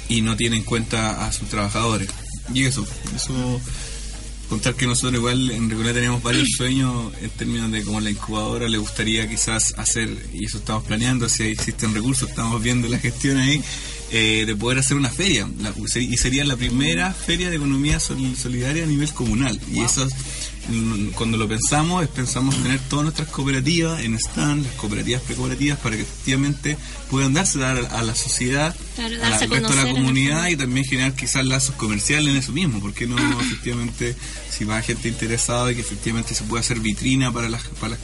y 0.08 0.20
no 0.20 0.36
tiene 0.36 0.56
en 0.56 0.64
cuenta 0.64 1.26
a 1.26 1.32
sus 1.32 1.48
trabajadores. 1.48 2.08
Y 2.52 2.64
eso, 2.64 2.86
eso 3.14 3.60
contar 4.54 4.74
que 4.74 4.86
nosotros 4.86 5.14
igual 5.14 5.50
en 5.50 5.68
Recoleta 5.68 5.94
tenemos 5.94 6.22
varios 6.22 6.48
sueños 6.56 7.12
en 7.20 7.30
términos 7.30 7.70
de 7.72 7.82
como 7.82 8.00
la 8.00 8.10
incubadora 8.10 8.68
le 8.68 8.78
gustaría 8.78 9.28
quizás 9.28 9.74
hacer, 9.76 10.08
y 10.32 10.44
eso 10.46 10.58
estamos 10.58 10.84
planeando, 10.84 11.28
si 11.28 11.44
existen 11.44 11.94
recursos, 11.94 12.28
estamos 12.30 12.62
viendo 12.62 12.88
la 12.88 12.98
gestión 12.98 13.36
ahí, 13.38 13.60
eh, 14.12 14.44
de 14.46 14.54
poder 14.54 14.78
hacer 14.78 14.96
una 14.96 15.10
feria. 15.10 15.48
La- 15.60 15.72
y 16.00 16.16
sería 16.16 16.44
la 16.44 16.56
primera 16.56 17.12
feria 17.12 17.50
de 17.50 17.56
economía 17.56 17.98
sol- 17.98 18.36
solidaria 18.36 18.84
a 18.84 18.86
nivel 18.86 19.10
comunal. 19.12 19.58
Y 19.72 19.80
eso, 19.80 20.06
cuando 21.14 21.36
lo 21.36 21.46
pensamos, 21.46 22.02
es 22.02 22.08
pensamos 22.08 22.54
tener 22.62 22.80
todas 22.88 23.04
nuestras 23.04 23.28
cooperativas 23.28 24.02
en 24.02 24.14
stand, 24.14 24.64
las 24.64 24.74
cooperativas 24.74 25.20
precooperativas, 25.22 25.78
para 25.78 25.96
que 25.96 26.02
efectivamente 26.02 26.76
puedan 27.10 27.34
darse 27.34 27.62
a, 27.62 27.72
a 27.72 28.02
la 28.02 28.14
sociedad, 28.14 28.74
Claro, 28.94 29.14
a 29.16 29.18
la- 29.18 29.28
darse 29.30 29.44
al 29.44 29.50
resto 29.50 29.68
de 29.68 29.76
la 29.76 29.90
comunidad 29.92 30.48
y 30.48 30.56
también 30.56 30.86
generar 30.86 31.14
quizás 31.14 31.44
lazos 31.44 31.74
comerciales 31.76 32.30
en 32.30 32.36
eso 32.36 32.52
mismo, 32.52 32.80
porque 32.80 33.06
no 33.06 33.16
efectivamente 33.40 34.16
si 34.50 34.64
va 34.64 34.80
gente 34.82 35.08
interesada 35.08 35.70
y 35.70 35.74
que 35.74 35.82
efectivamente 35.82 36.34
se 36.34 36.44
pueda 36.44 36.60
hacer 36.60 36.80
vitrina 36.80 37.30
para 37.32 37.48
las 37.50 37.62
para 37.80 37.90
las- 37.90 38.00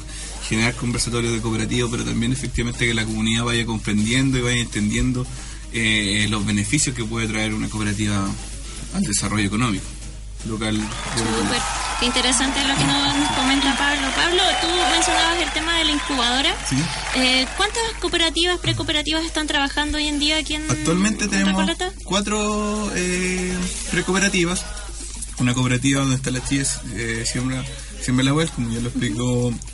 generar 0.49 0.75
conversatorios 0.75 1.33
de 1.33 1.41
cooperativo, 1.41 1.89
pero 1.91 2.05
también 2.05 2.33
efectivamente 2.33 2.85
que 2.87 2.93
la 2.93 3.05
comunidad 3.05 3.45
vaya 3.45 3.65
comprendiendo 3.65 4.37
y 4.37 4.43
vaya 4.43 4.61
entendiendo 4.61 5.27
eh, 5.73 6.27
los 6.29 6.45
beneficios 6.45 6.95
que 6.95 7.05
puede 7.05 7.29
traer 7.29 7.55
una 7.55 7.69
cooperativa 7.69 8.29
al 8.95 9.03
desarrollo 9.03 9.47
económico 9.47 9.85
local. 10.49 10.77
Qué 12.01 12.07
interesante 12.07 12.65
lo 12.65 12.75
que 12.77 12.85
nos, 12.85 13.29
comenta 13.37 13.77
Pablo. 13.77 14.09
Pablo, 14.17 14.43
tú 14.63 14.69
mencionabas 14.91 15.43
el 15.43 15.51
tema 15.53 15.77
de 15.77 15.85
la 15.85 15.93
incubadora. 15.93 16.57
Sí. 16.67 16.77
Eh, 17.17 17.47
¿Cuántas 17.59 17.83
cooperativas, 18.01 18.59
precooperativas 18.59 19.23
están 19.23 19.47
trabajando 19.47 19.99
hoy 19.99 20.07
en 20.07 20.19
día 20.19 20.39
aquí 20.39 20.55
en 20.55 20.71
Actualmente 20.71 21.25
en 21.25 21.31
tenemos 21.31 21.53
Recoleta? 21.53 21.93
cuatro 22.05 22.91
eh, 22.95 23.55
precooperativas. 23.91 24.65
Una 25.41 25.53
cooperativa 25.53 26.01
donde 26.01 26.17
está 26.17 26.31
la 26.31 26.43
chía 26.43 26.63
eh, 26.95 27.25
Siembra, 27.27 27.63
Siembra 28.01 28.25
la 28.25 28.33
Web, 28.33 28.51
como 28.55 28.71
ya 28.71 28.81
lo 28.81 28.89
explicó 28.89 29.49
Aquí 29.49 29.70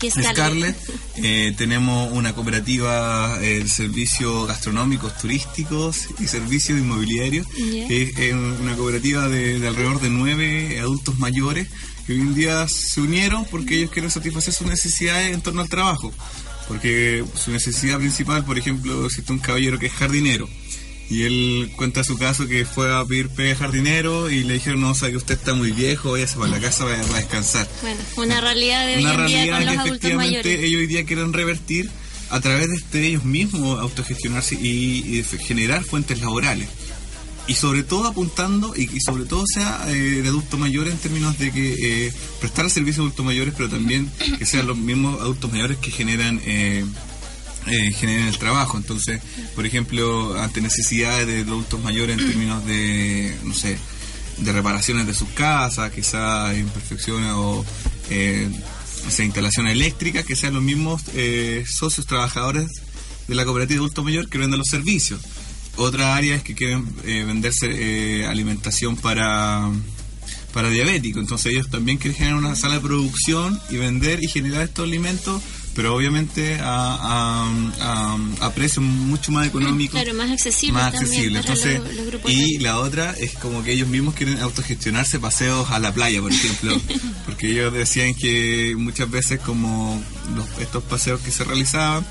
está 0.00 0.32
Scarlett. 0.32 0.76
Eh, 1.16 1.54
tenemos 1.56 2.12
una 2.12 2.34
cooperativa 2.34 3.38
eh, 3.40 3.60
de 3.62 3.68
servicios 3.68 4.46
gastronómicos, 4.48 5.16
turísticos 5.18 6.08
y 6.18 6.26
servicios 6.26 6.78
inmobiliarios, 6.78 7.46
que 7.46 8.12
es 8.16 8.34
una 8.34 8.76
cooperativa 8.76 9.28
de, 9.28 9.58
de 9.58 9.68
alrededor 9.68 10.00
de 10.00 10.10
nueve 10.10 10.78
adultos 10.80 11.18
mayores 11.18 11.68
que 12.06 12.14
hoy 12.14 12.20
en 12.20 12.34
día 12.34 12.66
se 12.68 13.00
unieron 13.00 13.44
porque 13.44 13.76
ellos 13.76 13.90
quieren 13.90 14.10
satisfacer 14.10 14.52
sus 14.52 14.66
necesidades 14.66 15.32
en 15.32 15.40
torno 15.40 15.62
al 15.62 15.68
trabajo. 15.68 16.12
Porque 16.68 17.24
su 17.34 17.50
necesidad 17.50 17.98
principal, 17.98 18.44
por 18.44 18.58
ejemplo, 18.58 19.06
existe 19.06 19.32
un 19.32 19.38
caballero 19.38 19.78
que 19.78 19.86
es 19.86 19.92
jardinero. 19.92 20.48
Y 21.10 21.24
él 21.24 21.72
cuenta 21.76 22.04
su 22.04 22.16
caso 22.16 22.46
que 22.46 22.64
fue 22.64 22.94
a 22.94 23.04
pedir 23.04 23.28
pega 23.28 23.50
de 23.50 23.56
jardinero 23.56 24.30
y 24.30 24.44
le 24.44 24.54
dijeron, 24.54 24.80
no, 24.80 24.90
o 24.90 24.94
sea, 24.94 25.10
que 25.10 25.16
usted 25.16 25.34
está 25.34 25.54
muy 25.54 25.72
viejo, 25.72 26.12
váyase 26.12 26.36
para 26.36 26.50
la 26.50 26.60
casa, 26.60 26.84
vaya 26.84 27.02
a 27.02 27.16
descansar 27.18 27.68
Bueno, 27.82 28.00
una 28.16 28.40
realidad 28.40 28.86
de 28.86 28.96
hoy 28.96 29.02
una 29.04 29.14
en 29.14 29.26
día 29.26 29.38
realidad 29.44 29.56
con 29.56 29.66
los 29.66 29.74
que 29.74 29.80
adultos 29.80 29.90
efectivamente 29.90 30.48
mayores. 30.48 30.64
ellos 30.64 30.80
hoy 30.80 30.86
día 30.86 31.04
quieren 31.04 31.32
revertir 31.32 31.90
a 32.30 32.40
través 32.40 32.68
de 32.70 32.76
este, 32.76 33.06
ellos 33.06 33.24
mismos 33.24 33.78
autogestionarse 33.78 34.54
y, 34.54 35.04
y 35.06 35.22
de 35.22 35.38
generar 35.38 35.84
fuentes 35.84 36.20
laborales 36.20 36.68
y 37.46 37.54
sobre 37.54 37.82
todo 37.82 38.06
apuntando 38.06 38.72
y, 38.76 38.82
y 38.82 39.00
sobre 39.00 39.24
todo 39.24 39.44
sea 39.46 39.84
eh, 39.88 39.92
de 40.22 40.28
adultos 40.28 40.58
mayores 40.58 40.92
en 40.94 40.98
términos 41.00 41.38
de 41.38 41.50
que 41.50 42.06
eh, 42.06 42.12
prestar 42.40 42.70
servicio 42.70 43.02
a 43.02 43.06
adultos 43.06 43.26
mayores 43.26 43.54
pero 43.56 43.68
también 43.68 44.10
que 44.38 44.46
sean 44.46 44.66
los 44.66 44.78
mismos 44.78 45.20
adultos 45.20 45.50
mayores 45.50 45.78
que 45.78 45.90
generan 45.90 46.40
eh, 46.44 46.84
eh, 47.66 47.92
generen 47.92 48.28
el 48.28 48.38
trabajo. 48.38 48.76
Entonces, 48.76 49.20
por 49.54 49.66
ejemplo, 49.66 50.40
ante 50.40 50.60
necesidades 50.60 51.26
de 51.26 51.40
adultos 51.40 51.82
mayores 51.82 52.18
en 52.18 52.26
términos 52.26 52.64
de, 52.66 53.36
no 53.44 53.54
sé, 53.54 53.78
de 54.38 54.52
reparaciones 54.52 55.06
de 55.06 55.14
sus 55.14 55.28
casas, 55.30 55.92
quizás 55.92 56.56
imperfecciones 56.56 57.32
o 57.34 57.64
eh, 58.10 58.48
no 59.04 59.10
sé, 59.10 59.24
instalaciones 59.24 59.72
eléctricas, 59.72 60.24
que 60.24 60.36
sean 60.36 60.54
los 60.54 60.62
mismos 60.62 61.02
eh, 61.14 61.64
socios 61.68 62.06
trabajadores 62.06 62.68
de 63.28 63.34
la 63.34 63.44
cooperativa 63.44 63.76
de 63.76 63.80
adulto 63.80 64.04
mayor 64.04 64.28
que 64.28 64.38
vendan 64.38 64.58
los 64.58 64.68
servicios. 64.68 65.20
Otra 65.76 66.16
área 66.16 66.36
es 66.36 66.42
que 66.42 66.54
quieren 66.54 66.86
eh, 67.04 67.24
venderse 67.26 67.66
eh, 67.70 68.26
alimentación 68.26 68.96
para 68.96 69.70
para 70.52 70.68
diabéticos, 70.68 71.22
entonces 71.22 71.52
ellos 71.52 71.70
también 71.70 71.96
quieren 71.96 72.14
generar 72.14 72.38
una 72.38 72.54
sala 72.54 72.74
de 72.74 72.80
producción 72.82 73.58
y 73.70 73.76
vender 73.76 74.22
y 74.22 74.28
generar 74.28 74.64
estos 74.64 74.86
alimentos, 74.86 75.40
pero 75.74 75.94
obviamente 75.96 76.58
a, 76.60 76.66
a, 77.00 77.50
a, 77.80 78.18
a 78.46 78.50
precios 78.54 78.84
mucho 78.84 79.32
más 79.32 79.46
económicos 79.46 80.00
Claro, 80.00 80.14
más 80.16 80.30
accesible 80.30 80.74
más 80.74 80.92
también 80.92 81.10
accesible. 81.12 81.40
para 81.40 81.52
Entonces, 81.54 81.80
los- 81.80 81.94
los 81.96 82.06
grupos 82.06 82.30
y 82.30 82.58
la 82.58 82.78
otra 82.78 83.12
es 83.12 83.32
como 83.32 83.62
que 83.62 83.72
ellos 83.72 83.88
mismos 83.88 84.14
quieren 84.14 84.38
autogestionarse 84.38 85.18
paseos 85.18 85.70
a 85.70 85.78
la 85.78 85.92
playa, 85.94 86.20
por 86.20 86.32
ejemplo, 86.32 86.78
porque 87.26 87.50
ellos 87.52 87.72
decían 87.72 88.14
que 88.14 88.74
muchas 88.76 89.10
veces 89.10 89.40
como 89.40 90.02
los- 90.36 90.60
estos 90.60 90.82
paseos 90.84 91.20
que 91.20 91.30
se 91.30 91.44
realizaban 91.44 92.04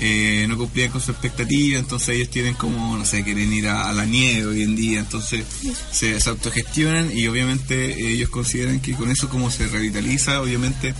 eh, 0.00 0.46
no 0.48 0.56
cumplían 0.56 0.92
con 0.92 1.00
su 1.00 1.10
expectativa, 1.10 1.76
entonces 1.76 2.10
ellos 2.10 2.30
tienen 2.30 2.54
como, 2.54 2.96
no 2.96 3.04
sé, 3.04 3.24
quieren 3.24 3.52
ir 3.52 3.66
a, 3.66 3.88
a 3.88 3.92
la 3.92 4.04
nieve 4.04 4.46
hoy 4.46 4.62
en 4.62 4.76
día, 4.76 5.00
entonces 5.00 5.44
se, 5.90 6.20
se 6.20 6.30
autogestionan 6.30 7.10
y 7.18 7.26
obviamente 7.26 8.08
ellos 8.12 8.28
consideran 8.28 8.78
que 8.78 8.92
con 8.92 9.10
eso 9.10 9.28
como 9.28 9.50
se 9.50 9.66
revitaliza, 9.66 10.40
obviamente, 10.40 10.94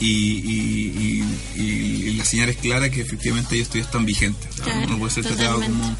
y, 0.00 0.06
y, 0.06 1.24
y- 1.56 2.12
la 2.18 2.24
señal 2.24 2.48
es 2.48 2.56
clara 2.56 2.90
que 2.90 3.00
efectivamente 3.00 3.54
ellos 3.54 3.68
todavía 3.68 3.84
están 3.84 4.04
vigentes. 4.06 4.48
Claro, 4.56 4.86
no 4.88 4.98
puede 4.98 5.12
ser 5.12 5.24
tratado 5.24 5.60
como 5.60 5.96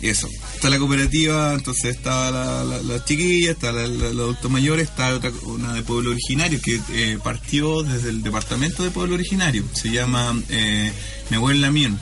eso. 0.00 0.28
Está 0.54 0.70
la 0.70 0.78
cooperativa, 0.78 1.52
entonces 1.54 1.96
está 1.96 2.30
la, 2.30 2.64
la, 2.64 2.82
la 2.82 3.04
chiquilla, 3.04 3.50
está 3.52 3.72
la, 3.72 3.86
la- 3.86 4.10
los 4.10 4.20
adultos 4.24 4.50
mayores, 4.50 4.88
está 4.88 5.14
otra, 5.14 5.30
una 5.44 5.74
de 5.74 5.82
pueblo 5.82 6.10
originario 6.10 6.60
que 6.60 6.80
eh, 6.92 7.18
partió 7.22 7.82
desde 7.82 8.08
el 8.10 8.22
departamento 8.22 8.82
de 8.82 8.90
pueblo 8.90 9.14
originario. 9.14 9.64
Se 9.74 9.90
llama 9.90 10.38
eh, 10.48 10.90
Nehuel 11.30 11.60
Lamien, 11.60 11.98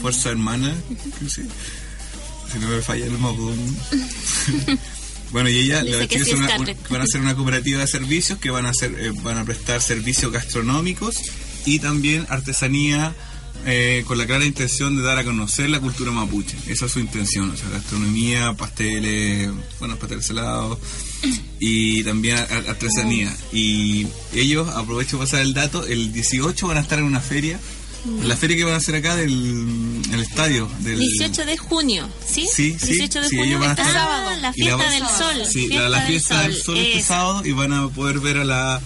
Fuerza 0.00 0.30
Hermana, 0.30 0.74
sí. 1.28 1.42
si 2.52 2.58
no 2.58 2.68
me 2.68 2.82
falla 2.82 3.06
el 3.06 3.18
modo. 3.18 3.52
Bueno, 5.32 5.48
y 5.50 5.58
ella 5.58 5.82
chicas 6.08 6.26
sí 6.28 6.34
una- 6.34 6.48
Scarlett. 6.48 6.88
van 6.88 7.02
a 7.02 7.06
ser 7.06 7.20
una 7.20 7.34
cooperativa 7.34 7.80
de 7.80 7.86
servicios 7.86 8.38
que 8.38 8.50
van 8.50 8.66
a 8.66 8.70
hacer, 8.70 8.94
eh, 8.98 9.12
van 9.22 9.38
a 9.38 9.44
prestar 9.44 9.80
servicios 9.82 10.32
gastronómicos 10.32 11.16
y 11.66 11.78
también 11.80 12.26
artesanía 12.30 13.14
eh, 13.66 14.04
con 14.06 14.16
la 14.16 14.24
clara 14.24 14.44
intención 14.46 14.96
de 14.96 15.02
dar 15.02 15.18
a 15.18 15.24
conocer 15.24 15.68
la 15.68 15.80
cultura 15.80 16.12
mapuche. 16.12 16.56
Esa 16.68 16.86
es 16.86 16.92
su 16.92 17.00
intención, 17.00 17.50
o 17.50 17.56
sea, 17.56 17.68
gastronomía, 17.68 18.54
pasteles, 18.54 19.50
bueno, 19.80 19.96
pasteles 19.96 20.26
salados 20.26 20.78
y 21.58 22.02
también 22.04 22.36
ar- 22.38 22.64
artesanía. 22.68 23.36
Y 23.52 24.06
ellos, 24.32 24.68
aprovecho 24.68 25.18
para 25.18 25.28
pasar 25.28 25.40
el 25.42 25.54
dato, 25.54 25.84
el 25.84 26.12
18 26.12 26.68
van 26.68 26.78
a 26.78 26.80
estar 26.80 27.00
en 27.00 27.04
una 27.04 27.20
feria, 27.20 27.58
la 28.24 28.36
feria 28.36 28.56
que 28.56 28.64
van 28.64 28.74
a 28.74 28.76
hacer 28.78 28.94
acá 28.96 29.16
del 29.16 30.00
el 30.12 30.20
estadio. 30.20 30.70
Del, 30.80 30.98
18 30.98 31.44
de 31.44 31.56
junio, 31.58 32.08
¿sí? 32.26 32.46
Sí, 32.52 32.76
sí, 32.80 32.92
18 32.92 33.20
de 33.22 33.28
sí, 33.28 33.36
junio 33.36 33.62
está 33.62 33.82
estar- 33.82 33.94
la 33.94 34.38
y 34.38 34.40
la 34.40 34.52
fiesta 34.52 34.90
del 34.90 35.02
sol. 35.06 35.46
Sí, 35.52 35.68
la, 35.68 35.88
la 35.88 36.00
fiesta 36.02 36.42
del 36.42 36.54
sol 36.54 36.78
este 36.78 36.98
eso. 36.98 37.08
sábado 37.08 37.42
y 37.44 37.52
van 37.52 37.72
a 37.72 37.88
poder 37.88 38.20
ver 38.20 38.38
a 38.38 38.44
la 38.44 38.80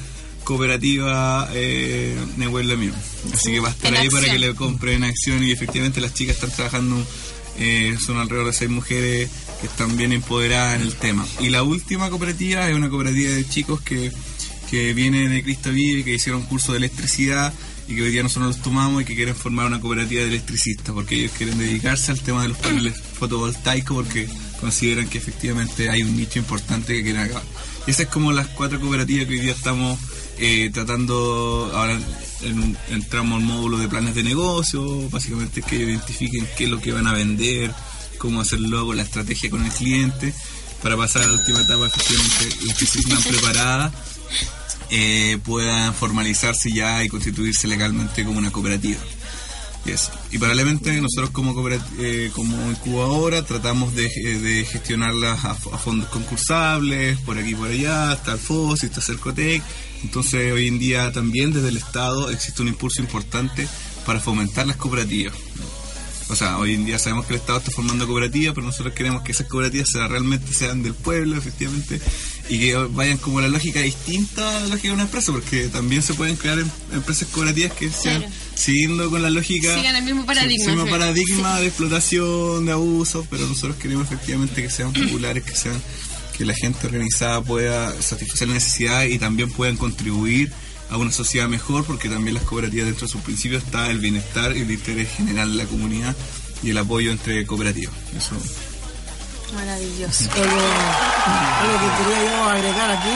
cooperativa 0.44 1.48
eh, 1.54 2.16
Nehuel 2.36 2.68
Lamión. 2.68 2.94
Así 3.32 3.52
que 3.52 3.60
va 3.60 3.68
a 3.68 3.70
estar 3.72 3.92
En 3.94 4.00
ahí 4.00 4.08
para 4.10 4.30
que 4.30 4.38
le 4.38 4.54
compren 4.54 5.04
acción 5.04 5.42
y 5.44 5.50
efectivamente 5.50 6.00
las 6.00 6.14
chicas 6.14 6.34
están 6.36 6.50
trabajando, 6.50 7.04
eh, 7.58 7.96
son 8.04 8.18
alrededor 8.18 8.48
de 8.48 8.52
seis 8.52 8.70
mujeres 8.70 9.30
que 9.60 9.66
están 9.66 9.96
bien 9.96 10.12
empoderadas 10.12 10.76
en 10.80 10.82
el 10.86 10.94
tema. 10.96 11.24
Y 11.40 11.48
la 11.50 11.62
última 11.62 12.10
cooperativa 12.10 12.68
es 12.68 12.74
una 12.74 12.88
cooperativa 12.90 13.30
de 13.30 13.48
chicos 13.48 13.80
que, 13.82 14.10
que 14.70 14.92
viene 14.94 15.28
de 15.28 15.42
Cristo 15.42 15.70
Vive, 15.70 16.02
que 16.04 16.14
hicieron 16.14 16.42
curso 16.42 16.72
de 16.72 16.78
electricidad 16.78 17.52
y 17.88 17.96
que 17.96 18.02
hoy 18.02 18.10
día 18.10 18.22
nosotros 18.22 18.56
los 18.56 18.62
tomamos 18.62 19.02
y 19.02 19.04
que 19.04 19.14
quieren 19.14 19.34
formar 19.34 19.66
una 19.66 19.80
cooperativa 19.80 20.22
de 20.22 20.28
electricistas 20.28 20.94
porque 20.94 21.16
ellos 21.16 21.32
quieren 21.36 21.58
dedicarse 21.58 22.12
al 22.12 22.20
tema 22.20 22.42
de 22.42 22.48
los 22.48 22.58
paneles 22.58 23.00
fotovoltaicos 23.00 23.94
porque 23.94 24.28
consideran 24.60 25.08
que 25.08 25.18
efectivamente 25.18 25.90
hay 25.90 26.02
un 26.02 26.16
nicho 26.16 26.38
importante 26.38 26.94
que 26.94 27.02
quieren 27.02 27.22
acabar. 27.22 27.42
Y 27.86 27.90
esas 27.90 28.06
es 28.06 28.12
como 28.12 28.32
las 28.32 28.46
cuatro 28.48 28.80
cooperativas 28.80 29.26
que 29.26 29.34
hoy 29.34 29.40
día 29.40 29.52
estamos 29.52 29.98
eh, 30.38 30.70
tratando, 30.72 31.70
ahora 31.74 31.98
en 32.42 32.76
entramos 32.90 33.40
al 33.40 33.46
módulo 33.46 33.78
de 33.78 33.88
planes 33.88 34.14
de 34.14 34.22
negocio, 34.22 35.08
básicamente 35.10 35.62
que 35.62 35.76
ellos 35.76 35.90
identifiquen 35.90 36.48
qué 36.56 36.64
es 36.64 36.70
lo 36.70 36.80
que 36.80 36.92
van 36.92 37.06
a 37.06 37.12
vender, 37.12 37.72
cómo 38.18 38.40
hacer 38.40 38.60
luego 38.60 38.94
la 38.94 39.02
estrategia 39.02 39.50
con 39.50 39.64
el 39.64 39.72
cliente, 39.72 40.32
para 40.82 40.96
pasar 40.96 41.22
a 41.22 41.26
la 41.26 41.32
última 41.34 41.60
etapa, 41.60 41.86
efectivamente, 41.86 42.66
las 42.66 42.76
que 42.78 42.84
están 42.84 43.22
preparadas 43.22 43.92
eh, 44.92 45.38
formalizarse 45.98 46.70
ya 46.70 47.02
y 47.02 47.08
constituirse 47.08 47.66
legalmente 47.66 48.24
como 48.24 48.38
una 48.38 48.50
cooperativa. 48.52 49.00
Yes. 49.84 50.10
Y 50.30 50.38
paralelamente 50.38 50.92
nosotros 51.00 51.30
como, 51.30 51.54
eh, 51.98 52.30
como 52.34 52.70
incubadora 52.70 53.44
tratamos 53.44 53.94
de, 53.96 54.06
eh, 54.06 54.38
de 54.38 54.64
gestionarlas 54.64 55.44
a, 55.44 55.50
a 55.50 55.78
fondos 55.78 56.08
concursables, 56.08 57.18
por 57.20 57.36
aquí 57.36 57.50
y 57.50 57.54
por 57.54 57.68
allá, 57.68 58.12
está 58.12 58.32
el 58.32 58.38
FOSI, 58.38 58.86
está 58.86 59.00
Cercotec. 59.00 59.62
Entonces 60.04 60.52
hoy 60.52 60.68
en 60.68 60.78
día 60.78 61.10
también 61.10 61.52
desde 61.52 61.70
el 61.70 61.78
Estado 61.78 62.30
existe 62.30 62.62
un 62.62 62.68
impulso 62.68 63.00
importante 63.00 63.66
para 64.06 64.20
fomentar 64.20 64.66
las 64.66 64.76
cooperativas. 64.76 65.34
O 66.32 66.36
sea, 66.36 66.56
hoy 66.56 66.72
en 66.74 66.86
día 66.86 66.98
sabemos 66.98 67.26
que 67.26 67.34
el 67.34 67.40
Estado 67.40 67.58
está 67.58 67.70
formando 67.70 68.06
cooperativas, 68.06 68.54
pero 68.54 68.66
nosotros 68.66 68.94
queremos 68.94 69.20
que 69.22 69.32
esas 69.32 69.46
cooperativas 69.48 69.90
sean, 69.90 70.08
realmente 70.08 70.50
sean 70.54 70.82
del 70.82 70.94
pueblo, 70.94 71.36
efectivamente, 71.36 72.00
y 72.48 72.58
que 72.58 72.74
vayan 72.74 73.18
como 73.18 73.40
la 73.42 73.48
lógica 73.48 73.80
distinta 73.80 74.56
a 74.56 74.60
la 74.60 74.66
lógica 74.68 74.88
de 74.88 74.94
una 74.94 75.02
empresa, 75.02 75.30
porque 75.30 75.68
también 75.68 76.00
se 76.02 76.14
pueden 76.14 76.36
crear 76.36 76.58
em- 76.58 76.70
empresas 76.94 77.28
cooperativas 77.28 77.72
que 77.72 77.90
sean 77.90 78.20
Claro. 78.22 78.34
siguiendo 78.54 79.10
con 79.10 79.20
la 79.20 79.28
lógica 79.28 79.74
Sigan 79.76 79.94
el 79.96 80.04
mismo 80.04 80.24
paradigma. 80.24 80.64
Sí, 80.64 80.70
el 80.70 80.76
mismo 80.76 80.86
Sí. 80.86 80.90
paradigma 80.90 81.60
de 81.60 81.66
explotación, 81.66 82.64
de 82.66 82.72
abuso, 82.72 83.26
pero 83.28 83.46
nosotros 83.46 83.76
queremos 83.76 84.06
efectivamente 84.06 84.62
que 84.62 84.70
sean 84.70 84.92
populares, 84.94 85.44
que 85.44 85.54
sean 85.54 85.80
que 86.36 86.46
la 86.46 86.54
gente 86.54 86.86
organizada 86.86 87.42
pueda 87.42 88.00
satisfacer 88.00 88.48
la 88.48 88.54
necesidad 88.54 89.04
y 89.04 89.18
también 89.18 89.50
puedan 89.50 89.76
contribuir 89.76 90.50
a 90.92 90.98
una 90.98 91.10
sociedad 91.10 91.48
mejor, 91.48 91.84
porque 91.84 92.10
también 92.10 92.34
las 92.34 92.44
cooperativas 92.44 92.86
dentro 92.86 93.06
de 93.06 93.12
sus 93.12 93.22
principios 93.22 93.64
está 93.64 93.90
el 93.90 93.98
bienestar 93.98 94.54
y 94.54 94.60
el 94.60 94.70
interés 94.70 95.08
general 95.10 95.50
de 95.50 95.64
la 95.64 95.64
comunidad 95.64 96.14
y 96.62 96.70
el 96.70 96.78
apoyo 96.78 97.10
entre 97.10 97.46
cooperativas. 97.46 97.94
Eso 98.16 98.36
Maravilloso. 99.54 100.24
Algo, 100.32 100.60
algo 101.60 101.78
que 101.80 102.04
quería 102.04 102.30
yo 102.30 102.44
agregar 102.44 102.90
aquí, 102.90 103.14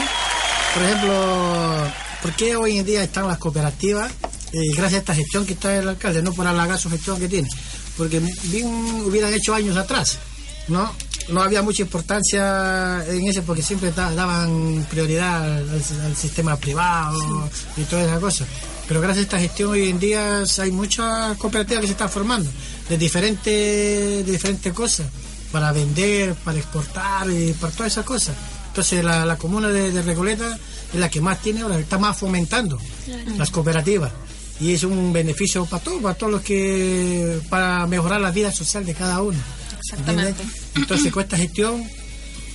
por 0.73 0.83
ejemplo, 0.83 1.93
¿por 2.21 2.33
qué 2.33 2.55
hoy 2.55 2.77
en 2.79 2.85
día 2.85 3.03
están 3.03 3.27
las 3.27 3.37
cooperativas? 3.37 4.11
Eh, 4.53 4.59
gracias 4.75 4.93
a 4.93 4.97
esta 4.97 5.15
gestión 5.15 5.45
que 5.45 5.53
está 5.53 5.75
el 5.75 5.87
alcalde, 5.87 6.21
no 6.23 6.33
por 6.33 6.47
halagar 6.47 6.79
su 6.79 6.89
gestión 6.89 7.19
que 7.19 7.27
tiene, 7.27 7.49
porque 7.95 8.21
bien 8.43 8.67
hubieran 9.05 9.33
hecho 9.33 9.53
años 9.53 9.77
atrás, 9.77 10.17
¿no? 10.67 10.93
No 11.29 11.41
había 11.41 11.61
mucha 11.61 11.81
importancia 11.81 13.03
en 13.07 13.27
ese 13.27 13.41
porque 13.41 13.61
siempre 13.61 13.91
da- 13.91 14.11
daban 14.13 14.85
prioridad 14.89 15.43
al, 15.43 15.69
al- 15.69 16.01
al 16.05 16.15
sistema 16.15 16.55
privado 16.55 17.49
y 17.75 17.81
todas 17.83 18.05
esas 18.07 18.19
cosas. 18.19 18.47
Pero 18.87 19.01
gracias 19.01 19.19
a 19.19 19.23
esta 19.23 19.39
gestión 19.39 19.71
hoy 19.71 19.89
en 19.89 19.99
día 19.99 20.43
hay 20.59 20.71
muchas 20.71 21.35
cooperativas 21.37 21.81
que 21.81 21.87
se 21.87 21.91
están 21.93 22.09
formando 22.09 22.49
de 22.87 22.97
diferentes, 22.97 24.25
de 24.25 24.31
diferentes 24.31 24.71
cosas 24.71 25.07
para 25.51 25.71
vender, 25.73 26.33
para 26.35 26.57
exportar 26.57 27.29
y 27.29 27.51
para 27.53 27.73
todas 27.73 27.91
esas 27.91 28.05
cosas. 28.05 28.35
Entonces 28.69 29.03
la, 29.03 29.25
la 29.25 29.37
comuna 29.37 29.67
de, 29.69 29.91
de 29.91 30.01
Recoleta 30.03 30.57
es 30.93 30.99
la 30.99 31.09
que 31.09 31.19
más 31.19 31.41
tiene 31.41 31.61
ahora, 31.61 31.77
está 31.77 31.97
más 31.97 32.15
fomentando 32.17 32.79
las 33.37 33.49
cooperativas. 33.49 34.11
Y 34.61 34.73
es 34.73 34.83
un 34.83 35.11
beneficio 35.13 35.65
para 35.65 35.83
todos, 35.83 36.01
para 36.01 36.15
todos 36.15 36.31
los 36.31 36.41
que, 36.41 37.39
para 37.49 37.85
mejorar 37.87 38.21
la 38.21 38.31
vida 38.31 38.51
social 38.51 38.85
de 38.85 38.93
cada 38.93 39.21
uno. 39.21 39.37
¿Entiendes? 39.95 40.35
Entonces 40.75 41.11
con 41.11 41.23
esta 41.23 41.37
gestión, 41.37 41.83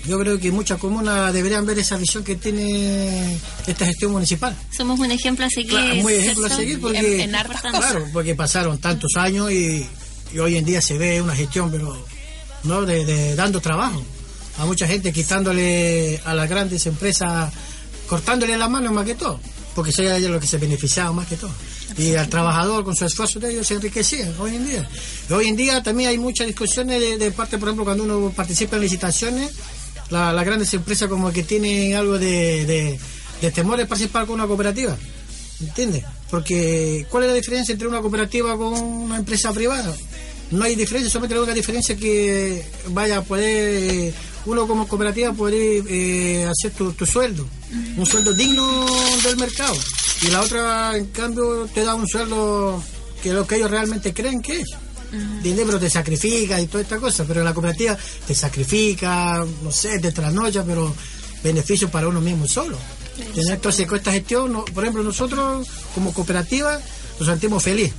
yo 0.06 0.18
creo 0.18 0.38
que 0.38 0.50
muchas 0.50 0.78
comunas 0.78 1.32
deberían 1.32 1.64
ver 1.64 1.78
esa 1.78 1.96
visión 1.96 2.24
que 2.24 2.34
tiene 2.36 3.38
esta 3.66 3.86
gestión 3.86 4.12
municipal. 4.12 4.56
Somos 4.76 4.98
un 4.98 5.10
ejemplo 5.12 5.44
a 5.46 5.48
seguir. 5.48 5.70
Claro, 5.70 5.94
muy 5.96 6.14
ejemplo 6.14 6.46
a 6.46 6.50
seguir 6.50 6.80
porque, 6.80 7.14
En- 7.16 7.20
en 7.30 7.34
hartas 7.36 7.60
claro, 7.60 7.78
cosas. 7.98 8.10
porque 8.12 8.34
pasaron 8.34 8.78
tantos 8.78 9.10
años 9.16 9.50
y, 9.52 9.86
y 10.34 10.38
hoy 10.38 10.56
en 10.56 10.64
día 10.64 10.80
se 10.82 10.98
ve 10.98 11.20
una 11.22 11.34
gestión, 11.36 11.70
pero 11.70 12.04
no 12.64 12.82
de, 12.82 13.04
de 13.04 13.34
dando 13.36 13.60
trabajo 13.60 14.02
a 14.58 14.66
mucha 14.66 14.86
gente, 14.86 15.12
quitándole 15.12 16.20
a 16.24 16.34
las 16.34 16.48
grandes 16.48 16.84
empresas, 16.86 17.52
cortándole 18.06 18.56
la 18.58 18.68
mano 18.68 18.92
más 18.92 19.06
que 19.06 19.14
todo, 19.14 19.40
porque 19.74 19.90
eso 19.90 20.02
era 20.02 20.18
lo 20.18 20.38
que 20.38 20.46
se 20.46 20.58
beneficiaba 20.58 21.12
más 21.12 21.26
que 21.26 21.36
todo. 21.36 21.50
Y 21.98 22.14
al 22.14 22.28
trabajador 22.28 22.84
con 22.84 22.94
su 22.96 23.04
esfuerzo 23.04 23.38
de 23.40 23.52
ellos 23.52 23.66
se 23.66 23.74
enriquecía 23.74 24.32
hoy 24.38 24.56
en 24.56 24.66
día. 24.66 24.88
Hoy 25.30 25.48
en 25.48 25.56
día 25.56 25.82
también 25.82 26.10
hay 26.10 26.18
muchas 26.18 26.46
discusiones 26.46 27.18
de, 27.18 27.30
parte, 27.32 27.58
por 27.58 27.68
ejemplo, 27.68 27.84
cuando 27.84 28.04
uno 28.04 28.30
participa 28.34 28.76
en 28.76 28.82
licitaciones, 28.82 29.50
la- 30.10 30.32
las 30.32 30.44
grandes 30.44 30.72
empresas 30.74 31.08
como 31.08 31.32
que 31.32 31.42
tienen 31.42 31.94
algo 31.94 32.18
de, 32.18 32.64
de, 32.66 32.98
de 33.40 33.50
temor 33.50 33.78
de 33.78 33.86
participar 33.86 34.26
con 34.26 34.34
una 34.36 34.46
cooperativa. 34.46 34.96
¿Entiendes? 35.60 36.04
Porque 36.30 37.06
¿cuál 37.10 37.24
es 37.24 37.30
la 37.30 37.36
diferencia 37.36 37.72
entre 37.72 37.86
una 37.88 38.00
cooperativa 38.00 38.56
con 38.56 38.72
una 38.74 39.16
empresa 39.16 39.52
privada? 39.52 39.94
No 40.50 40.64
hay 40.64 40.74
diferencia, 40.74 41.10
solamente 41.10 41.34
la 41.34 41.42
única 41.42 41.54
diferencia 41.54 41.94
es 41.94 42.00
que 42.00 42.64
vaya 42.88 43.18
a 43.18 43.22
poder, 43.22 43.46
eh, 43.48 44.14
uno 44.44 44.66
como 44.66 44.86
cooperativa 44.88 45.32
poder 45.32 45.82
eh, 45.88 46.46
hacer 46.50 46.72
tu 46.72 47.06
sueldo, 47.06 47.46
un 47.96 48.04
sueldo 48.06 48.32
digno 48.34 48.84
del 49.24 49.36
mercado. 49.36 49.74
Y 50.22 50.30
la 50.30 50.40
otra, 50.40 50.96
en 50.96 51.06
cambio, 51.06 51.68
te 51.74 51.82
da 51.84 51.94
un 51.94 52.06
sueldo 52.06 52.82
que 53.22 53.30
es 53.30 53.34
lo 53.34 53.46
que 53.46 53.56
ellos 53.56 53.70
realmente 53.70 54.12
creen 54.14 54.40
que 54.40 54.60
es. 54.60 54.68
¿Entiendes? 55.12 55.66
Pero 55.66 55.78
te 55.78 55.90
sacrifica 55.90 56.60
y 56.60 56.66
toda 56.66 56.82
esta 56.82 56.98
cosa. 56.98 57.24
Pero 57.26 57.42
la 57.44 57.52
cooperativa 57.52 57.96
te 58.26 58.34
sacrifica, 58.34 59.44
no 59.62 59.70
sé, 59.70 59.98
te 59.98 60.10
trasnocha, 60.12 60.64
pero 60.64 60.94
beneficio 61.42 61.90
para 61.90 62.08
uno 62.08 62.20
mismo 62.20 62.46
solo. 62.48 62.78
Entonces, 63.54 63.86
con 63.86 63.98
esta 63.98 64.12
gestión, 64.12 64.52
no- 64.52 64.64
por 64.64 64.84
ejemplo, 64.84 65.02
nosotros 65.02 65.66
como 65.94 66.14
cooperativa 66.14 66.80
nos 67.18 67.28
sentimos 67.28 67.62
felices. 67.62 67.92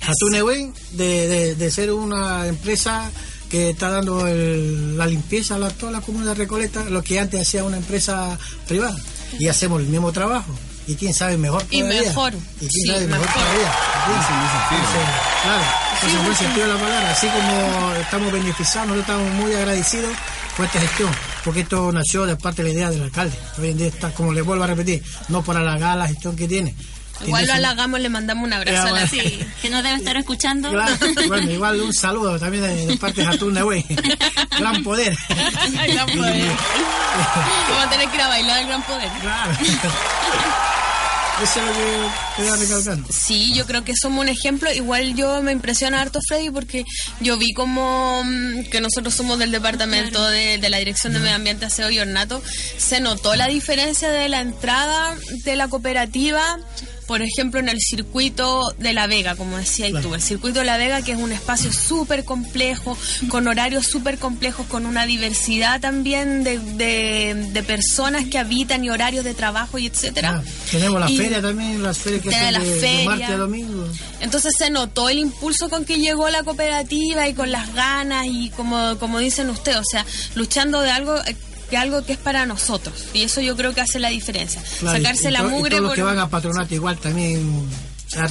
Atunehuen 0.00 0.74
de, 0.92 1.28
de, 1.28 1.54
de 1.54 1.70
ser 1.70 1.92
una 1.92 2.46
empresa 2.48 3.10
que 3.48 3.70
está 3.70 3.90
dando 3.90 4.26
el- 4.26 4.98
la 4.98 5.06
limpieza 5.06 5.54
a 5.54 5.58
la- 5.58 5.70
toda 5.70 5.92
la 5.92 6.00
comuna 6.00 6.26
de 6.26 6.34
Recoleta, 6.34 6.84
lo 6.90 7.02
que 7.02 7.20
antes 7.20 7.40
hacía 7.40 7.64
una 7.64 7.76
empresa 7.76 8.36
privada. 8.66 8.96
Y 9.38 9.46
hacemos 9.48 9.80
el 9.80 9.86
mismo 9.86 10.10
trabajo. 10.12 10.52
Y 10.86 10.96
quién 10.96 11.14
sabe 11.14 11.36
mejor 11.38 11.64
Y 11.70 11.80
todavía. 11.80 12.02
mejor. 12.02 12.34
Y 12.34 12.58
quién 12.58 12.70
Sí, 12.70 12.86
sabe 12.86 13.06
mejor, 13.06 13.26
mejor. 13.26 13.42
todavía. 13.42 13.72
Desafío. 14.06 14.76
Entonces, 14.76 15.08
claro, 15.42 15.62
ese 15.96 16.06
es 16.06 16.12
el 16.12 16.18
buen 16.20 16.36
sentido 16.36 16.66
de 16.66 16.74
la 16.74 16.80
palabra. 16.80 17.10
Así 17.10 17.26
como 17.28 17.92
estamos 17.94 18.32
beneficiados, 18.32 18.88
nosotros 18.88 19.00
estamos 19.18 19.32
muy 19.44 19.54
agradecidos 19.54 20.10
por 20.56 20.66
esta 20.66 20.80
gestión, 20.80 21.10
porque 21.44 21.60
esto 21.60 21.90
nació 21.90 22.26
de 22.26 22.36
parte 22.36 22.62
de 22.62 22.68
la 22.68 22.74
idea 22.74 22.90
del 22.90 23.02
alcalde. 23.02 23.36
Hoy 23.58 23.70
en 23.70 23.78
día 23.78 23.86
está, 23.88 24.10
como 24.10 24.32
le 24.32 24.42
vuelvo 24.42 24.64
a 24.64 24.66
repetir, 24.68 25.02
no 25.28 25.42
por 25.42 25.56
halagar 25.56 25.96
la 25.96 26.06
gestión 26.06 26.36
que 26.36 26.46
tiene. 26.46 26.74
Igual 27.24 27.46
lo 27.46 27.52
halagamos, 27.54 28.00
le 28.00 28.08
mandamos 28.08 28.44
un 28.44 28.52
abrazo 28.52 28.92
a 28.92 29.06
sí. 29.06 29.20
Que 29.62 29.70
nos 29.70 29.84
debe 29.84 29.96
estar 29.96 30.16
escuchando. 30.16 30.70
Claro, 30.70 30.96
bueno, 31.28 31.50
igual 31.50 31.80
un 31.80 31.92
saludo 31.94 32.38
también 32.40 32.64
de, 32.64 32.86
de 32.86 32.96
parte 32.96 33.20
de 33.20 33.26
Jatún 33.28 33.54
Güey. 33.62 33.84
Gran 34.58 34.82
poder. 34.82 35.16
Gran 35.28 36.06
poder. 36.08 36.52
Vamos 37.70 37.84
a 37.84 37.90
tener 37.90 38.08
que 38.08 38.16
ir 38.16 38.22
a 38.22 38.28
bailar 38.28 38.60
el 38.62 38.66
gran 38.66 38.82
poder. 38.82 39.08
Claro. 39.20 39.52
Eso 41.42 41.60
es 41.60 41.66
lo 41.66 41.72
que 41.72 42.08
quería 42.36 42.56
recalcar. 42.56 42.98
Sí, 43.12 43.52
yo 43.54 43.66
creo 43.66 43.84
que 43.84 43.94
somos 43.96 44.20
un 44.20 44.28
ejemplo. 44.28 44.72
Igual 44.72 45.14
yo 45.14 45.42
me 45.42 45.52
impresiona 45.52 46.00
harto 46.00 46.20
Freddy 46.26 46.50
porque 46.50 46.84
yo 47.20 47.36
vi 47.36 47.52
como 47.52 48.22
mm, 48.24 48.70
que 48.70 48.80
nosotros 48.80 49.14
somos 49.14 49.38
del 49.38 49.50
departamento 49.50 50.24
de, 50.24 50.58
de 50.58 50.70
la 50.70 50.78
Dirección 50.78 51.12
de 51.12 51.18
Medio 51.18 51.34
Ambiente, 51.34 51.66
Aseo 51.66 51.90
y 51.90 51.98
Ornato. 51.98 52.42
Se 52.78 53.00
notó 53.00 53.34
la 53.34 53.48
diferencia 53.48 54.10
de 54.10 54.28
la 54.28 54.40
entrada 54.40 55.16
de 55.44 55.56
la 55.56 55.68
cooperativa. 55.68 56.58
Por 57.06 57.20
ejemplo, 57.22 57.60
en 57.60 57.68
el 57.68 57.78
circuito 57.80 58.72
de 58.78 58.92
La 58.94 59.06
Vega, 59.06 59.36
como 59.36 59.58
decías 59.58 59.90
Claro. 59.90 60.08
tú, 60.08 60.14
el 60.14 60.22
circuito 60.22 60.60
de 60.60 60.64
La 60.64 60.76
Vega, 60.78 61.02
que 61.02 61.12
es 61.12 61.18
un 61.18 61.32
espacio 61.32 61.72
súper 61.72 62.24
complejo, 62.24 62.96
con 63.28 63.46
horarios 63.46 63.86
súper 63.86 64.18
complejos, 64.18 64.66
con 64.66 64.86
una 64.86 65.04
diversidad 65.06 65.80
también 65.80 66.44
de, 66.44 66.58
de, 66.58 67.34
de 67.52 67.62
personas 67.62 68.24
que 68.26 68.38
habitan 68.38 68.84
y 68.84 68.90
horarios 68.90 69.24
de 69.24 69.34
trabajo 69.34 69.78
y 69.78 69.86
etcétera. 69.86 70.42
Ah, 70.44 70.50
tenemos 70.70 70.98
la 71.00 71.10
Y- 71.10 71.16
feria 71.18 71.42
también, 71.42 71.82
las 71.82 71.98
ferias 71.98 72.22
que 72.22 72.28
hacen 72.30 72.52
la 72.54 72.58
de, 72.60 72.70
de 72.74 72.80
feria. 72.80 73.04
martes 73.10 73.28
a 73.30 73.36
domingo. 73.36 73.88
Entonces 74.20 74.52
se 74.56 74.70
notó 74.70 75.08
el 75.10 75.18
impulso 75.18 75.68
con 75.68 75.84
que 75.84 75.98
llegó 75.98 76.30
la 76.30 76.42
cooperativa 76.42 77.28
y 77.28 77.34
con 77.34 77.52
las 77.52 77.72
ganas 77.74 78.26
y 78.26 78.50
como, 78.50 78.96
como 78.98 79.18
dicen 79.18 79.50
ustedes, 79.50 79.78
o 79.78 79.84
sea, 79.84 80.06
luchando 80.34 80.80
de 80.80 80.90
algo 80.90 81.14
que 81.70 81.76
algo 81.76 82.04
que 82.04 82.12
es 82.14 82.18
para 82.18 82.46
nosotros. 82.46 82.94
Y 83.14 83.22
eso 83.22 83.40
yo 83.40 83.56
creo 83.56 83.74
que 83.74 83.80
hace 83.80 83.98
la 83.98 84.08
diferencia. 84.08 84.62
Claro, 84.80 84.98
Sacarse 84.98 85.28
y 85.28 85.32
la 85.32 85.40
to- 85.40 85.46
y 85.48 85.50
mugre 85.50 85.70
todos 85.70 85.82
los 85.82 85.90
por- 85.90 85.96
que 85.96 86.02
van 86.02 86.18
a 86.18 86.28
patronato 86.28 86.74
igual 86.74 86.98
también 86.98 87.68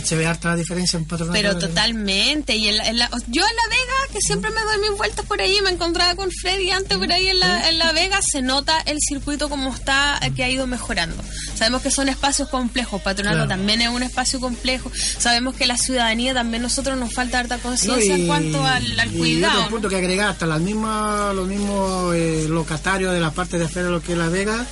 se- 0.04 0.16
ve 0.16 0.26
harta 0.28 0.50
la 0.50 0.56
diferencia 0.56 0.98
en 0.98 1.06
patronato. 1.06 1.34
Pero 1.34 1.58
totalmente. 1.58 2.56
Y 2.56 2.70
en 2.70 2.78
la- 2.78 2.88
en 2.90 2.98
la- 2.98 3.10
yo 3.28 3.42
en 3.44 3.56
La 3.56 3.70
Vega, 3.70 4.14
que 4.14 4.20
siempre 4.22 4.50
me 4.52 4.62
doy 4.62 4.90
mis 4.90 4.98
vueltas 4.98 5.26
por 5.26 5.42
ahí, 5.42 5.58
me 5.64 5.70
encontraba 5.72 6.16
con 6.16 6.30
Freddy 6.32 6.72
antes 6.72 6.98
por 6.98 7.12
ahí 7.12 7.28
en 7.28 7.40
la, 7.40 7.70
en 7.70 7.78
la 7.80 7.92
Vega, 7.92 8.20
se 8.22 8.42
nota 8.42 8.80
el 8.86 8.98
circuito 9.08 9.50
como 9.50 9.74
está, 9.74 10.20
eh, 10.22 10.32
que 10.36 10.44
ha 10.44 10.50
ido 10.50 10.68
mejorando. 10.68 11.22
Sabemos 11.56 11.82
que 11.82 11.92
son 11.92 12.10
espacios 12.10 12.50
complejos, 12.50 13.02
Patronato 13.02 13.36
Claro. 13.36 13.50
también 13.50 13.82
es 13.82 13.90
un 13.90 14.04
espacio 14.04 14.40
complejo. 14.40 14.92
Sabemos 15.18 15.56
que 15.56 15.66
la 15.66 15.78
ciudadanía 15.78 16.34
también 16.34 16.62
nosotros 16.64 16.98
nos 16.98 17.14
falta 17.14 17.40
harta 17.40 17.58
No, 17.58 17.64
conciencia 17.64 18.18
y- 18.18 18.22
en 18.22 18.28
cuanto 18.28 18.64
al, 18.66 19.00
al 19.00 19.14
y 19.14 19.18
cuidado. 19.18 19.60
otro 19.60 19.70
punto 19.72 19.90
que 19.90 19.98
agregar, 19.98 20.30
hasta 20.30 20.46
las 20.46 20.60
mismas, 20.62 21.34
los 21.36 21.48
mismos 21.48 22.16
eh, 22.16 22.46
locatarios 22.50 23.14
de 23.14 23.20
la 23.20 23.32
parte 23.32 23.58
de 23.58 23.66
afuera 23.66 23.88
de 23.88 23.94
lo 23.94 24.02
que 24.02 24.14
es 24.14 24.18
La 24.18 24.30
Vega, 24.30 24.66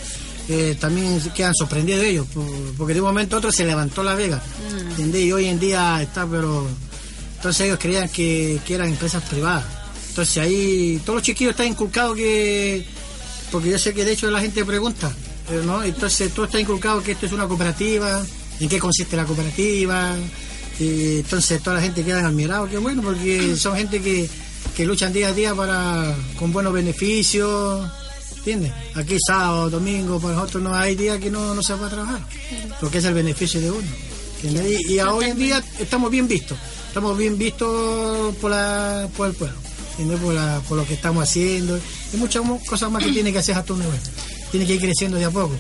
eh, 0.52 0.76
también 0.80 1.20
quedan 1.36 1.54
sorprendidos 1.56 2.04
ellos, 2.04 2.28
por- 2.34 2.46
porque 2.78 2.94
de 2.94 3.02
un 3.02 3.08
momento 3.08 3.36
a 3.36 3.40
otro 3.40 3.52
se 3.52 3.66
levantó 3.66 4.04
La 4.04 4.16
Vega, 4.16 4.42
Mm. 4.98 5.16
Y 5.16 5.32
hoy 5.32 5.46
en 5.48 5.60
día 5.60 6.02
está, 6.02 6.26
pero... 6.28 6.68
Entonces 7.38 7.66
ellos 7.66 7.80
creían 7.82 8.08
que, 8.10 8.60
que 8.68 8.76
eran 8.76 8.90
empresas 8.90 9.24
privadas. 9.24 9.64
Entonces 10.10 10.38
ahí 10.38 11.02
todos 11.06 11.18
los 11.18 11.24
chiquillos 11.24 11.52
están 11.52 11.68
inculcados 11.68 12.16
que... 12.16 12.86
Porque 13.52 13.70
yo 13.72 13.80
sé 13.80 13.94
que 13.94 14.06
de 14.06 14.12
hecho 14.14 14.30
la 14.30 14.40
gente 14.42 14.64
pregunta, 14.64 15.12
¿no? 15.66 15.84
Entonces 15.84 16.32
todo 16.34 16.46
está 16.46 16.60
inculcado 16.60 17.02
que 17.02 17.14
esto 17.14 17.26
es 17.26 17.32
una 17.32 17.48
cooperativa, 17.48 18.24
en 18.60 18.70
qué 18.70 18.78
consiste 18.80 19.16
la 19.18 19.26
cooperativa, 19.26 20.16
Y 20.80 21.18
entonces 21.18 21.62
toda 21.64 21.78
la 21.78 21.82
gente 21.82 22.04
queda 22.04 22.26
admirada, 22.28 22.68
qué 22.70 22.78
bueno, 22.78 23.02
porque 23.02 23.56
son 23.58 23.76
gente 23.76 24.02
que, 24.02 24.30
que 24.76 24.86
luchan 24.86 25.12
día 25.14 25.30
a 25.30 25.34
día 25.34 25.54
para 25.56 26.16
con 26.38 26.52
buenos 26.54 26.74
beneficios, 26.74 27.90
¿entiendes? 28.42 28.72
Aquí 28.96 29.18
sábado, 29.26 29.70
domingo, 29.70 30.20
para 30.20 30.36
nosotros 30.36 30.64
no 30.64 30.74
hay 30.76 30.96
días 30.96 31.20
que 31.20 31.30
no, 31.32 31.54
no 31.56 31.62
se 31.64 31.74
va 31.76 31.88
a 31.88 31.90
trabajar, 31.90 32.22
porque 32.80 32.98
es 33.00 33.06
el 33.06 33.14
beneficio 33.14 33.62
de 33.62 33.72
uno. 33.72 33.88
¿entiendes? 34.44 34.82
Y, 34.88 34.94
y 34.96 35.00
hoy 35.00 35.26
en 35.26 35.38
día 35.40 35.64
estamos 35.80 36.10
bien 36.12 36.28
vistos, 36.28 36.58
estamos 36.88 37.18
bien 37.18 37.38
vistos 37.38 38.36
por, 38.38 38.52
la, 38.52 39.08
por 39.16 39.28
el 39.30 39.34
pueblo. 39.36 39.58
Por, 40.24 40.34
la- 40.34 40.60
por 40.68 40.78
lo 40.80 40.86
que 40.88 40.96
estamos 40.96 41.22
haciendo, 41.30 41.80
y 42.12 42.18
muchas 42.18 42.42
cosas 42.66 42.90
más 42.90 43.04
que 43.04 43.12
tiene 43.14 43.32
que 43.32 43.38
hacer 43.38 43.54
Jatún 43.54 43.78
Nuevo. 43.80 43.94
Tiene 44.50 44.66
que 44.66 44.74
ir 44.74 44.82
creciendo 44.82 45.18
de 45.18 45.26
a 45.26 45.30
poco. 45.30 45.56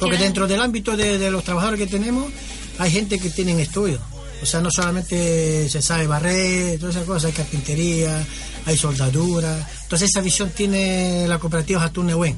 Porque 0.00 0.18
dentro 0.18 0.48
del 0.48 0.60
ámbito 0.60 0.96
de, 0.96 1.18
de 1.18 1.30
los 1.30 1.44
trabajadores 1.44 1.78
que 1.78 1.86
tenemos, 1.86 2.32
hay 2.78 2.90
gente 2.90 3.18
que 3.20 3.30
tienen 3.30 3.60
estudios. 3.60 4.00
O 4.42 4.46
sea, 4.46 4.60
no 4.60 4.70
solamente 4.72 5.68
se 5.68 5.80
sabe 5.82 6.06
barrer, 6.08 6.80
todas 6.80 6.96
esas 6.96 7.06
cosas, 7.06 7.26
hay 7.26 7.32
carpintería, 7.32 8.26
hay 8.70 8.76
soldadura. 8.76 9.68
Entonces 9.82 10.10
esa 10.10 10.20
visión 10.20 10.50
tiene 10.50 11.26
la 11.28 11.38
cooperativa 11.38 11.80
Jatún 11.80 12.06
Nehuen, 12.06 12.36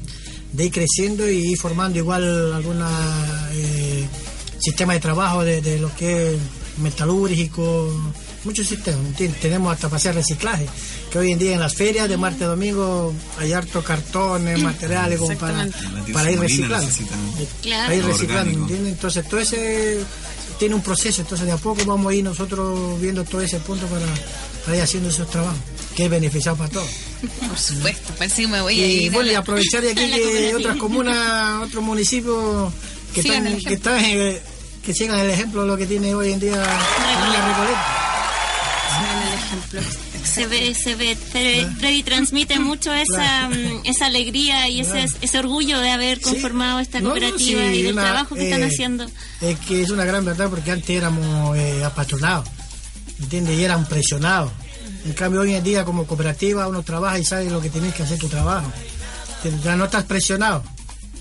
de 0.51 0.65
ir 0.65 0.71
creciendo 0.71 1.29
y 1.29 1.51
ir 1.51 1.57
formando 1.57 1.97
igual 1.97 2.53
alguna 2.53 2.89
eh, 3.53 4.07
sistema 4.59 4.93
de 4.93 4.99
trabajo 4.99 5.43
de, 5.43 5.61
de 5.61 5.79
lo 5.79 5.93
que 5.95 6.33
es 6.33 6.39
metalúrgico, 6.77 7.91
muchos 8.45 8.67
sistemas, 8.67 9.01
¿me 9.01 9.09
entiendes? 9.09 9.39
Tenemos 9.41 9.73
hasta 9.73 9.87
para 9.87 9.97
hacer 9.97 10.15
reciclaje, 10.15 10.67
que 11.11 11.19
hoy 11.19 11.31
en 11.31 11.39
día 11.39 11.53
en 11.53 11.59
las 11.59 11.75
ferias 11.75 12.09
de 12.09 12.17
martes 12.17 12.43
a 12.43 12.47
domingo 12.47 13.13
hay 13.39 13.53
hartos 13.53 13.83
cartones, 13.83 14.61
materiales 14.61 15.19
como 15.19 15.37
para, 15.37 15.63
ir 16.31 16.39
reciclando. 16.39 16.91
Claro. 17.61 17.83
Para 17.83 17.95
ir 17.95 18.05
reciclando. 18.05 18.67
Entonces 18.69 19.27
todo 19.27 19.39
ese 19.39 19.99
tiene 20.59 20.75
un 20.75 20.81
proceso, 20.81 21.21
entonces 21.21 21.45
de 21.47 21.53
a 21.53 21.57
poco 21.57 21.83
vamos 21.85 22.11
a 22.11 22.15
ir 22.15 22.23
nosotros 22.23 22.99
viendo 22.99 23.23
todo 23.23 23.41
ese 23.41 23.59
punto 23.59 23.85
para, 23.87 24.05
para 24.65 24.77
ir 24.77 24.83
haciendo 24.83 25.09
esos 25.09 25.29
trabajos, 25.29 25.59
que 25.95 26.05
es 26.05 26.09
beneficiado 26.09 26.57
para 26.57 26.69
todos. 26.69 26.89
Por 27.47 27.57
supuesto, 27.57 28.13
parece 28.17 28.41
que 28.43 28.47
me 28.47 28.61
voy 28.61 28.79
a 28.81 28.85
Y 28.87 28.91
ir. 29.05 29.11
a 29.11 29.13
bueno, 29.15 29.31
y 29.31 29.35
aprovechar 29.35 29.81
de 29.81 29.91
aquí 29.91 30.11
que 30.11 30.55
otras 30.55 30.77
comunas, 30.77 31.63
otros 31.63 31.83
municipios 31.83 32.73
que 33.13 33.21
Sigan 33.21 33.47
están, 33.47 33.55
el 33.59 33.63
que 33.65 33.73
están 33.75 33.99
eh, 34.05 34.41
que 34.83 34.93
sigan 34.93 35.19
el 35.19 35.29
ejemplo 35.29 35.61
de 35.61 35.67
lo 35.67 35.77
que 35.77 35.85
tiene 35.85 36.13
hoy 36.13 36.33
en 36.33 36.39
día 36.39 36.57
la 36.57 37.47
Recoleta. 37.47 37.99
Sigan 38.97 39.27
el 39.27 39.33
ejemplo. 39.33 39.81
Se 40.23 40.47
ve, 40.47 40.73
se 40.73 40.95
ve. 40.95 41.15
Freddy, 41.15 41.65
Freddy 41.79 42.03
transmite 42.03 42.57
mucho 42.59 42.91
esa, 42.93 43.49
mm, 43.49 43.81
esa 43.85 44.05
alegría 44.07 44.67
y 44.69 44.79
ese, 44.81 45.05
ese 45.21 45.39
orgullo 45.39 45.79
de 45.79 45.91
haber 45.91 46.21
conformado 46.21 46.79
esta 46.79 46.99
No, 46.99 47.09
no, 47.09 47.13
cooperativa 47.13 47.61
sí, 47.69 47.79
y 47.79 47.83
del 47.83 47.93
una, 47.93 48.01
trabajo 48.03 48.35
que 48.35 48.45
están 48.45 48.61
eh, 48.61 48.65
haciendo. 48.67 49.05
Es 49.41 49.59
que 49.59 49.81
es 49.81 49.89
una 49.89 50.05
gran 50.05 50.25
verdad 50.25 50.49
porque 50.49 50.71
antes 50.71 50.89
éramos 50.89 51.55
eh, 51.57 51.83
apatronados, 51.83 52.47
¿entiendes? 53.21 53.59
Y 53.59 53.63
eran 53.63 53.85
presionados. 53.87 54.51
En 55.05 55.13
cambio, 55.13 55.41
hoy 55.41 55.53
en 55.53 55.63
día, 55.63 55.83
como 55.83 56.05
cooperativa, 56.05 56.67
uno 56.67 56.83
trabaja 56.83 57.19
y 57.19 57.25
sabe 57.25 57.49
lo 57.49 57.61
que 57.61 57.69
tienes 57.69 57.93
que 57.93 58.03
hacer 58.03 58.17
tu 58.17 58.29
trabajo. 58.29 58.71
Ya 59.63 59.75
no 59.75 59.85
estás 59.85 60.05
presionado, 60.05 60.63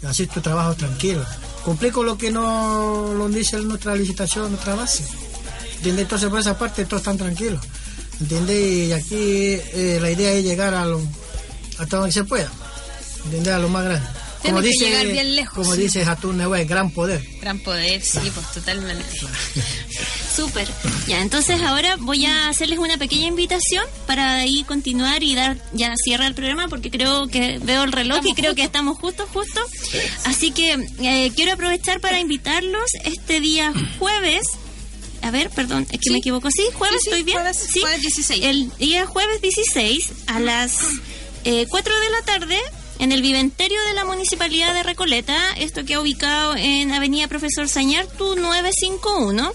haces 0.07 0.28
tu 0.28 0.41
trabajo 0.41 0.74
tranquilo. 0.74 1.24
Cumplí 1.64 1.91
con 1.91 2.07
lo 2.07 2.16
que 2.16 2.30
no 2.30 3.12
lo 3.14 3.28
dice 3.28 3.57
nuestra 3.59 3.97
licitación, 3.97 4.51
nuestra 4.51 4.74
base. 4.74 5.05
¿Entiendes? 5.76 6.05
Entonces, 6.05 6.28
por 6.28 6.39
esa 6.39 6.57
parte, 6.57 6.85
todos 6.85 7.01
están 7.01 7.18
tranquilos. 7.18 7.61
¿Entiendes? 8.20 8.57
Y 8.57 8.93
aquí 8.93 9.16
eh, 9.16 9.99
la 10.01 10.11
idea 10.11 10.33
es 10.33 10.45
llegar 10.45 10.74
a 10.74 10.85
lo, 10.85 11.01
hasta 11.78 11.97
donde 11.97 12.12
se 12.12 12.22
pueda. 12.24 12.51
¿Entiendes? 13.24 13.53
A 13.53 13.59
lo 13.59 13.68
más 13.68 13.85
grande. 13.85 14.07
Tiene 14.43 14.61
que 14.61 14.70
llegar 14.70 15.07
bien 15.07 15.36
lejos, 15.36 15.55
Como 15.55 15.74
sí. 15.74 15.82
dice 15.82 16.05
Jatún 16.05 16.38
Nehue, 16.38 16.64
gran 16.64 16.90
poder. 16.90 17.24
Gran 17.40 17.59
poder, 17.61 18.03
sí, 18.03 18.18
pues 18.34 18.47
totalmente. 18.53 19.05
Súper. 20.34 20.66
Ya, 21.07 21.20
entonces 21.20 21.61
ahora 21.61 21.97
voy 21.99 22.24
a 22.26 22.49
hacerles 22.49 22.78
una 22.78 22.97
pequeña 22.97 23.26
invitación 23.28 23.84
para 24.07 24.36
ahí 24.38 24.64
continuar 24.64 25.22
y 25.22 25.34
dar 25.34 25.59
ya 25.72 25.95
cierre 26.03 26.24
al 26.24 26.34
programa 26.34 26.68
porque 26.68 26.90
creo 26.90 27.28
que 27.28 27.59
veo 27.62 27.82
el 27.84 27.93
reloj 27.93 28.20
y 28.24 28.34
creo 28.34 28.55
que 28.55 28.62
estamos 28.62 28.99
justo, 28.99 29.26
justo. 29.32 29.61
Así 30.24 30.51
que 30.51 30.72
eh, 31.01 31.30
quiero 31.36 31.53
aprovechar 31.53 32.01
para 32.01 32.18
invitarlos 32.18 32.90
este 33.05 33.40
día 33.40 33.72
jueves. 33.99 34.43
A 35.20 35.30
ver, 35.30 35.51
perdón, 35.51 35.86
es 35.93 36.01
que 36.01 36.11
me 36.11 36.18
equivoco. 36.18 36.51
Sí, 36.51 36.62
jueves, 36.74 36.97
Sí, 37.03 37.05
sí, 37.05 37.11
estoy 37.11 37.22
bien. 37.22 37.38
jueves- 37.38 37.59
sí, 37.72 37.80
jueves 37.80 38.01
16. 38.01 38.45
El 38.45 38.72
día 38.78 39.07
jueves 39.07 39.40
16 39.40 40.11
a 40.26 40.40
las 40.40 40.78
eh, 41.45 41.66
4 41.68 41.93
de 42.01 42.11
la 42.11 42.22
tarde 42.22 42.59
en 43.03 43.11
el 43.11 43.20
viventerio 43.20 43.82
de 43.88 43.94
la 43.94 44.05
Municipalidad 44.05 44.72
de 44.74 44.84
Recoleta, 44.84 45.36
esto 45.59 45.84
que 45.84 45.94
ha 45.94 46.00
ubicado 46.00 46.55
en 46.57 46.92
Avenida 46.92 47.26
Profesor 47.26 47.68
Sañartu 47.68 48.36
951. 48.36 49.53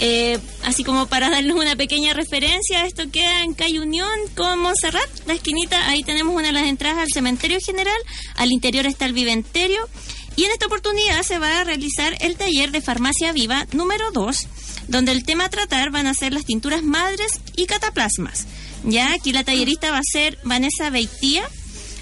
Eh, 0.00 0.38
así 0.64 0.84
como 0.84 1.06
para 1.06 1.30
darles 1.30 1.54
una 1.54 1.76
pequeña 1.76 2.12
referencia, 2.12 2.84
esto 2.84 3.10
queda 3.10 3.42
en 3.42 3.54
Calle 3.54 3.80
Unión 3.80 4.10
con 4.36 4.58
Montserrat, 4.58 5.08
la 5.26 5.32
esquinita, 5.32 5.88
ahí 5.88 6.04
tenemos 6.04 6.34
una 6.34 6.48
de 6.48 6.52
las 6.52 6.66
entradas 6.66 6.98
al 6.98 7.08
cementerio 7.10 7.58
general, 7.64 7.96
al 8.36 8.52
interior 8.52 8.84
está 8.84 9.06
el 9.06 9.14
viventerio 9.14 9.88
y 10.36 10.44
en 10.44 10.50
esta 10.50 10.66
oportunidad 10.66 11.22
se 11.22 11.38
va 11.38 11.60
a 11.60 11.64
realizar 11.64 12.14
el 12.20 12.36
taller 12.36 12.70
de 12.70 12.82
farmacia 12.82 13.32
viva 13.32 13.66
número 13.72 14.10
2, 14.12 14.46
donde 14.88 15.12
el 15.12 15.24
tema 15.24 15.46
a 15.46 15.48
tratar 15.48 15.88
van 15.88 16.06
a 16.06 16.12
ser 16.12 16.34
las 16.34 16.44
tinturas 16.44 16.82
madres 16.82 17.40
y 17.56 17.64
cataplasmas. 17.64 18.46
Ya 18.84 19.14
aquí 19.14 19.32
la 19.32 19.42
tallerista 19.42 19.90
va 19.90 19.98
a 19.98 20.12
ser 20.12 20.38
Vanessa 20.44 20.90
Beitía, 20.90 21.48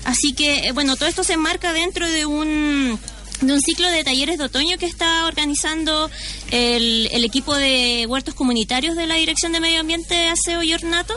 así 0.04 0.32
que 0.32 0.68
eh, 0.68 0.72
bueno, 0.72 0.96
todo 0.96 1.08
esto 1.08 1.24
se 1.24 1.34
enmarca 1.34 1.72
dentro 1.72 2.08
de 2.08 2.26
un 2.26 2.98
de 3.46 3.52
un 3.52 3.60
ciclo 3.60 3.90
de 3.90 4.04
talleres 4.04 4.38
de 4.38 4.44
otoño 4.44 4.78
que 4.78 4.86
está 4.86 5.26
organizando 5.26 6.10
el, 6.50 7.08
el 7.10 7.24
equipo 7.24 7.54
de 7.54 8.06
huertos 8.08 8.34
comunitarios 8.34 8.96
de 8.96 9.06
la 9.06 9.16
Dirección 9.16 9.52
de 9.52 9.60
Medio 9.60 9.80
Ambiente, 9.80 10.28
Aseo 10.28 10.62
y 10.62 10.72
Ornato. 10.74 11.14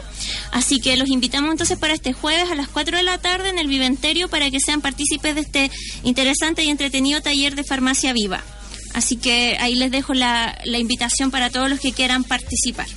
Así 0.52 0.80
que 0.80 0.98
los 0.98 1.10
invitamos 1.10 1.52
entonces 1.52 1.78
para 1.78 1.94
este 1.94 2.14
jueves 2.14 2.50
a 2.50 2.56
las 2.56 2.68
4 2.68 2.98
de 2.98 3.04
la 3.04 3.20
tarde 3.20 3.50
en 3.50 3.60
el 3.60 3.68
Viventerio 3.68 4.28
para 4.28 4.50
que 4.50 4.60
sean 4.60 4.82
partícipes 4.82 5.36
de 5.36 5.42
este 5.42 5.72
interesante 6.04 6.64
y 6.64 6.70
entretenido 6.70 7.22
taller 7.22 7.56
de 7.56 7.64
farmacia 7.64 8.14
viva. 8.14 8.44
Así 8.94 9.18
que 9.18 9.58
ahí 9.60 9.76
les 9.76 9.92
dejo 9.92 10.14
la, 10.14 10.58
la 10.64 10.80
invitación 10.80 11.30
para 11.30 11.50
todos 11.50 11.70
los 11.70 11.80
que 11.80 11.92
quieran 11.92 12.24
participar. 12.24 12.88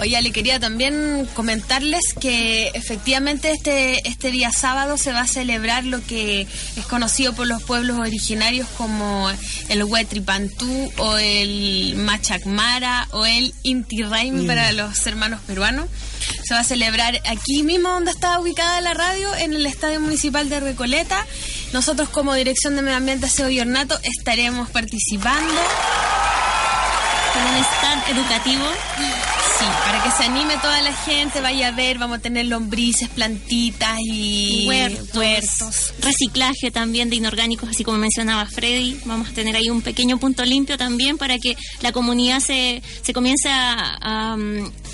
Oye, 0.00 0.20
le 0.22 0.30
quería 0.30 0.60
también 0.60 1.28
comentarles 1.34 2.00
que 2.20 2.68
efectivamente 2.74 3.50
este, 3.50 4.06
este 4.08 4.30
día 4.30 4.52
sábado 4.52 4.96
se 4.96 5.12
va 5.12 5.22
a 5.22 5.26
celebrar 5.26 5.84
lo 5.84 6.00
que 6.06 6.42
es 6.76 6.86
conocido 6.86 7.34
por 7.34 7.48
los 7.48 7.62
pueblos 7.64 7.98
originarios 7.98 8.68
como 8.76 9.28
el 9.68 9.82
Huetripantú 9.82 10.92
o 10.98 11.18
el 11.18 11.94
Machacmara 11.96 13.08
o 13.10 13.26
el 13.26 13.52
Inti 13.64 14.02
Raymi 14.02 14.44
Mm. 14.44 14.46
para 14.46 14.72
los 14.72 15.04
hermanos 15.06 15.40
peruanos. 15.46 15.86
Se 16.44 16.54
va 16.54 16.60
a 16.60 16.64
celebrar 16.64 17.20
aquí 17.26 17.62
mismo 17.62 17.88
donde 17.88 18.10
está 18.12 18.38
ubicada 18.38 18.80
la 18.80 18.94
radio, 18.94 19.34
en 19.36 19.52
el 19.52 19.66
Estadio 19.66 20.00
Municipal 20.00 20.48
de 20.48 20.60
Recoleta. 20.60 21.26
Nosotros 21.72 22.08
como 22.08 22.34
Dirección 22.34 22.76
de 22.76 22.82
Medio 22.82 22.96
Ambiente, 22.98 23.26
Aseo 23.26 23.48
y 23.50 23.60
Ornato 23.60 23.98
estaremos 24.02 24.70
participando. 24.70 25.54
Con 27.34 27.42
un 27.42 27.64
stand 27.64 28.18
educativo. 28.18 28.64
Sí, 29.58 29.64
para 29.84 30.04
que 30.04 30.10
se 30.12 30.22
anime 30.22 30.56
toda 30.62 30.80
la 30.82 30.94
gente, 30.94 31.40
vaya 31.40 31.68
a 31.68 31.70
ver, 31.72 31.98
vamos 31.98 32.18
a 32.18 32.20
tener 32.20 32.46
lombrices, 32.46 33.08
plantitas 33.08 33.98
y 34.04 34.66
huertos, 34.68 35.16
huertos. 35.16 35.94
reciclaje 36.00 36.70
también 36.70 37.10
de 37.10 37.16
inorgánicos, 37.16 37.68
así 37.68 37.82
como 37.82 37.98
mencionaba 37.98 38.46
Freddy. 38.46 39.00
Vamos 39.04 39.30
a 39.30 39.32
tener 39.32 39.56
ahí 39.56 39.68
un 39.68 39.82
pequeño 39.82 40.18
punto 40.18 40.44
limpio 40.44 40.78
también 40.78 41.18
para 41.18 41.40
que 41.40 41.56
la 41.80 41.90
comunidad 41.90 42.38
se, 42.38 42.82
se 43.02 43.12
comience 43.12 43.48
a, 43.48 43.98
a, 44.00 44.36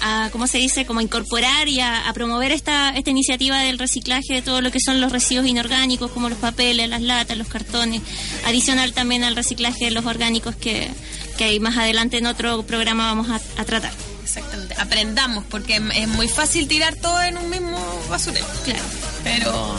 a, 0.01 0.31
¿cómo 0.31 0.47
se 0.47 0.57
dice?, 0.57 0.87
como 0.87 1.01
a 1.01 1.03
incorporar 1.03 1.69
y 1.69 1.81
a, 1.81 2.09
a 2.09 2.13
promover 2.15 2.51
esta, 2.51 2.89
esta 2.91 3.11
iniciativa 3.11 3.59
del 3.59 3.79
reciclaje 3.79 4.33
de 4.33 4.41
todo 4.43 4.63
lo 4.63 4.71
que 4.71 4.81
son 4.81 4.99
los 4.99 5.13
residuos 5.13 5.47
inorgánicos, 5.47 6.11
como 6.11 6.31
los 6.31 6.39
papeles, 6.39 6.89
las 6.89 7.03
latas, 7.03 7.37
los 7.37 7.49
cartones. 7.49 8.01
Adicional 8.47 8.95
también 8.95 9.25
al 9.25 9.37
reciclaje 9.37 9.85
de 9.85 9.91
los 9.91 10.07
orgánicos 10.07 10.57
que, 10.57 10.89
que 11.37 11.45
ahí 11.45 11.61
más 11.61 11.77
adelante 11.77 12.17
en 12.17 12.25
otro 12.25 12.63
programa 12.63 13.07
vamos 13.13 13.29
a, 13.29 13.61
a 13.61 13.65
tratar. 13.67 13.93
Exactamente, 14.25 14.75
aprendamos, 14.79 15.45
porque 15.51 15.77
es 15.95 16.09
muy 16.09 16.29
fácil 16.29 16.67
tirar 16.67 16.97
todo 16.97 17.23
en 17.23 17.37
un 17.39 17.49
mismo 17.51 17.79
basurero. 18.09 18.47
Claro. 18.65 18.83
Pero, 19.23 19.77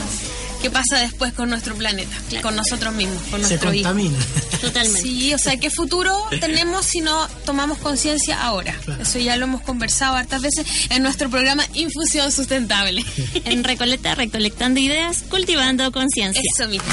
¿qué 0.62 0.70
pasa 0.70 1.00
después 1.00 1.34
con 1.34 1.50
nuestro 1.50 1.76
planeta? 1.76 2.16
Con 2.42 2.56
nosotros 2.56 2.94
mismos, 2.94 3.22
con 3.32 3.42
Se 3.44 3.48
nuestro 3.50 3.74
hijo. 3.74 3.84
contamina. 3.90 4.18
Totalmente. 4.62 5.02
Sí, 5.02 5.34
o 5.34 5.38
sea, 5.38 5.58
¿qué 5.58 5.70
futuro 5.70 6.16
tenemos 6.40 6.86
si 6.86 7.02
no 7.02 7.28
tomamos 7.46 7.78
conciencia 7.80 8.42
ahora? 8.42 8.74
Eso 9.00 9.20
ya 9.20 9.36
lo 9.36 9.46
hemos 9.46 9.62
conversado 9.62 10.16
hartas 10.16 10.42
veces 10.42 10.66
en 10.90 11.04
nuestro 11.04 11.30
programa 11.30 11.64
Infusión 11.74 12.32
Sustentable. 12.32 13.04
En 13.46 13.64
Recoleta, 13.64 14.16
recolectando 14.16 14.80
ideas, 14.80 15.24
cultivando 15.30 15.92
conciencia. 15.92 16.42
Eso 16.58 16.68
mismo. 16.70 16.88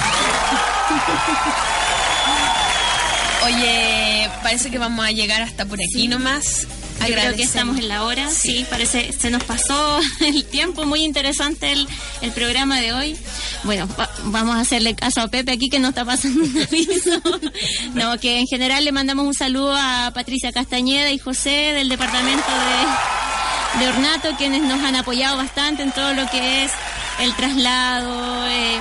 Oye, 3.45 4.31
parece 4.43 4.71
que 4.71 4.79
vamos 4.79 5.05
a 5.05 5.11
llegar 5.11 5.43
hasta 5.43 5.65
por 5.65 5.79
aquí 5.81 6.07
nomás. 6.09 6.67
Creo 7.07 7.35
que 7.35 7.43
estamos 7.43 7.79
en 7.79 7.89
la 7.89 8.05
hora, 8.05 8.29
sí. 8.29 8.67
parece, 8.69 9.13
se 9.13 9.31
nos 9.31 9.43
pasó 9.45 10.01
el 10.21 10.45
tiempo, 10.45 10.85
muy 10.85 11.03
interesante 11.03 11.73
el, 11.73 11.89
el 12.21 12.33
programa 12.33 12.81
de 12.81 12.93
hoy. 12.93 13.17
Bueno, 13.65 13.89
vamos 14.25 14.57
a 14.57 14.61
hacerle 14.61 14.95
caso 14.95 15.21
a 15.21 15.29
Pepe 15.29 15.53
aquí 15.53 15.69
que 15.69 15.79
nos 15.79 15.91
está 15.91 16.05
pasando 16.05 16.45
un 16.45 16.63
aviso. 16.63 17.23
no, 17.95 18.19
que 18.19 18.39
en 18.39 18.47
general 18.47 18.85
le 18.85 18.93
mandamos 18.93 19.27
un 19.27 19.35
saludo 19.35 19.75
a 19.77 20.11
Patricia 20.15 20.53
Castañeda 20.53 21.11
y 21.11 21.19
José 21.19 21.73
del 21.75 21.89
departamento 21.89 22.51
de, 22.51 23.81
de 23.81 23.89
Ornato, 23.89 24.31
quienes 24.37 24.63
nos 24.63 24.83
han 24.83 24.97
apoyado 24.97 25.37
bastante 25.37 25.83
en 25.83 25.93
todo 25.93 26.15
lo 26.15 26.27
que 26.31 26.65
es 26.65 26.73
el 27.21 27.35
traslado, 27.35 28.49
eh, 28.49 28.79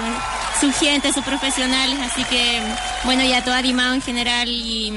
su 0.62 0.72
gente, 0.72 1.12
sus 1.12 1.24
profesionales, 1.24 1.98
así 2.00 2.24
que 2.26 2.62
bueno, 3.04 3.24
ya 3.24 3.44
todo 3.44 3.56
animado 3.56 3.96
en 3.96 4.02
general 4.02 4.48
y, 4.48 4.94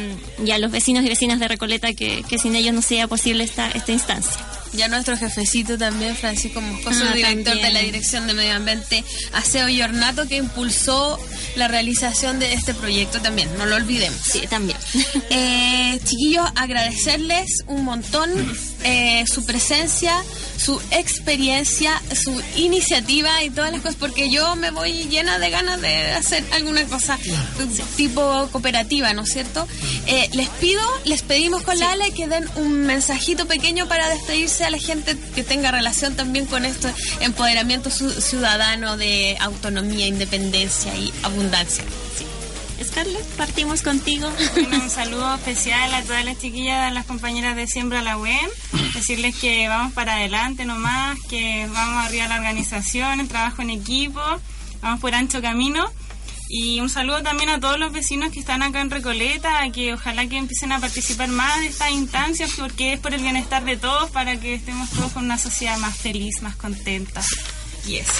a 0.52 0.58
los 0.58 0.70
vecinos 0.70 1.04
y 1.04 1.08
vecinas 1.08 1.40
de 1.40 1.48
Recoleta 1.48 1.94
que, 1.94 2.22
que 2.28 2.38
sin 2.38 2.54
ellos 2.54 2.74
no 2.74 2.82
sea 2.82 3.08
posible 3.08 3.44
esta, 3.44 3.70
esta 3.70 3.90
instancia. 3.90 4.42
Ya 4.74 4.88
nuestro 4.88 5.16
jefecito 5.16 5.78
también, 5.78 6.16
Francisco 6.16 6.60
Moscoso, 6.60 7.04
ah, 7.08 7.14
director 7.14 7.54
de 7.54 7.72
la 7.72 7.80
Dirección 7.80 8.26
de 8.26 8.34
Medio 8.34 8.54
Ambiente, 8.54 9.04
Aseo 9.32 9.68
y 9.68 9.80
Ornato, 9.82 10.26
que 10.26 10.36
impulsó 10.36 11.18
la 11.56 11.68
realización 11.68 12.38
de 12.38 12.52
este 12.54 12.74
proyecto 12.74 13.20
también, 13.20 13.48
no 13.56 13.66
lo 13.66 13.76
olvidemos. 13.76 14.20
Sí, 14.20 14.46
también. 14.48 14.78
Eh, 15.30 16.00
chiquillos, 16.04 16.46
agradecerles 16.54 17.64
un 17.66 17.84
montón 17.84 18.30
eh, 18.84 19.24
su 19.26 19.44
presencia, 19.44 20.12
su 20.56 20.80
experiencia, 20.90 22.00
su 22.14 22.40
iniciativa 22.56 23.42
y 23.42 23.50
todas 23.50 23.72
las 23.72 23.80
cosas, 23.80 23.96
porque 23.96 24.30
yo 24.30 24.54
me 24.56 24.70
voy 24.70 25.04
llena 25.04 25.38
de 25.38 25.50
ganas 25.50 25.80
de 25.80 26.12
hacer 26.12 26.44
alguna 26.52 26.84
cosa 26.84 27.18
tipo 27.96 28.48
cooperativa, 28.52 29.12
¿no 29.12 29.22
es 29.22 29.32
cierto? 29.32 29.66
Eh, 30.06 30.28
les 30.34 30.48
pido, 30.48 30.82
les 31.04 31.22
pedimos 31.22 31.62
con 31.62 31.78
la 31.78 31.92
ALE 31.92 32.12
que 32.12 32.26
den 32.26 32.46
un 32.56 32.72
mensajito 32.72 33.46
pequeño 33.46 33.88
para 33.88 34.08
despedirse 34.10 34.63
a 34.64 34.70
la 34.70 34.78
gente 34.78 35.16
que 35.34 35.42
tenga 35.42 35.70
relación 35.70 36.16
también 36.16 36.46
con 36.46 36.64
esto, 36.64 36.88
empoderamiento 37.20 37.90
ciudadano 37.90 38.96
de 38.96 39.36
autonomía, 39.40 40.06
independencia 40.06 40.94
y 40.96 41.12
abundancia. 41.22 41.84
Scarlett, 42.82 43.24
partimos 43.36 43.82
contigo. 43.82 44.28
un 44.72 44.90
saludo 44.90 45.34
especial 45.36 45.94
a 45.94 46.02
todas 46.02 46.24
las 46.24 46.38
chiquillas, 46.38 46.88
a 46.88 46.90
las 46.90 47.06
compañeras 47.06 47.56
de 47.56 47.66
Siembra 47.66 48.02
la 48.02 48.18
UEM. 48.18 48.50
Decirles 48.94 49.36
que 49.36 49.68
vamos 49.68 49.92
para 49.92 50.14
adelante 50.14 50.64
nomás, 50.64 51.18
que 51.28 51.68
vamos 51.72 52.04
arriba 52.04 52.24
a 52.24 52.28
la 52.28 52.36
organización, 52.36 53.20
el 53.20 53.28
trabajo 53.28 53.62
en 53.62 53.70
equipo, 53.70 54.20
vamos 54.82 55.00
por 55.00 55.14
ancho 55.14 55.40
camino. 55.40 55.84
Y 56.48 56.80
un 56.80 56.90
saludo 56.90 57.22
también 57.22 57.48
a 57.48 57.58
todos 57.58 57.78
los 57.78 57.92
vecinos 57.92 58.30
que 58.30 58.40
están 58.40 58.62
acá 58.62 58.80
en 58.80 58.90
Recoleta, 58.90 59.60
que 59.72 59.94
ojalá 59.94 60.26
que 60.26 60.36
empiecen 60.36 60.72
a 60.72 60.80
participar 60.80 61.28
más 61.28 61.60
de 61.60 61.66
estas 61.68 61.90
instancias, 61.90 62.50
porque 62.58 62.92
es 62.92 63.00
por 63.00 63.14
el 63.14 63.22
bienestar 63.22 63.64
de 63.64 63.76
todos, 63.76 64.10
para 64.10 64.38
que 64.38 64.54
estemos 64.54 64.90
todos 64.90 65.12
con 65.12 65.24
una 65.24 65.38
sociedad 65.38 65.78
más 65.78 65.96
feliz, 65.96 66.42
más 66.42 66.56
contenta. 66.56 67.22
Y 67.86 67.96
eso. 67.96 68.12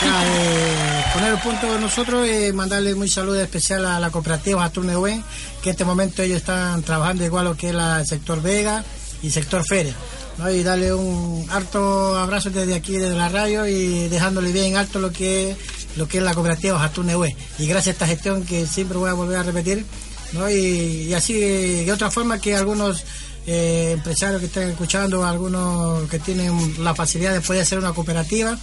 Eh, 0.00 1.04
poner 1.12 1.32
el 1.32 1.40
punto 1.40 1.72
de 1.72 1.80
nosotros 1.80 2.28
y 2.28 2.52
mandarle 2.52 2.94
un 2.94 3.08
saludo 3.08 3.40
especial 3.42 3.84
a 3.86 3.98
la 3.98 4.10
cooperativa 4.10 4.70
Buen, 4.70 5.24
que 5.62 5.70
en 5.70 5.72
este 5.72 5.84
momento 5.84 6.22
ellos 6.22 6.38
están 6.38 6.82
trabajando 6.82 7.24
igual 7.24 7.46
lo 7.46 7.56
que 7.56 7.70
el 7.70 8.06
sector 8.06 8.40
Vega 8.40 8.84
y 9.22 9.30
sector 9.30 9.64
Feria. 9.66 9.94
Y 10.52 10.62
darle 10.62 10.94
un 10.94 11.46
harto 11.50 12.16
abrazo 12.16 12.50
desde 12.50 12.74
aquí, 12.74 12.92
desde 12.92 13.16
la 13.16 13.28
radio, 13.28 13.66
y 13.66 14.08
dejándole 14.08 14.52
bien 14.52 14.76
alto 14.76 15.00
lo 15.00 15.12
que 15.12 15.56
lo 15.96 16.06
que 16.06 16.18
es 16.18 16.24
la 16.24 16.34
cooperativa 16.34 16.92
Buen. 17.16 17.36
Y 17.58 17.66
gracias 17.66 17.88
a 17.88 17.90
esta 17.90 18.06
gestión 18.06 18.44
que 18.44 18.66
siempre 18.66 18.98
voy 18.98 19.10
a 19.10 19.14
volver 19.14 19.38
a 19.38 19.42
repetir, 19.42 19.84
y, 20.50 21.12
así 21.12 21.32
de 21.32 21.92
otra 21.92 22.10
forma 22.10 22.40
que 22.40 22.54
algunos 22.54 23.02
eh, 23.46 23.92
empresarios 23.94 24.40
que 24.40 24.46
estén 24.46 24.68
escuchando, 24.70 25.24
algunos 25.24 26.08
que 26.08 26.18
tienen 26.18 26.84
la 26.84 26.94
facilidad 26.94 27.32
de 27.32 27.40
poder 27.40 27.62
hacer 27.62 27.78
una 27.78 27.92
cooperativa, 27.92 28.56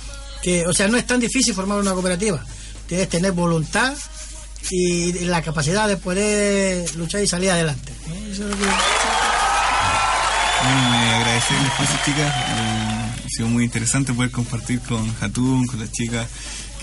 o 0.67 0.73
sea, 0.73 0.87
no 0.87 0.97
es 0.97 1.07
tan 1.07 1.19
difícil 1.19 1.53
formar 1.53 1.79
una 1.79 1.93
cooperativa. 1.93 2.43
Tienes 2.87 3.07
que 3.07 3.17
tener 3.17 3.31
voluntad 3.31 3.95
y 4.69 5.11
la 5.25 5.41
capacidad 5.41 5.87
de 5.87 5.97
poder 5.97 6.95
luchar 6.95 7.21
y 7.23 7.27
salir 7.27 7.49
adelante. 7.49 7.91
Agradecer 10.65 11.57
el 11.57 11.65
espacio, 11.65 11.99
chicas. 12.05 12.33
Eh, 12.35 13.25
ha 13.25 13.29
sido 13.29 13.47
muy 13.49 13.63
interesante 13.63 14.13
poder 14.13 14.31
compartir 14.31 14.79
con 14.81 15.13
Jatún, 15.15 15.67
con 15.67 15.79
las 15.79 15.91
chicas, 15.91 16.27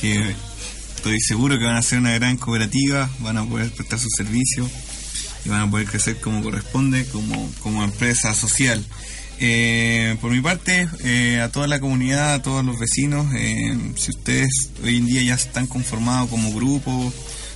que 0.01 0.35
estoy 0.97 1.21
seguro 1.21 1.59
que 1.59 1.65
van 1.65 1.77
a 1.77 1.83
ser 1.83 1.99
una 1.99 2.13
gran 2.13 2.37
cooperativa, 2.37 3.11
van 3.21 3.39
a 3.39 3.45
poder 3.45 3.71
prestar 3.73 3.99
su 3.99 4.09
servicio 4.17 4.69
y 5.45 5.49
van 5.49 5.63
a 5.63 5.71
poder 5.71 5.87
crecer 5.87 6.21
como 6.21 6.43
corresponde, 6.43 7.07
como, 7.07 7.51
como 7.61 7.83
empresa 7.83 8.35
social. 8.35 8.85
Eh, 9.41 10.17
por 10.21 10.31
mi 10.31 10.41
parte, 10.41 10.89
eh, 11.03 11.41
a 11.41 11.51
toda 11.51 11.67
la 11.67 11.81
comunidad, 11.81 12.35
a 12.35 12.43
todos 12.43 12.65
los 12.65 12.79
vecinos, 12.79 13.27
eh, 13.35 13.77
si 13.97 14.13
ustedes 14.13 14.71
hoy 14.85 14.99
en 14.99 15.07
día 15.07 15.23
ya 15.23 15.35
están 15.35 15.67
conformados 15.67 16.31
como 16.31 16.53
grupo, 16.53 17.13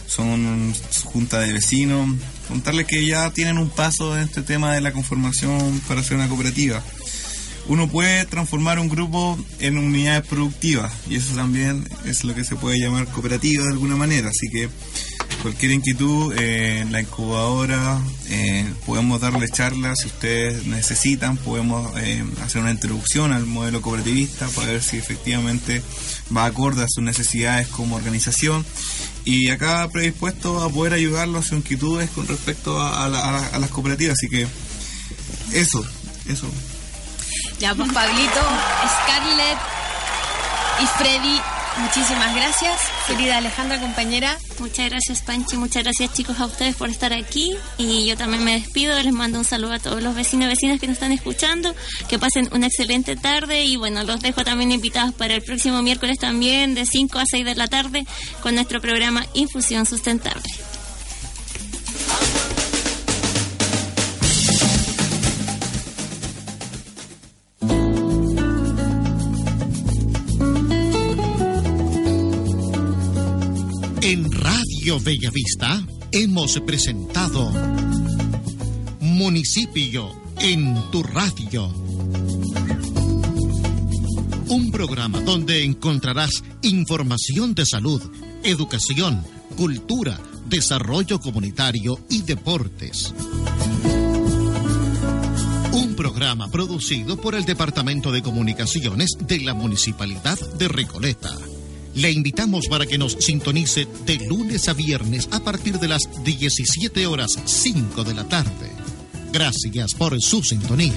son 0.09 0.75
junta 1.05 1.39
de 1.39 1.53
vecinos, 1.53 2.09
contarles 2.49 2.87
que 2.87 3.05
ya 3.07 3.31
tienen 3.31 3.59
un 3.59 3.71
paso 3.71 4.17
en 4.17 4.25
este 4.25 4.43
tema 4.43 4.75
de 4.75 4.81
la 4.81 4.93
conformación 4.93 5.81
para 5.89 6.01
hacer 6.01 6.17
una 6.17 6.29
cooperativa. 6.29 6.83
Uno 7.69 7.89
puede 7.89 8.25
transformar 8.27 8.79
un 8.79 8.89
grupo 8.89 9.37
en 9.59 9.77
unidades 9.77 10.27
productivas 10.27 10.93
y 11.09 11.17
eso 11.17 11.35
también 11.35 11.89
es 12.05 12.23
lo 12.23 12.35
que 12.35 12.45
se 12.45 12.55
puede 12.55 12.79
llamar 12.79 13.07
cooperativa 13.09 13.65
de 13.65 13.73
alguna 13.73 13.97
manera, 13.97 14.29
así 14.29 14.49
que 14.53 14.69
cualquier 15.43 15.73
inquietud 15.73 16.33
en 16.33 16.89
eh, 16.89 16.91
la 16.91 17.01
incubadora, 17.01 18.01
eh, 18.29 18.65
podemos 18.85 19.21
darle 19.21 19.49
charlas 19.49 19.99
si 20.01 20.07
ustedes 20.07 20.67
necesitan, 20.67 21.37
podemos 21.37 21.93
eh, 22.01 22.25
hacer 22.43 22.63
una 22.63 22.71
introducción 22.71 23.33
al 23.33 23.47
modelo 23.47 23.81
cooperativista 23.81 24.49
para 24.49 24.73
ver 24.73 24.83
si 24.83 24.97
efectivamente 24.97 25.83
va 26.37 26.47
acorde 26.47 26.83
a 26.83 26.89
sus 26.89 27.03
necesidades 27.03 27.69
como 27.69 27.97
organización. 27.97 28.65
Y 29.27 29.51
acá 29.51 29.89
predispuesto 29.93 30.63
a 30.63 30.71
poder 30.71 30.95
ayudarlos 30.95 31.45
a 31.45 31.49
sus 31.49 31.59
inquietudes 31.59 32.09
con 32.11 32.29
respecto 32.29 32.81
a, 32.81 33.09
las 33.09 33.71
cooperativas. 33.71 34.15
Así 34.17 34.29
que 34.29 34.47
eso, 35.53 35.85
eso. 36.29 36.47
Ya, 37.59 37.75
pues 37.75 37.93
Pablito, 37.93 38.41
Scarlett 39.03 39.59
y 40.81 40.87
Freddy 40.97 41.41
Muchísimas 41.79 42.35
gracias, 42.35 42.81
querida 43.07 43.37
Alejandra, 43.37 43.79
compañera. 43.79 44.39
Muchas 44.59 44.89
gracias, 44.89 45.21
Panchi. 45.21 45.57
Muchas 45.57 45.83
gracias, 45.83 46.13
chicos, 46.15 46.41
a 46.41 46.47
ustedes 46.47 46.75
por 46.75 46.89
estar 46.89 47.13
aquí. 47.13 47.55
Y 47.77 48.07
yo 48.07 48.17
también 48.17 48.43
me 48.45 48.53
despido. 48.53 49.01
Les 49.03 49.13
mando 49.13 49.39
un 49.39 49.45
saludo 49.45 49.75
a 49.75 49.79
todos 49.79 50.03
los 50.03 50.15
vecinos 50.15 50.47
y 50.47 50.49
vecinas 50.49 50.81
que 50.81 50.87
nos 50.87 50.95
están 50.95 51.13
escuchando. 51.13 51.75
Que 52.09 52.19
pasen 52.19 52.49
una 52.53 52.67
excelente 52.67 53.15
tarde. 53.15 53.65
Y 53.65 53.77
bueno, 53.77 54.03
los 54.05 54.21
dejo 54.21 54.43
también 54.43 54.73
invitados 54.73 55.13
para 55.15 55.35
el 55.35 55.43
próximo 55.43 55.83
miércoles 55.83 56.19
también, 56.19 56.75
de 56.75 56.87
5 56.87 57.19
a 57.19 57.25
6 57.27 57.45
de 57.45 57.55
la 57.55 57.69
tarde, 57.69 58.07
con 58.41 58.55
nuestro 58.55 58.81
programa 58.81 59.27
Infusión 59.35 59.85
Sustentable. 59.85 60.43
Radio 74.87 75.01
Bellavista 75.01 75.85
hemos 76.13 76.61
presentado 76.61 77.51
Municipio 79.01 80.13
en 80.39 80.81
tu 80.93 81.03
radio. 81.03 81.67
Un 84.47 84.71
programa 84.71 85.21
donde 85.23 85.65
encontrarás 85.65 86.45
información 86.63 87.53
de 87.57 87.67
salud, 87.67 88.01
educación, 88.45 89.25
cultura, 89.57 90.21
desarrollo 90.49 91.19
comunitario 91.19 91.99
y 92.09 92.23
deportes. 92.23 93.13
Un 95.73 95.97
programa 95.97 96.49
producido 96.49 97.21
por 97.21 97.35
el 97.35 97.45
Departamento 97.45 98.13
de 98.13 98.23
Comunicaciones 98.23 99.11
de 99.19 99.41
la 99.41 99.53
Municipalidad 99.53 100.39
de 100.39 100.69
Recoleta. 100.69 101.37
Le 101.97 102.11
invitamos 102.11 102.69
para 102.69 102.85
que 102.85 102.99
nos 102.99 103.13
sintonice 103.13 103.89
de 104.05 104.17
lunes 104.29 104.69
a 104.69 104.75
viernes 104.75 105.29
a 105.33 105.41
partir 105.41 105.79
de 105.79 105.89
las 105.89 106.03
17 106.23 107.07
horas 107.07 107.33
5 107.43 108.05
de 108.05 108.15
la 108.15 108.29
tarde. 108.29 108.71
Gracias 109.33 109.95
por 109.95 110.21
su 110.21 110.43
sintonía. 110.43 110.93